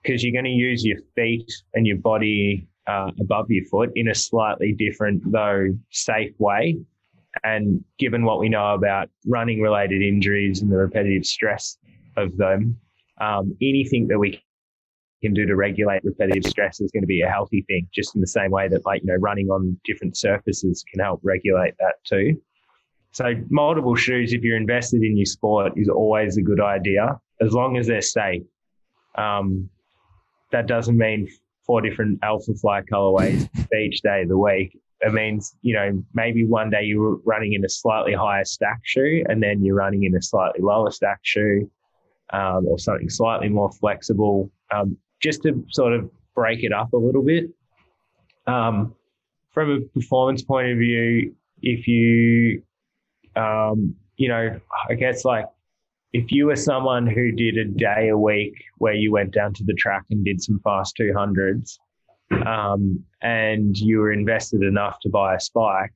because 0.03 0.23
you're 0.23 0.33
going 0.33 0.45
to 0.45 0.51
use 0.51 0.83
your 0.83 0.97
feet 1.15 1.49
and 1.73 1.87
your 1.87 1.97
body 1.97 2.67
uh, 2.87 3.11
above 3.19 3.45
your 3.49 3.65
foot 3.65 3.91
in 3.95 4.09
a 4.09 4.15
slightly 4.15 4.73
different, 4.73 5.23
though 5.31 5.69
safe 5.89 6.33
way. 6.39 6.77
And 7.43 7.83
given 7.97 8.25
what 8.25 8.39
we 8.39 8.49
know 8.49 8.73
about 8.73 9.09
running 9.25 9.61
related 9.61 10.01
injuries 10.01 10.61
and 10.61 10.71
the 10.71 10.75
repetitive 10.75 11.25
stress 11.25 11.77
of 12.17 12.35
them, 12.35 12.77
um, 13.21 13.55
anything 13.61 14.07
that 14.07 14.19
we 14.19 14.41
can 15.21 15.33
do 15.33 15.45
to 15.45 15.55
regulate 15.55 16.03
repetitive 16.03 16.45
stress 16.45 16.81
is 16.81 16.91
going 16.91 17.03
to 17.03 17.07
be 17.07 17.21
a 17.21 17.29
healthy 17.29 17.63
thing, 17.67 17.87
just 17.93 18.15
in 18.15 18.21
the 18.21 18.27
same 18.27 18.51
way 18.51 18.67
that, 18.67 18.85
like, 18.85 19.01
you 19.01 19.07
know, 19.07 19.15
running 19.15 19.49
on 19.49 19.79
different 19.85 20.17
surfaces 20.17 20.83
can 20.89 20.99
help 20.99 21.19
regulate 21.23 21.73
that 21.79 21.95
too. 22.03 22.41
So 23.11 23.33
multiple 23.49 23.95
shoes, 23.95 24.33
if 24.33 24.41
you're 24.41 24.57
invested 24.57 25.03
in 25.03 25.17
your 25.17 25.25
sport, 25.25 25.73
is 25.75 25.89
always 25.89 26.37
a 26.37 26.41
good 26.41 26.61
idea 26.61 27.19
as 27.41 27.53
long 27.53 27.77
as 27.77 27.87
they're 27.87 28.01
safe. 28.01 28.43
Um, 29.15 29.69
that 30.51 30.67
doesn't 30.67 30.97
mean 30.97 31.27
four 31.65 31.81
different 31.81 32.19
Alpha 32.23 32.53
Fly 32.53 32.81
colorways 32.81 33.49
each 33.77 34.01
day 34.01 34.23
of 34.23 34.29
the 34.29 34.37
week. 34.37 34.77
It 35.01 35.13
means, 35.13 35.55
you 35.61 35.73
know, 35.73 36.03
maybe 36.13 36.45
one 36.45 36.69
day 36.69 36.83
you're 36.83 37.15
running 37.25 37.53
in 37.53 37.65
a 37.65 37.69
slightly 37.69 38.13
higher 38.13 38.45
stack 38.45 38.81
shoe 38.83 39.23
and 39.27 39.41
then 39.41 39.63
you're 39.63 39.75
running 39.75 40.03
in 40.03 40.15
a 40.15 40.21
slightly 40.21 40.61
lower 40.61 40.91
stack 40.91 41.19
shoe 41.23 41.69
um, 42.31 42.67
or 42.67 42.77
something 42.77 43.09
slightly 43.09 43.49
more 43.49 43.71
flexible, 43.71 44.51
um, 44.71 44.97
just 45.21 45.43
to 45.43 45.63
sort 45.69 45.93
of 45.93 46.09
break 46.35 46.63
it 46.63 46.73
up 46.73 46.93
a 46.93 46.97
little 46.97 47.23
bit. 47.23 47.45
Um, 48.47 48.95
from 49.51 49.71
a 49.71 49.81
performance 49.81 50.41
point 50.41 50.71
of 50.71 50.77
view, 50.77 51.35
if 51.61 51.87
you, 51.87 52.63
um, 53.35 53.95
you 54.17 54.29
know, 54.29 54.59
I 54.89 54.93
guess 54.95 55.25
like 55.25 55.45
if 56.13 56.31
you 56.31 56.47
were 56.47 56.55
someone 56.55 57.07
who 57.07 57.31
did 57.31 57.57
a 57.57 57.65
day 57.65 58.09
a 58.09 58.17
week 58.17 58.53
where 58.77 58.93
you 58.93 59.11
went 59.11 59.33
down 59.33 59.53
to 59.53 59.63
the 59.63 59.73
track 59.73 60.03
and 60.09 60.25
did 60.25 60.41
some 60.41 60.59
fast 60.63 60.97
200s 60.99 61.77
um, 62.45 63.03
and 63.21 63.77
you 63.77 63.99
were 63.99 64.11
invested 64.11 64.63
enough 64.63 64.99
to 65.01 65.09
buy 65.09 65.35
a 65.35 65.39
spike, 65.39 65.93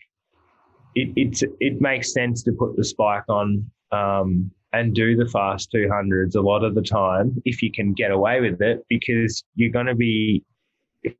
it, 0.95 1.11
it's, 1.15 1.43
it 1.59 1.81
makes 1.81 2.13
sense 2.13 2.43
to 2.43 2.51
put 2.53 2.75
the 2.77 2.83
spike 2.83 3.27
on 3.27 3.69
um, 3.91 4.51
and 4.75 4.93
do 4.93 5.15
the 5.15 5.27
fast 5.27 5.71
200s 5.73 6.35
a 6.35 6.41
lot 6.41 6.63
of 6.63 6.75
the 6.75 6.81
time 6.81 7.41
if 7.45 7.61
you 7.61 7.71
can 7.71 7.93
get 7.93 8.11
away 8.11 8.41
with 8.41 8.61
it 8.61 8.83
because 8.89 9.43
you're 9.55 9.71
going 9.71 9.85
to 9.85 9.95
be 9.95 10.43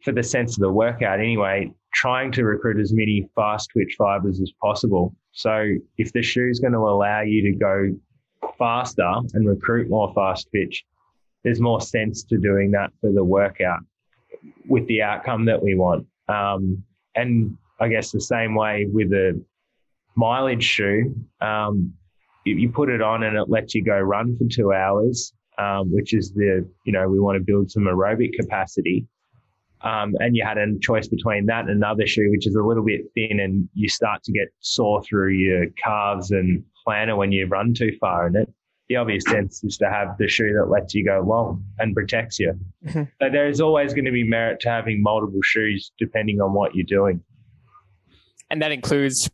for 0.04 0.12
the 0.12 0.24
sense 0.24 0.58
of 0.58 0.62
the 0.62 0.72
workout 0.72 1.20
anyway 1.20 1.72
trying 1.94 2.32
to 2.34 2.44
recruit 2.44 2.80
as 2.82 2.92
many 2.92 3.26
fast 3.34 3.70
twitch 3.72 3.96
fibers 3.98 4.42
as 4.42 4.52
possible. 4.62 5.16
So 5.32 5.76
if 5.98 6.12
the 6.12 6.22
shoe 6.22 6.50
is 6.50 6.60
going 6.60 6.74
to 6.74 6.80
allow 6.80 7.22
you 7.22 7.42
to 7.44 7.58
go 7.58 7.98
faster 8.58 9.14
and 9.34 9.48
recruit 9.48 9.90
more 9.90 10.14
fast 10.14 10.50
twitch 10.50 10.84
there's 11.44 11.62
more 11.62 11.80
sense 11.80 12.24
to 12.24 12.38
doing 12.38 12.72
that 12.72 12.92
for 13.00 13.12
the 13.12 13.24
workout 13.24 13.80
with 14.68 14.86
the 14.88 15.02
outcome 15.02 15.46
that 15.46 15.62
we 15.62 15.76
want. 15.76 16.06
Um, 16.28 16.84
and 17.16 17.58
i 17.80 17.88
guess 17.88 18.12
the 18.12 18.22
same 18.22 18.56
way 18.56 18.88
with 18.92 19.12
a 19.14 19.40
mileage 20.16 20.64
shoe 20.64 21.14
um, 21.42 21.94
you 22.46 22.70
put 22.70 22.90
it 22.90 23.02
on 23.02 23.24
and 23.24 23.36
it 23.36 23.50
lets 23.50 23.74
you 23.74 23.84
go 23.84 24.00
run 24.00 24.38
for 24.38 24.46
two 24.50 24.72
hours, 24.72 25.34
um, 25.58 25.92
which 25.92 26.14
is 26.14 26.32
the, 26.32 26.68
you 26.86 26.94
know, 26.94 27.10
we 27.10 27.20
want 27.20 27.38
to 27.38 27.44
build 27.44 27.72
some 27.72 27.84
aerobic 27.84 28.34
capacity. 28.34 29.08
Um, 29.82 30.14
and 30.20 30.36
you 30.36 30.44
had 30.44 30.58
a 30.58 30.68
choice 30.80 31.08
between 31.08 31.46
that 31.48 31.62
and 31.62 31.72
another 31.72 32.08
shoe, 32.08 32.30
which 32.32 32.48
is 32.48 32.56
a 32.56 32.64
little 32.64 32.84
bit 32.84 33.02
thin, 33.14 33.40
and 33.40 33.68
you 33.74 33.90
start 33.90 34.24
to 34.24 34.32
get 34.32 34.48
sore 34.60 35.04
through 35.04 35.34
your 35.34 35.66
calves 35.84 36.32
and 36.32 36.64
plantar 36.88 37.18
when 37.18 37.32
you 37.32 37.46
run 37.48 37.74
too 37.74 37.92
far 38.00 38.28
in 38.28 38.36
it. 38.36 38.52
The 38.90 38.98
obvious 38.98 39.24
sense 39.28 39.64
is 39.64 39.78
to 39.78 39.90
have 39.90 40.16
the 40.20 40.28
shoe 40.28 40.54
that 40.60 40.70
lets 40.70 40.94
you 40.94 41.04
go 41.04 41.24
long 41.26 41.64
and 41.80 41.96
protects 41.96 42.40
you. 42.40 42.54
Mm-hmm. 42.86 43.04
So 43.22 43.30
there 43.32 43.48
is 43.48 43.60
always 43.60 43.94
going 43.94 44.06
to 44.06 44.12
be 44.12 44.24
merit 44.24 44.60
to 44.62 44.70
having 44.70 45.02
multiple 45.02 45.42
shoes 45.44 45.92
depending 45.98 46.40
on 46.40 46.54
what 46.54 46.76
you're 46.76 46.86
doing. 46.86 47.22
And 48.52 48.62
that 48.62 48.72
includes 48.72 49.30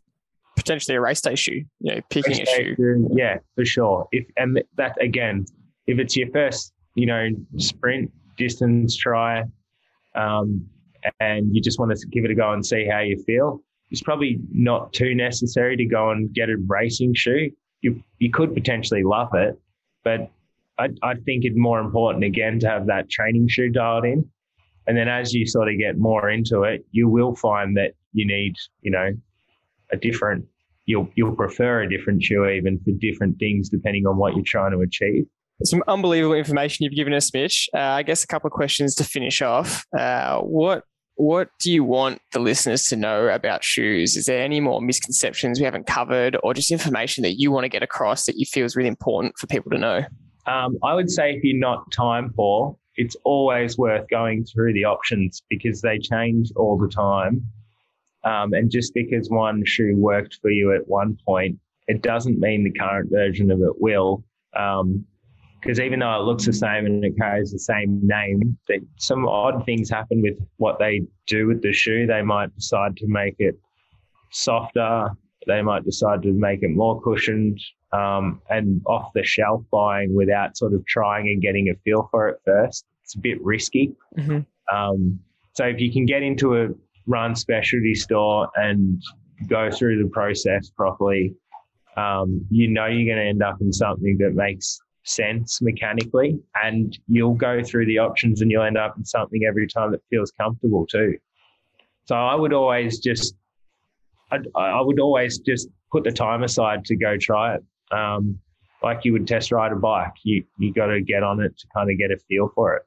potentially 0.62 0.96
a 0.96 1.00
race 1.00 1.20
day 1.20 1.34
shoe. 1.34 1.64
You 1.80 1.94
know, 1.94 2.00
picking 2.10 2.38
race 2.38 2.48
a 2.48 2.56
shoe. 2.56 2.74
shoe. 2.76 3.08
Yeah, 3.12 3.38
for 3.54 3.64
sure. 3.64 4.08
If 4.12 4.26
and 4.36 4.62
that 4.76 5.00
again, 5.00 5.46
if 5.86 5.98
it's 5.98 6.16
your 6.16 6.30
first, 6.30 6.72
you 6.94 7.06
know, 7.06 7.30
sprint 7.56 8.10
distance 8.36 8.96
try, 8.96 9.44
um, 10.14 10.66
and 11.20 11.54
you 11.54 11.60
just 11.60 11.78
want 11.78 11.96
to 11.96 12.06
give 12.08 12.24
it 12.24 12.30
a 12.30 12.34
go 12.34 12.52
and 12.52 12.64
see 12.64 12.86
how 12.86 13.00
you 13.00 13.22
feel, 13.24 13.60
it's 13.90 14.02
probably 14.02 14.38
not 14.50 14.92
too 14.92 15.14
necessary 15.14 15.76
to 15.76 15.84
go 15.84 16.10
and 16.10 16.32
get 16.32 16.48
a 16.48 16.56
racing 16.66 17.14
shoe. 17.14 17.50
You 17.80 18.02
you 18.18 18.30
could 18.30 18.54
potentially 18.54 19.02
love 19.02 19.34
it, 19.34 19.60
but 20.04 20.30
I 20.78 20.88
I 21.02 21.14
think 21.14 21.44
it's 21.44 21.56
more 21.56 21.80
important 21.80 22.24
again 22.24 22.58
to 22.60 22.68
have 22.68 22.86
that 22.86 23.10
training 23.10 23.48
shoe 23.48 23.70
dialed 23.70 24.04
in. 24.04 24.28
And 24.86 24.96
then 24.96 25.08
as 25.08 25.32
you 25.32 25.46
sort 25.46 25.68
of 25.68 25.78
get 25.78 25.96
more 25.96 26.30
into 26.30 26.64
it, 26.64 26.84
you 26.90 27.08
will 27.08 27.36
find 27.36 27.76
that 27.76 27.92
you 28.12 28.26
need, 28.26 28.56
you 28.80 28.90
know, 28.90 29.12
a 29.92 29.96
different 29.96 30.44
you'll 30.92 31.08
you'll 31.14 31.34
prefer 31.34 31.82
a 31.82 31.88
different 31.88 32.22
shoe 32.22 32.46
even 32.46 32.78
for 32.84 32.92
different 33.00 33.38
things 33.38 33.68
depending 33.68 34.06
on 34.06 34.16
what 34.16 34.34
you're 34.34 34.44
trying 34.44 34.72
to 34.72 34.80
achieve. 34.80 35.24
Some 35.64 35.82
unbelievable 35.88 36.34
information 36.34 36.84
you've 36.84 36.94
given 36.94 37.14
us, 37.14 37.32
Mitch. 37.32 37.68
Uh, 37.74 37.78
I 37.78 38.02
guess 38.02 38.24
a 38.24 38.26
couple 38.26 38.48
of 38.48 38.52
questions 38.52 38.94
to 38.96 39.04
finish 39.04 39.42
off. 39.42 39.84
Uh, 39.96 40.40
what 40.40 40.84
what 41.16 41.48
do 41.60 41.70
you 41.70 41.84
want 41.84 42.20
the 42.32 42.40
listeners 42.40 42.84
to 42.84 42.96
know 42.96 43.28
about 43.28 43.62
shoes? 43.62 44.16
Is 44.16 44.26
there 44.26 44.42
any 44.42 44.60
more 44.60 44.80
misconceptions 44.80 45.60
we 45.60 45.64
haven't 45.64 45.86
covered, 45.86 46.36
or 46.42 46.52
just 46.54 46.70
information 46.70 47.22
that 47.22 47.38
you 47.38 47.50
want 47.50 47.64
to 47.64 47.68
get 47.68 47.82
across 47.82 48.24
that 48.26 48.36
you 48.36 48.46
feel 48.46 48.64
is 48.64 48.76
really 48.76 48.88
important 48.88 49.34
for 49.38 49.46
people 49.46 49.70
to 49.70 49.78
know? 49.78 50.02
Um, 50.46 50.78
I 50.82 50.94
would 50.94 51.10
say 51.10 51.34
if 51.34 51.44
you're 51.44 51.58
not 51.58 51.90
time 51.92 52.32
poor, 52.34 52.76
it's 52.96 53.16
always 53.24 53.78
worth 53.78 54.08
going 54.10 54.44
through 54.44 54.72
the 54.72 54.84
options 54.84 55.42
because 55.48 55.80
they 55.80 55.98
change 55.98 56.50
all 56.56 56.76
the 56.76 56.88
time. 56.88 57.46
Um, 58.24 58.52
and 58.52 58.70
just 58.70 58.94
because 58.94 59.28
one 59.30 59.64
shoe 59.64 59.94
worked 59.96 60.38
for 60.40 60.50
you 60.50 60.74
at 60.74 60.86
one 60.86 61.18
point, 61.26 61.58
it 61.88 62.02
doesn't 62.02 62.38
mean 62.38 62.64
the 62.64 62.78
current 62.78 63.10
version 63.10 63.50
of 63.50 63.60
it 63.60 63.80
will. 63.80 64.24
Because 64.52 65.78
um, 65.78 65.84
even 65.84 66.00
though 66.00 66.20
it 66.20 66.24
looks 66.24 66.46
the 66.46 66.52
same 66.52 66.86
and 66.86 67.04
it 67.04 67.16
carries 67.18 67.50
the 67.50 67.58
same 67.58 68.00
name, 68.02 68.56
that 68.68 68.80
some 68.98 69.26
odd 69.26 69.64
things 69.66 69.90
happen 69.90 70.22
with 70.22 70.38
what 70.58 70.78
they 70.78 71.02
do 71.26 71.46
with 71.48 71.62
the 71.62 71.72
shoe. 71.72 72.06
They 72.06 72.22
might 72.22 72.54
decide 72.54 72.96
to 72.98 73.06
make 73.08 73.34
it 73.38 73.58
softer. 74.30 75.08
They 75.46 75.62
might 75.62 75.84
decide 75.84 76.22
to 76.22 76.32
make 76.32 76.62
it 76.62 76.70
more 76.70 77.02
cushioned 77.02 77.60
um, 77.92 78.40
and 78.48 78.80
off 78.86 79.12
the 79.14 79.24
shelf 79.24 79.62
buying 79.70 80.14
without 80.14 80.56
sort 80.56 80.72
of 80.72 80.84
trying 80.86 81.28
and 81.28 81.42
getting 81.42 81.68
a 81.68 81.74
feel 81.84 82.08
for 82.10 82.28
it 82.28 82.40
first. 82.44 82.86
It's 83.02 83.16
a 83.16 83.18
bit 83.18 83.42
risky. 83.42 83.92
Mm-hmm. 84.16 84.74
Um, 84.74 85.18
so 85.52 85.66
if 85.66 85.80
you 85.80 85.92
can 85.92 86.06
get 86.06 86.22
into 86.22 86.56
a 86.56 86.68
run 87.06 87.34
specialty 87.34 87.94
store 87.94 88.48
and 88.56 89.02
go 89.48 89.70
through 89.70 90.02
the 90.02 90.08
process 90.10 90.70
properly, 90.70 91.34
um, 91.96 92.44
you 92.50 92.68
know 92.68 92.86
you're 92.86 93.06
going 93.06 93.22
to 93.22 93.28
end 93.28 93.42
up 93.42 93.60
in 93.60 93.72
something 93.72 94.16
that 94.18 94.34
makes 94.34 94.80
sense 95.04 95.60
mechanically, 95.60 96.38
and 96.62 96.98
you'll 97.08 97.34
go 97.34 97.62
through 97.62 97.86
the 97.86 97.98
options 97.98 98.40
and 98.40 98.50
you'll 98.50 98.62
end 98.62 98.78
up 98.78 98.96
in 98.96 99.04
something 99.04 99.42
every 99.48 99.66
time 99.66 99.90
that 99.92 100.00
feels 100.10 100.32
comfortable 100.32 100.86
too. 100.86 101.16
So 102.04 102.16
I 102.16 102.34
would 102.34 102.52
always 102.52 102.98
just, 102.98 103.34
I, 104.30 104.38
I 104.54 104.80
would 104.80 105.00
always 105.00 105.38
just 105.38 105.68
put 105.90 106.04
the 106.04 106.12
time 106.12 106.42
aside 106.42 106.84
to 106.86 106.96
go 106.96 107.16
try 107.16 107.56
it. 107.56 107.62
Um, 107.94 108.38
like 108.82 109.04
you 109.04 109.12
would 109.12 109.28
test 109.28 109.52
ride 109.52 109.70
a 109.72 109.76
bike, 109.76 110.14
you 110.24 110.44
you 110.58 110.72
got 110.72 110.86
to 110.86 111.00
get 111.00 111.22
on 111.22 111.40
it 111.40 111.56
to 111.56 111.66
kind 111.74 111.90
of 111.90 111.98
get 111.98 112.10
a 112.10 112.16
feel 112.28 112.50
for 112.54 112.74
it. 112.74 112.82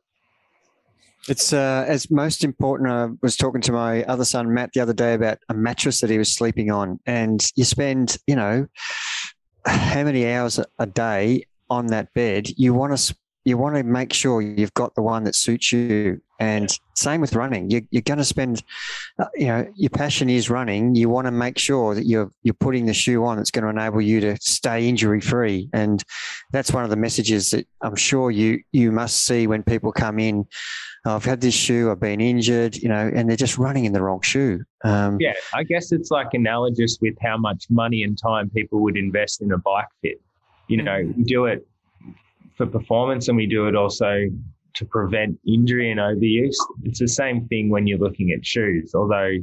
It's 1.28 1.54
uh, 1.54 1.86
as 1.88 2.12
most 2.12 2.44
important. 2.44 2.90
I 2.90 3.10
was 3.22 3.36
talking 3.36 3.62
to 3.62 3.72
my 3.72 4.04
other 4.04 4.26
son 4.26 4.54
Matt 4.54 4.74
the 4.74 4.82
other 4.82 4.94
day 4.94 5.16
about 5.16 5.40
a 5.50 5.56
mattress 5.56 6.02
that 6.02 6.10
he 6.10 6.20
was 6.20 6.32
sleeping 6.32 6.70
on, 6.70 7.00
and 7.06 7.44
you 7.56 7.64
spend, 7.64 8.18
you 8.28 8.36
know, 8.36 8.68
how 9.66 10.04
many 10.04 10.32
hours 10.32 10.60
a 10.78 10.86
day 10.86 11.46
on 11.70 11.88
that 11.88 12.14
bed? 12.14 12.50
You 12.58 12.76
want 12.76 12.96
to 12.96 13.16
you 13.46 13.60
want 13.60 13.76
to 13.76 13.84
make 13.84 14.12
sure 14.12 14.42
you've 14.42 14.74
got 14.74 14.96
the 14.96 15.04
one 15.04 15.24
that 15.24 15.36
suits 15.36 15.72
you. 15.72 16.20
And 16.40 16.70
same 16.96 17.22
with 17.22 17.36
running. 17.36 17.70
You, 17.70 17.88
are 17.96 18.02
going 18.02 18.18
to 18.18 18.26
spend, 18.26 18.64
uh, 19.20 19.28
you 19.36 19.46
know, 19.46 19.72
your 19.76 19.92
passion 19.92 20.30
is 20.30 20.50
running. 20.50 20.96
You 20.96 21.08
want 21.08 21.28
to 21.28 21.32
make 21.32 21.58
sure 21.58 21.96
that 21.96 22.06
you're 22.08 22.30
you're 22.44 22.56
putting 22.56 22.88
the 22.88 22.94
shoe 22.94 23.24
on 23.24 23.38
that's 23.38 23.52
going 23.52 23.64
to 23.64 23.70
enable 23.70 24.02
you 24.02 24.20
to 24.20 24.38
stay 24.42 24.90
injury 24.90 25.22
free. 25.22 25.70
And 25.72 26.04
that's 26.52 26.74
one 26.74 26.84
of 26.84 26.90
the 26.90 26.98
messages 26.98 27.52
that 27.52 27.68
I'm 27.82 27.96
sure 27.96 28.32
you 28.32 28.62
you 28.74 28.92
must 28.92 29.26
see 29.26 29.48
when 29.48 29.64
people 29.64 29.94
come 29.94 30.20
in. 30.20 30.46
I've 31.06 31.26
had 31.26 31.42
this 31.42 31.54
shoe. 31.54 31.92
I've 31.92 32.00
been 32.00 32.22
injured. 32.22 32.78
You 32.78 32.90
know, 32.90 33.12
and 33.14 33.30
they're 33.30 33.38
just 33.38 33.58
running 33.58 33.86
in 33.86 33.94
the 33.94 34.02
wrong 34.02 34.22
shoe. 34.22 34.64
Um, 34.84 35.18
yeah, 35.20 35.34
I 35.54 35.64
guess 35.64 35.92
it's 35.92 36.12
like 36.12 36.34
analogous 36.34 36.98
with 37.02 37.16
how 37.22 37.38
much 37.38 37.66
money 37.70 38.04
and 38.04 38.18
time 38.18 38.50
people 38.50 38.80
would 38.82 38.98
invest 38.98 39.42
in 39.42 39.52
a 39.52 39.58
bike 39.58 39.88
fit. 40.02 40.22
You 40.68 40.82
know, 40.82 41.14
we 41.16 41.24
do 41.24 41.46
it 41.46 41.68
for 42.56 42.66
performance 42.66 43.28
and 43.28 43.38
we 43.38 43.46
do 43.46 43.68
it 43.68 43.76
also 43.76 44.28
to 44.76 44.86
prevent 44.86 45.40
injury 45.48 45.92
and 45.92 46.00
overuse. 46.00 46.56
It's 46.84 47.00
the 47.00 47.08
same 47.08 47.48
thing 47.48 47.70
when 47.70 47.88
you're 47.88 48.00
looking 48.00 48.32
at 48.32 48.46
shoes, 48.46 48.94
although 48.94 49.38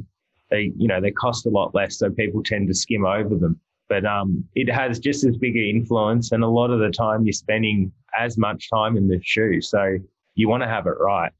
they, 0.49 0.71
you 0.77 0.87
know, 0.87 1.01
they 1.01 1.11
cost 1.11 1.45
a 1.45 1.49
lot 1.49 1.73
less, 1.73 1.97
so 1.97 2.09
people 2.11 2.43
tend 2.43 2.67
to 2.67 2.73
skim 2.73 3.05
over 3.05 3.35
them. 3.35 3.59
But 3.89 4.05
um, 4.05 4.43
it 4.55 4.71
has 4.71 4.99
just 4.99 5.23
as 5.23 5.37
big 5.37 5.55
an 5.55 5.63
influence, 5.63 6.31
and 6.31 6.43
a 6.43 6.47
lot 6.47 6.69
of 6.69 6.79
the 6.79 6.89
time 6.89 7.25
you're 7.25 7.33
spending 7.33 7.91
as 8.17 8.37
much 8.37 8.69
time 8.69 8.95
in 8.95 9.07
the 9.07 9.19
shoe, 9.23 9.61
so 9.61 9.97
you 10.35 10.47
want 10.47 10.63
to 10.63 10.69
have 10.69 10.87
it 10.87 10.95
right. 10.99 11.31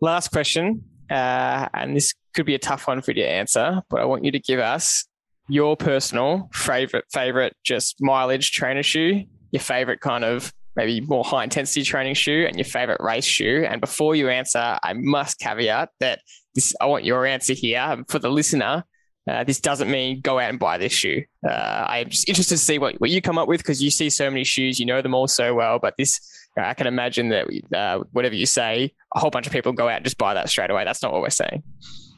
Last 0.00 0.28
question, 0.30 0.84
uh, 1.10 1.68
and 1.72 1.96
this 1.96 2.14
could 2.34 2.46
be 2.46 2.54
a 2.54 2.58
tough 2.58 2.86
one 2.86 3.00
for 3.00 3.12
you 3.12 3.22
to 3.22 3.28
answer, 3.28 3.82
but 3.88 4.00
I 4.00 4.04
want 4.04 4.24
you 4.24 4.30
to 4.32 4.38
give 4.38 4.60
us 4.60 5.06
your 5.48 5.76
personal 5.76 6.48
favorite, 6.52 7.04
favorite 7.12 7.56
just 7.64 7.96
mileage 8.00 8.52
trainer 8.52 8.82
shoe, 8.82 9.24
your 9.52 9.60
favorite 9.60 10.00
kind 10.00 10.24
of 10.24 10.52
maybe 10.74 11.00
more 11.00 11.24
high 11.24 11.44
intensity 11.44 11.82
training 11.82 12.14
shoe 12.14 12.44
and 12.46 12.56
your 12.56 12.64
favorite 12.64 13.00
race 13.00 13.24
shoe. 13.24 13.66
And 13.68 13.80
before 13.80 14.14
you 14.14 14.28
answer, 14.28 14.78
I 14.82 14.92
must 14.92 15.38
caveat 15.38 15.88
that 16.00 16.20
this, 16.54 16.74
I 16.80 16.86
want 16.86 17.04
your 17.04 17.24
answer 17.24 17.54
here 17.54 18.04
for 18.08 18.18
the 18.18 18.28
listener. 18.28 18.84
Uh, 19.28 19.42
this 19.42 19.58
doesn't 19.58 19.90
mean 19.90 20.20
go 20.20 20.38
out 20.38 20.50
and 20.50 20.58
buy 20.58 20.78
this 20.78 20.92
shoe. 20.92 21.24
Uh, 21.48 21.86
I'm 21.88 22.10
just 22.10 22.28
interested 22.28 22.56
to 22.56 22.62
see 22.62 22.78
what, 22.78 23.00
what 23.00 23.10
you 23.10 23.20
come 23.20 23.38
up 23.38 23.48
with 23.48 23.60
because 23.60 23.82
you 23.82 23.90
see 23.90 24.10
so 24.10 24.30
many 24.30 24.44
shoes, 24.44 24.78
you 24.78 24.86
know 24.86 25.02
them 25.02 25.14
all 25.14 25.26
so 25.26 25.54
well. 25.54 25.78
But 25.78 25.94
this, 25.96 26.20
I 26.56 26.74
can 26.74 26.86
imagine 26.86 27.28
that 27.30 27.48
uh, 27.74 28.04
whatever 28.12 28.34
you 28.34 28.46
say, 28.46 28.92
a 29.14 29.20
whole 29.20 29.30
bunch 29.30 29.46
of 29.46 29.52
people 29.52 29.72
go 29.72 29.88
out 29.88 29.96
and 29.96 30.04
just 30.04 30.18
buy 30.18 30.34
that 30.34 30.48
straight 30.48 30.70
away. 30.70 30.84
That's 30.84 31.02
not 31.02 31.12
what 31.12 31.20
we're 31.20 31.30
saying. 31.30 31.62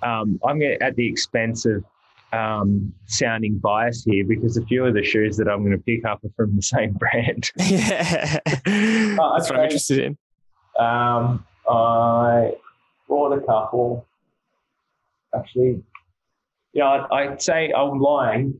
Um, 0.02 0.38
I'm 0.46 0.60
going 0.60 0.78
at 0.80 0.94
the 0.94 1.06
expense 1.08 1.66
of 1.66 1.84
um, 2.32 2.92
sounding 3.06 3.58
biased 3.58 4.04
here 4.04 4.24
because 4.24 4.56
a 4.56 4.64
few 4.66 4.84
of 4.84 4.94
the 4.94 5.02
shoes 5.02 5.36
that 5.38 5.48
I'm 5.48 5.64
going 5.64 5.76
to 5.76 5.82
pick 5.82 6.04
up 6.04 6.24
are 6.24 6.30
from 6.36 6.54
the 6.54 6.62
same 6.62 6.92
brand. 6.92 7.50
yeah, 7.56 8.38
that's 8.44 9.50
what 9.50 9.56
I'm 9.56 9.64
interested 9.64 9.98
in. 9.98 10.18
Um, 10.78 11.44
I 11.68 12.52
bought 13.08 13.32
a 13.32 13.40
couple. 13.40 14.06
Actually, 15.34 15.82
yeah, 16.72 16.86
I'd, 16.86 17.06
I'd 17.10 17.42
say 17.42 17.72
I'm 17.72 17.98
lying. 17.98 18.54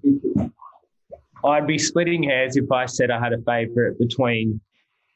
I'd 1.44 1.66
be 1.66 1.78
splitting 1.78 2.24
hairs 2.24 2.56
if 2.56 2.70
I 2.72 2.86
said 2.86 3.10
I 3.10 3.20
had 3.20 3.32
a 3.32 3.38
favorite 3.38 3.98
between 3.98 4.60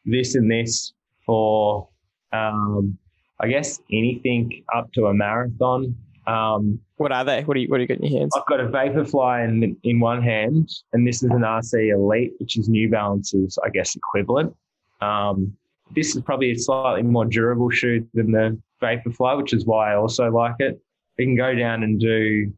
this 0.05 0.35
and 0.35 0.51
this 0.51 0.93
for, 1.25 1.89
um, 2.33 2.99
I 3.41 3.49
guess, 3.49 3.81
anything 3.91 4.65
up 4.75 4.93
to 4.95 5.07
a 5.07 5.15
marathon. 5.15 5.97
Um, 6.27 6.81
what 6.97 7.13
are 7.13 7.25
they? 7.25 7.43
What 7.43 7.55
do 7.55 7.61
you 7.61 7.69
What 7.69 7.79
do 7.79 7.83
you 7.83 7.89
got 7.89 7.99
in 7.99 8.05
your 8.05 8.21
hands? 8.21 8.33
I've 8.37 8.47
got 8.47 8.61
a 8.61 8.69
Vaporfly 8.69 9.49
in 9.49 9.77
in 9.83 10.01
one 10.01 10.23
hand, 10.23 10.71
and 10.93 11.07
this 11.07 11.23
is 11.23 11.31
an 11.31 11.41
RC 11.41 11.93
Elite, 11.93 12.33
which 12.39 12.57
is 12.57 12.69
New 12.69 12.89
Balance's, 12.89 13.59
I 13.65 13.71
guess, 13.71 13.97
equivalent. 13.97 14.55
Um, 15.01 15.57
this 15.95 16.15
is 16.15 16.23
probably 16.23 16.53
a 16.53 16.59
slightly 16.59 17.03
more 17.03 17.25
durable 17.25 17.71
shoe 17.71 18.07
than 18.15 18.31
the 18.31 18.59
Vaporfly, 18.81 19.37
which 19.37 19.53
is 19.53 19.67
why 19.67 19.93
I 19.93 19.97
also 19.97 20.31
like 20.31 20.57
it. 20.61 20.81
You 21.19 21.27
can 21.27 21.37
go 21.37 21.55
down 21.55 21.83
and 21.83 22.01
do, 22.01 22.53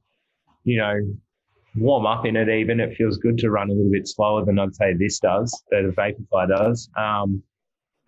you 0.64 0.78
know, 0.78 1.00
warm 1.76 2.06
up 2.06 2.26
in 2.26 2.36
it. 2.36 2.48
Even 2.48 2.80
it 2.80 2.96
feels 2.96 3.16
good 3.18 3.38
to 3.38 3.50
run 3.50 3.70
a 3.70 3.72
little 3.72 3.90
bit 3.90 4.08
slower 4.08 4.44
than 4.44 4.58
I'd 4.58 4.74
say 4.74 4.94
this 4.94 5.18
does, 5.18 5.62
that 5.70 5.82
the 5.82 5.92
Vaporfly 5.92 6.48
does. 6.48 6.88
Um, 6.96 7.42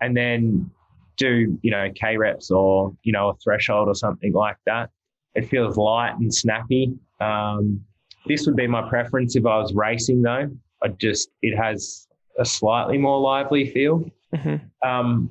and 0.00 0.16
then 0.16 0.70
do 1.16 1.58
you 1.62 1.70
know 1.70 1.90
K 1.94 2.18
reps 2.18 2.50
or 2.50 2.94
you 3.02 3.12
know 3.12 3.30
a 3.30 3.34
threshold 3.42 3.88
or 3.88 3.94
something 3.94 4.32
like 4.32 4.56
that 4.66 4.90
it 5.36 5.48
feels 5.48 5.76
light 5.76 6.14
and 6.18 6.34
snappy. 6.34 6.94
Um, 7.20 7.84
this 8.26 8.46
would 8.46 8.56
be 8.56 8.66
my 8.66 8.88
preference 8.88 9.36
if 9.36 9.46
I 9.46 9.58
was 9.58 9.72
racing, 9.74 10.22
though. 10.22 10.50
I 10.82 10.88
just 10.88 11.28
it 11.42 11.56
has 11.56 12.08
a 12.38 12.44
slightly 12.44 12.98
more 12.98 13.20
lively 13.20 13.70
feel. 13.70 14.10
Mm-hmm. 14.34 14.88
Um, 14.88 15.30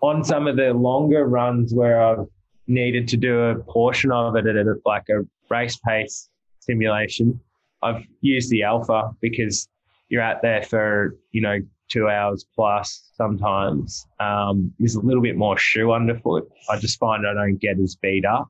on 0.00 0.24
some 0.24 0.46
of 0.46 0.56
the 0.56 0.72
longer 0.72 1.26
runs 1.26 1.74
where 1.74 2.00
I've 2.00 2.26
needed 2.68 3.08
to 3.08 3.16
do 3.16 3.40
a 3.40 3.56
portion 3.56 4.12
of 4.12 4.36
it 4.36 4.46
at 4.46 4.56
a, 4.56 4.74
like 4.86 5.08
a 5.10 5.26
race 5.50 5.76
pace 5.84 6.28
simulation, 6.68 7.40
I've 7.82 8.04
used 8.20 8.50
the 8.50 8.62
Alpha 8.62 9.10
because 9.20 9.68
you're 10.08 10.22
out 10.22 10.42
there 10.42 10.62
for 10.62 11.16
you 11.32 11.40
know 11.40 11.58
two 11.88 12.08
hours 12.08 12.44
plus 12.54 13.10
sometimes. 13.14 14.06
Um, 14.20 14.72
there's 14.78 14.94
a 14.94 15.00
little 15.00 15.22
bit 15.22 15.36
more 15.36 15.56
shoe 15.58 15.92
underfoot. 15.92 16.48
I 16.68 16.78
just 16.78 16.98
find 16.98 17.26
I 17.26 17.34
don't 17.34 17.56
get 17.56 17.78
as 17.78 17.96
beat 17.96 18.24
up. 18.24 18.48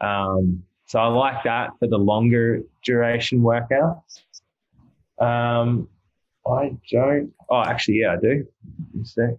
Um, 0.00 0.62
so 0.86 0.98
I 0.98 1.06
like 1.06 1.44
that 1.44 1.70
for 1.78 1.88
the 1.88 1.98
longer 1.98 2.62
duration 2.84 3.40
workouts. 3.40 4.22
Um, 5.18 5.88
I 6.46 6.76
don't. 6.90 7.32
Oh, 7.48 7.60
actually, 7.60 8.00
yeah, 8.00 8.14
I 8.14 8.16
do. 8.16 8.46
A 9.00 9.04
sec. 9.04 9.34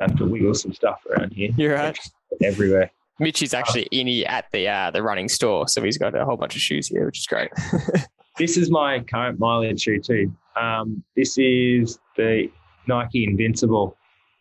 I 0.00 0.08
have 0.08 0.16
to 0.16 0.26
wiggle 0.26 0.54
some 0.54 0.72
stuff 0.72 1.02
around 1.08 1.32
here. 1.32 1.50
You're 1.56 1.74
right. 1.74 1.98
Everywhere. 2.42 2.90
Mitch 3.20 3.42
is 3.42 3.54
actually 3.54 3.84
in 3.92 4.06
here 4.06 4.26
at 4.28 4.46
the 4.52 4.68
uh, 4.68 4.90
the 4.90 5.02
running 5.02 5.28
store, 5.28 5.68
so 5.68 5.82
he's 5.82 5.98
got 5.98 6.16
a 6.16 6.24
whole 6.24 6.36
bunch 6.36 6.56
of 6.56 6.60
shoes 6.60 6.88
here, 6.88 7.06
which 7.06 7.20
is 7.20 7.26
great. 7.26 7.50
this 8.38 8.56
is 8.56 8.70
my 8.70 9.00
current 9.00 9.38
mileage 9.38 9.82
shoe 9.82 10.00
too. 10.00 10.32
Um, 10.60 11.02
this 11.16 11.38
is 11.38 11.98
the 12.16 12.50
Nike 12.86 13.24
Invincible. 13.24 13.96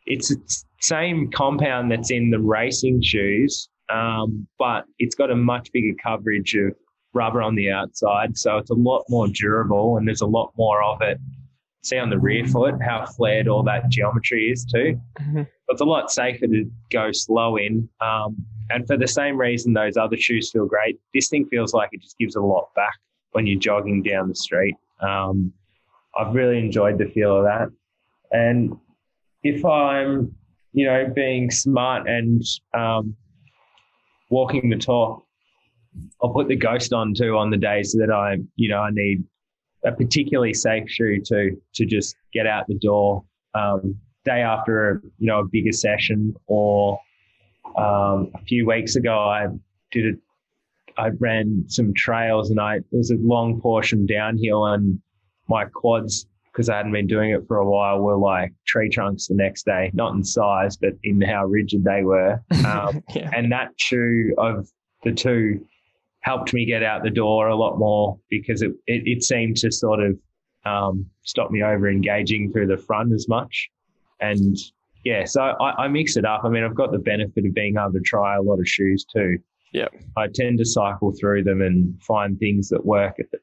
It's 0.06 0.30
the 0.30 0.42
same 0.82 1.32
compound 1.32 1.92
that's 1.92 2.12
in 2.12 2.30
the 2.30 2.40
racing 2.40 3.02
shoes, 3.02 3.70
um, 3.90 4.48
but 4.60 4.86
it's 5.00 5.16
got 5.16 5.32
a 5.32 5.36
much 5.36 5.72
bigger 5.72 5.96
coverage 6.04 6.56
of 6.56 6.74
rubber 7.14 7.42
on 7.42 7.56
the 7.56 7.70
outside. 7.72 8.38
So 8.38 8.58
it's 8.58 8.72
a 8.72 8.76
lot 8.76 9.04
more 9.10 9.28
durable 9.28 9.98
and 9.98 10.08
there's 10.08 10.22
a 10.22 10.28
lot 10.28 10.52
more 10.58 10.84
of 10.84 11.02
it. 11.02 11.20
See 11.84 11.98
on 11.98 12.10
the 12.10 12.20
rear 12.20 12.46
foot 12.46 12.76
how 12.82 13.06
flared 13.06 13.48
all 13.48 13.64
that 13.64 13.90
geometry 13.90 14.50
is 14.52 14.66
too. 14.66 15.00
Mm-hmm. 15.20 15.44
It's 15.70 15.82
a 15.82 15.86
lot 15.86 16.12
safer 16.12 16.48
to 16.48 16.70
go 16.92 17.12
slow 17.12 17.58
in. 17.58 17.90
Um, 18.02 18.36
and 18.70 18.86
for 18.88 18.98
the 18.98 19.08
same 19.08 19.38
reason 19.38 19.74
those 19.74 19.98
other 19.98 20.18
shoes 20.18 20.52
feel 20.52 20.66
great, 20.66 21.00
this 21.14 21.30
thing 21.30 21.46
feels 21.46 21.74
like 21.74 21.90
it 21.92 22.02
just 22.02 22.18
gives 22.18 22.36
a 22.36 22.42
lot 22.42 22.74
back 22.76 22.98
when 23.32 23.48
you're 23.48 23.60
jogging 23.60 24.04
down 24.04 24.30
the 24.30 24.36
street. 24.36 24.76
Um, 25.02 25.54
I've 26.18 26.34
really 26.34 26.60
enjoyed 26.60 26.98
the 26.98 27.06
feel 27.06 27.38
of 27.38 27.44
that. 27.46 27.70
And 28.32 28.78
if 29.44 29.66
I'm 29.66 30.36
you 30.74 30.86
know, 30.86 31.08
being 31.16 31.52
smart 31.52 32.08
and 32.10 32.44
um, 32.74 33.16
walking 34.30 34.70
the 34.70 34.78
talk. 34.78 35.24
I'll 36.22 36.34
put 36.34 36.48
the 36.48 36.56
ghost 36.56 36.92
on 36.92 37.14
too 37.14 37.38
on 37.38 37.52
the 37.52 37.58
days 37.58 37.92
that 37.94 38.12
I, 38.12 38.40
you 38.56 38.70
know, 38.70 38.80
I 38.80 38.90
need 38.92 39.24
a 39.86 39.92
particularly 39.92 40.54
safe 40.54 40.90
shoe 40.90 41.22
to 41.26 41.52
to 41.76 41.86
just 41.86 42.16
get 42.34 42.48
out 42.48 42.66
the 42.68 42.80
door. 42.80 43.24
Um, 43.54 43.96
day 44.26 44.42
after 44.42 44.92
a 44.92 45.02
you 45.20 45.28
know 45.28 45.40
a 45.40 45.46
bigger 45.46 45.72
session, 45.72 46.36
or 46.48 47.00
um, 47.78 48.32
a 48.36 48.44
few 48.46 48.66
weeks 48.68 48.96
ago, 48.96 49.18
I 49.18 49.48
did 49.92 50.06
it. 50.06 50.16
I 50.98 51.10
ran 51.20 51.66
some 51.68 51.94
trails 51.96 52.52
and 52.52 52.60
I 52.60 52.76
it 52.76 52.86
was 52.92 53.12
a 53.12 53.16
long 53.16 53.60
portion 53.60 54.06
downhill 54.06 54.68
and 54.68 55.00
my 55.48 55.66
quads 55.66 56.28
because 56.54 56.70
I 56.70 56.78
hadn't 56.78 56.92
been 56.92 57.08
doing 57.08 57.32
it 57.32 57.48
for 57.48 57.58
a 57.58 57.68
while, 57.68 58.00
were 58.00 58.18
like 58.18 58.54
tree 58.68 58.88
trunks 58.88 59.28
the 59.28 59.34
next 59.34 59.66
day, 59.66 59.90
not 59.94 60.14
in 60.14 60.24
size, 60.24 60.78
but 60.78 60.94
in 61.04 61.20
how 61.20 61.46
rigid 61.46 61.84
they 61.84 62.04
were. 62.04 62.42
Um, 62.66 63.04
yeah. 63.14 63.30
And 63.36 63.52
that 63.52 63.72
shoe 63.78 64.34
of 64.38 64.70
the 65.04 65.12
two 65.12 65.66
helped 66.22 66.54
me 66.54 66.66
get 66.66 66.82
out 66.82 67.04
the 67.04 67.10
door 67.10 67.50
a 67.50 67.56
lot 67.56 67.78
more 67.78 68.18
because 68.30 68.62
it, 68.62 68.72
it, 68.88 69.04
it 69.06 69.24
seemed 69.24 69.58
to 69.58 69.72
sort 69.72 70.00
of 70.00 70.18
um, 70.66 71.06
stop 71.24 71.52
me 71.52 71.62
over 71.62 71.90
engaging 71.90 72.52
through 72.52 72.68
the 72.68 72.78
front 72.78 73.12
as 73.12 73.28
much. 73.28 73.70
And 74.24 74.58
yeah, 75.04 75.26
so 75.26 75.42
I, 75.42 75.84
I 75.84 75.88
mix 75.88 76.16
it 76.16 76.26
up. 76.26 76.42
I 76.44 76.50
mean, 76.50 76.64
I've 76.64 76.76
got 76.76 76.92
the 76.92 77.00
benefit 77.00 77.46
of 77.46 77.54
being 77.54 77.76
able 77.78 77.92
to 77.94 78.00
try 78.00 78.36
a 78.36 78.42
lot 78.42 78.60
of 78.60 78.68
shoes 78.68 79.06
too. 79.06 79.38
Yeah. 79.74 79.88
I 80.16 80.28
tend 80.34 80.60
to 80.60 80.66
cycle 80.66 81.12
through 81.20 81.44
them 81.44 81.62
and 81.62 82.02
find 82.02 82.40
things 82.40 82.70
that 82.70 82.86
work 82.86 83.16
at 83.20 83.30
the, 83.32 83.40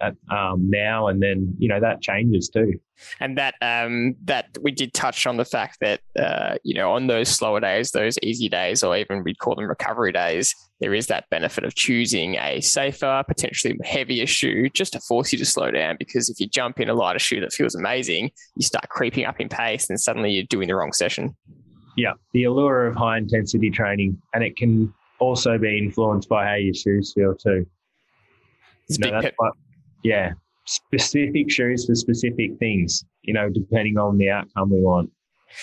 at, 0.00 0.14
um, 0.30 0.68
now, 0.70 1.08
and 1.08 1.22
then 1.22 1.54
you 1.58 1.68
know 1.68 1.80
that 1.80 2.00
changes 2.00 2.48
too. 2.48 2.80
And 3.18 3.38
that 3.38 3.54
um, 3.62 4.14
that 4.24 4.46
we 4.62 4.72
did 4.72 4.92
touch 4.92 5.26
on 5.26 5.36
the 5.36 5.44
fact 5.44 5.78
that 5.80 6.00
uh, 6.18 6.56
you 6.64 6.74
know 6.74 6.92
on 6.92 7.06
those 7.06 7.28
slower 7.28 7.60
days, 7.60 7.90
those 7.90 8.18
easy 8.22 8.48
days, 8.48 8.82
or 8.82 8.96
even 8.96 9.22
we'd 9.24 9.38
call 9.38 9.54
them 9.54 9.66
recovery 9.66 10.12
days, 10.12 10.54
there 10.80 10.94
is 10.94 11.06
that 11.08 11.28
benefit 11.30 11.64
of 11.64 11.74
choosing 11.74 12.36
a 12.36 12.60
safer, 12.60 13.22
potentially 13.26 13.78
heavier 13.84 14.26
shoe 14.26 14.68
just 14.70 14.92
to 14.92 15.00
force 15.00 15.32
you 15.32 15.38
to 15.38 15.46
slow 15.46 15.70
down. 15.70 15.96
Because 15.98 16.28
if 16.28 16.40
you 16.40 16.48
jump 16.48 16.80
in 16.80 16.88
a 16.88 16.94
lighter 16.94 17.18
shoe 17.18 17.40
that 17.40 17.52
feels 17.52 17.74
amazing, 17.74 18.30
you 18.56 18.62
start 18.62 18.88
creeping 18.88 19.24
up 19.24 19.40
in 19.40 19.48
pace, 19.48 19.88
and 19.88 20.00
suddenly 20.00 20.32
you're 20.32 20.44
doing 20.44 20.68
the 20.68 20.74
wrong 20.74 20.92
session. 20.92 21.36
Yeah, 21.96 22.12
the 22.32 22.44
allure 22.44 22.86
of 22.86 22.96
high 22.96 23.18
intensity 23.18 23.70
training, 23.70 24.20
and 24.32 24.44
it 24.44 24.56
can 24.56 24.92
also 25.18 25.58
be 25.58 25.78
influenced 25.78 26.28
by 26.28 26.46
how 26.46 26.54
your 26.54 26.74
shoes 26.74 27.12
feel 27.12 27.34
too. 27.34 27.66
It's 28.88 28.98
you 28.98 29.10
know, 29.10 29.20
big 29.20 29.34
yeah, 30.02 30.32
specific 30.66 31.50
shoes 31.50 31.86
for 31.86 31.94
specific 31.94 32.58
things, 32.58 33.04
you 33.22 33.34
know, 33.34 33.48
depending 33.48 33.98
on 33.98 34.18
the 34.18 34.30
outcome 34.30 34.70
we 34.70 34.80
want. 34.80 35.10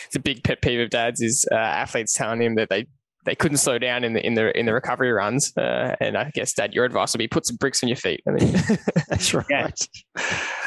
It's 0.06 0.16
a 0.16 0.20
big 0.20 0.44
pet 0.44 0.62
peeve 0.62 0.80
of 0.80 0.90
Dad's 0.90 1.22
is 1.22 1.46
uh, 1.52 1.56
athletes 1.56 2.14
telling 2.14 2.42
him 2.42 2.56
that 2.56 2.70
they 2.70 2.88
they 3.26 3.36
couldn't 3.36 3.58
slow 3.58 3.78
down 3.78 4.04
in 4.04 4.14
the 4.14 4.26
in 4.26 4.34
the 4.34 4.58
in 4.58 4.66
the 4.66 4.74
recovery 4.74 5.12
runs. 5.12 5.56
Uh, 5.56 5.96
and 6.00 6.18
I 6.18 6.32
guess, 6.34 6.54
Dad, 6.54 6.74
your 6.74 6.86
advice 6.86 7.14
would 7.14 7.20
be 7.20 7.28
put 7.28 7.46
some 7.46 7.58
bricks 7.58 7.84
on 7.84 7.90
your 7.90 7.98
feet. 7.98 8.22
I 8.28 8.32
mean, 8.32 8.56
that's 9.10 9.34
right. 9.34 9.48
Yeah. 9.48 9.70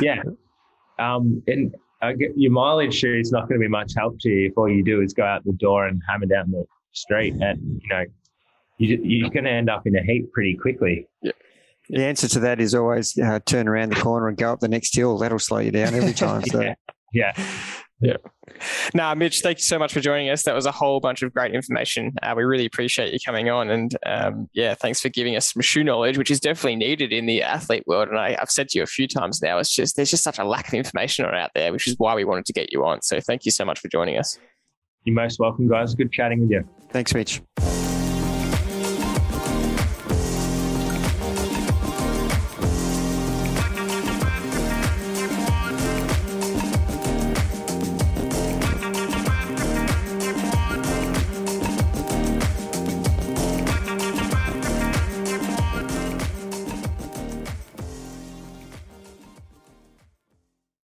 yeah. 0.01 0.23
Um, 0.99 1.43
and 1.47 1.75
uh, 2.03 2.13
your 2.37 2.51
mileage 2.51 2.95
shoe 2.95 3.19
is 3.19 3.33
not 3.33 3.49
going 3.49 3.61
to 3.61 3.65
be 3.65 3.69
much 3.69 3.93
help 3.97 4.19
to 4.21 4.29
you 4.29 4.49
if 4.49 4.59
all 4.59 4.69
you 4.69 4.85
do 4.85 5.01
is 5.01 5.13
go 5.13 5.25
out 5.25 5.45
the 5.45 5.53
door 5.53 5.87
and 5.87 6.01
hammer 6.09 6.27
down 6.27 6.51
the 6.51 6.65
street. 6.93 7.35
And 7.41 7.81
you 7.83 7.89
know, 7.89 8.05
you, 8.79 8.99
you're 9.03 9.31
going 9.31 9.45
to 9.45 9.51
end 9.51 9.71
up 9.71 9.87
in 9.87 9.97
a 9.97 10.03
heap 10.03 10.31
pretty 10.33 10.57
quickly. 10.57 11.07
Yeah. 11.23 11.33
The 11.91 12.05
answer 12.05 12.29
to 12.29 12.41
that 12.41 12.61
is 12.61 12.75
always 12.75 13.19
uh, 13.19 13.41
turn 13.45 13.69
around 13.69 13.93
the 13.93 14.01
corner 14.01 14.29
and 14.29 14.37
go 14.37 14.53
up 14.53 14.61
the 14.61 14.69
next 14.69 14.95
hill. 14.95 15.19
That'll 15.19 15.39
slow 15.39 15.59
you 15.59 15.73
down 15.73 15.95
every 15.95 16.13
time. 16.13 16.43
So. 16.51 16.61
yeah. 16.61 16.75
yeah. 17.13 17.33
Yeah. 18.01 18.17
Now, 18.95 19.15
Mitch, 19.15 19.41
thank 19.41 19.59
you 19.59 19.63
so 19.63 19.79
much 19.79 19.93
for 19.93 20.01
joining 20.01 20.31
us. 20.31 20.45
That 20.45 20.55
was 20.55 20.65
a 20.65 20.73
whole 20.73 21.01
bunch 21.01 21.23
of 21.23 21.33
great 21.35 21.55
information. 21.55 22.15
Uh, 22.23 22.33
we 22.35 22.45
really 22.45 22.65
appreciate 22.65 23.13
you 23.13 23.19
coming 23.25 23.51
on. 23.51 23.71
And 23.71 23.97
um, 24.07 24.49
yeah, 24.55 24.75
thanks 24.75 25.01
for 25.01 25.11
giving 25.11 25.37
us 25.37 25.53
some 25.53 25.61
shoe 25.61 25.85
knowledge, 25.85 26.17
which 26.17 26.31
is 26.31 26.41
definitely 26.41 26.77
needed 26.77 27.13
in 27.13 27.27
the 27.27 27.43
athlete 27.43 27.85
world. 27.87 28.09
And 28.09 28.19
I, 28.19 28.37
have 28.39 28.51
said 28.51 28.71
to 28.71 28.79
you 28.79 28.83
a 28.83 28.87
few 28.87 29.07
times 29.07 29.43
now, 29.43 29.59
it's 29.59 29.75
just, 29.75 29.97
there's 29.97 30.11
just 30.11 30.25
such 30.25 30.39
a 30.39 30.45
lack 30.45 30.69
of 30.69 30.75
information 30.75 31.27
out 31.27 31.51
there, 31.55 31.73
which 31.73 31.87
is 31.87 31.95
why 31.99 32.15
we 32.15 32.25
wanted 32.25 32.47
to 32.47 32.53
get 32.53 32.73
you 32.73 32.85
on. 32.87 33.03
So 33.03 33.21
thank 33.21 33.45
you 33.45 33.51
so 33.51 33.65
much 33.65 33.79
for 33.79 33.89
joining 33.89 34.17
us. 34.17 34.39
You're 35.05 35.15
most 35.15 35.39
welcome, 35.39 35.69
guys. 35.69 35.95
Good 35.95 36.11
chatting 36.11 36.41
with 36.41 36.51
you. 36.51 36.69
Thanks, 36.91 37.15
Mitch. 37.15 37.43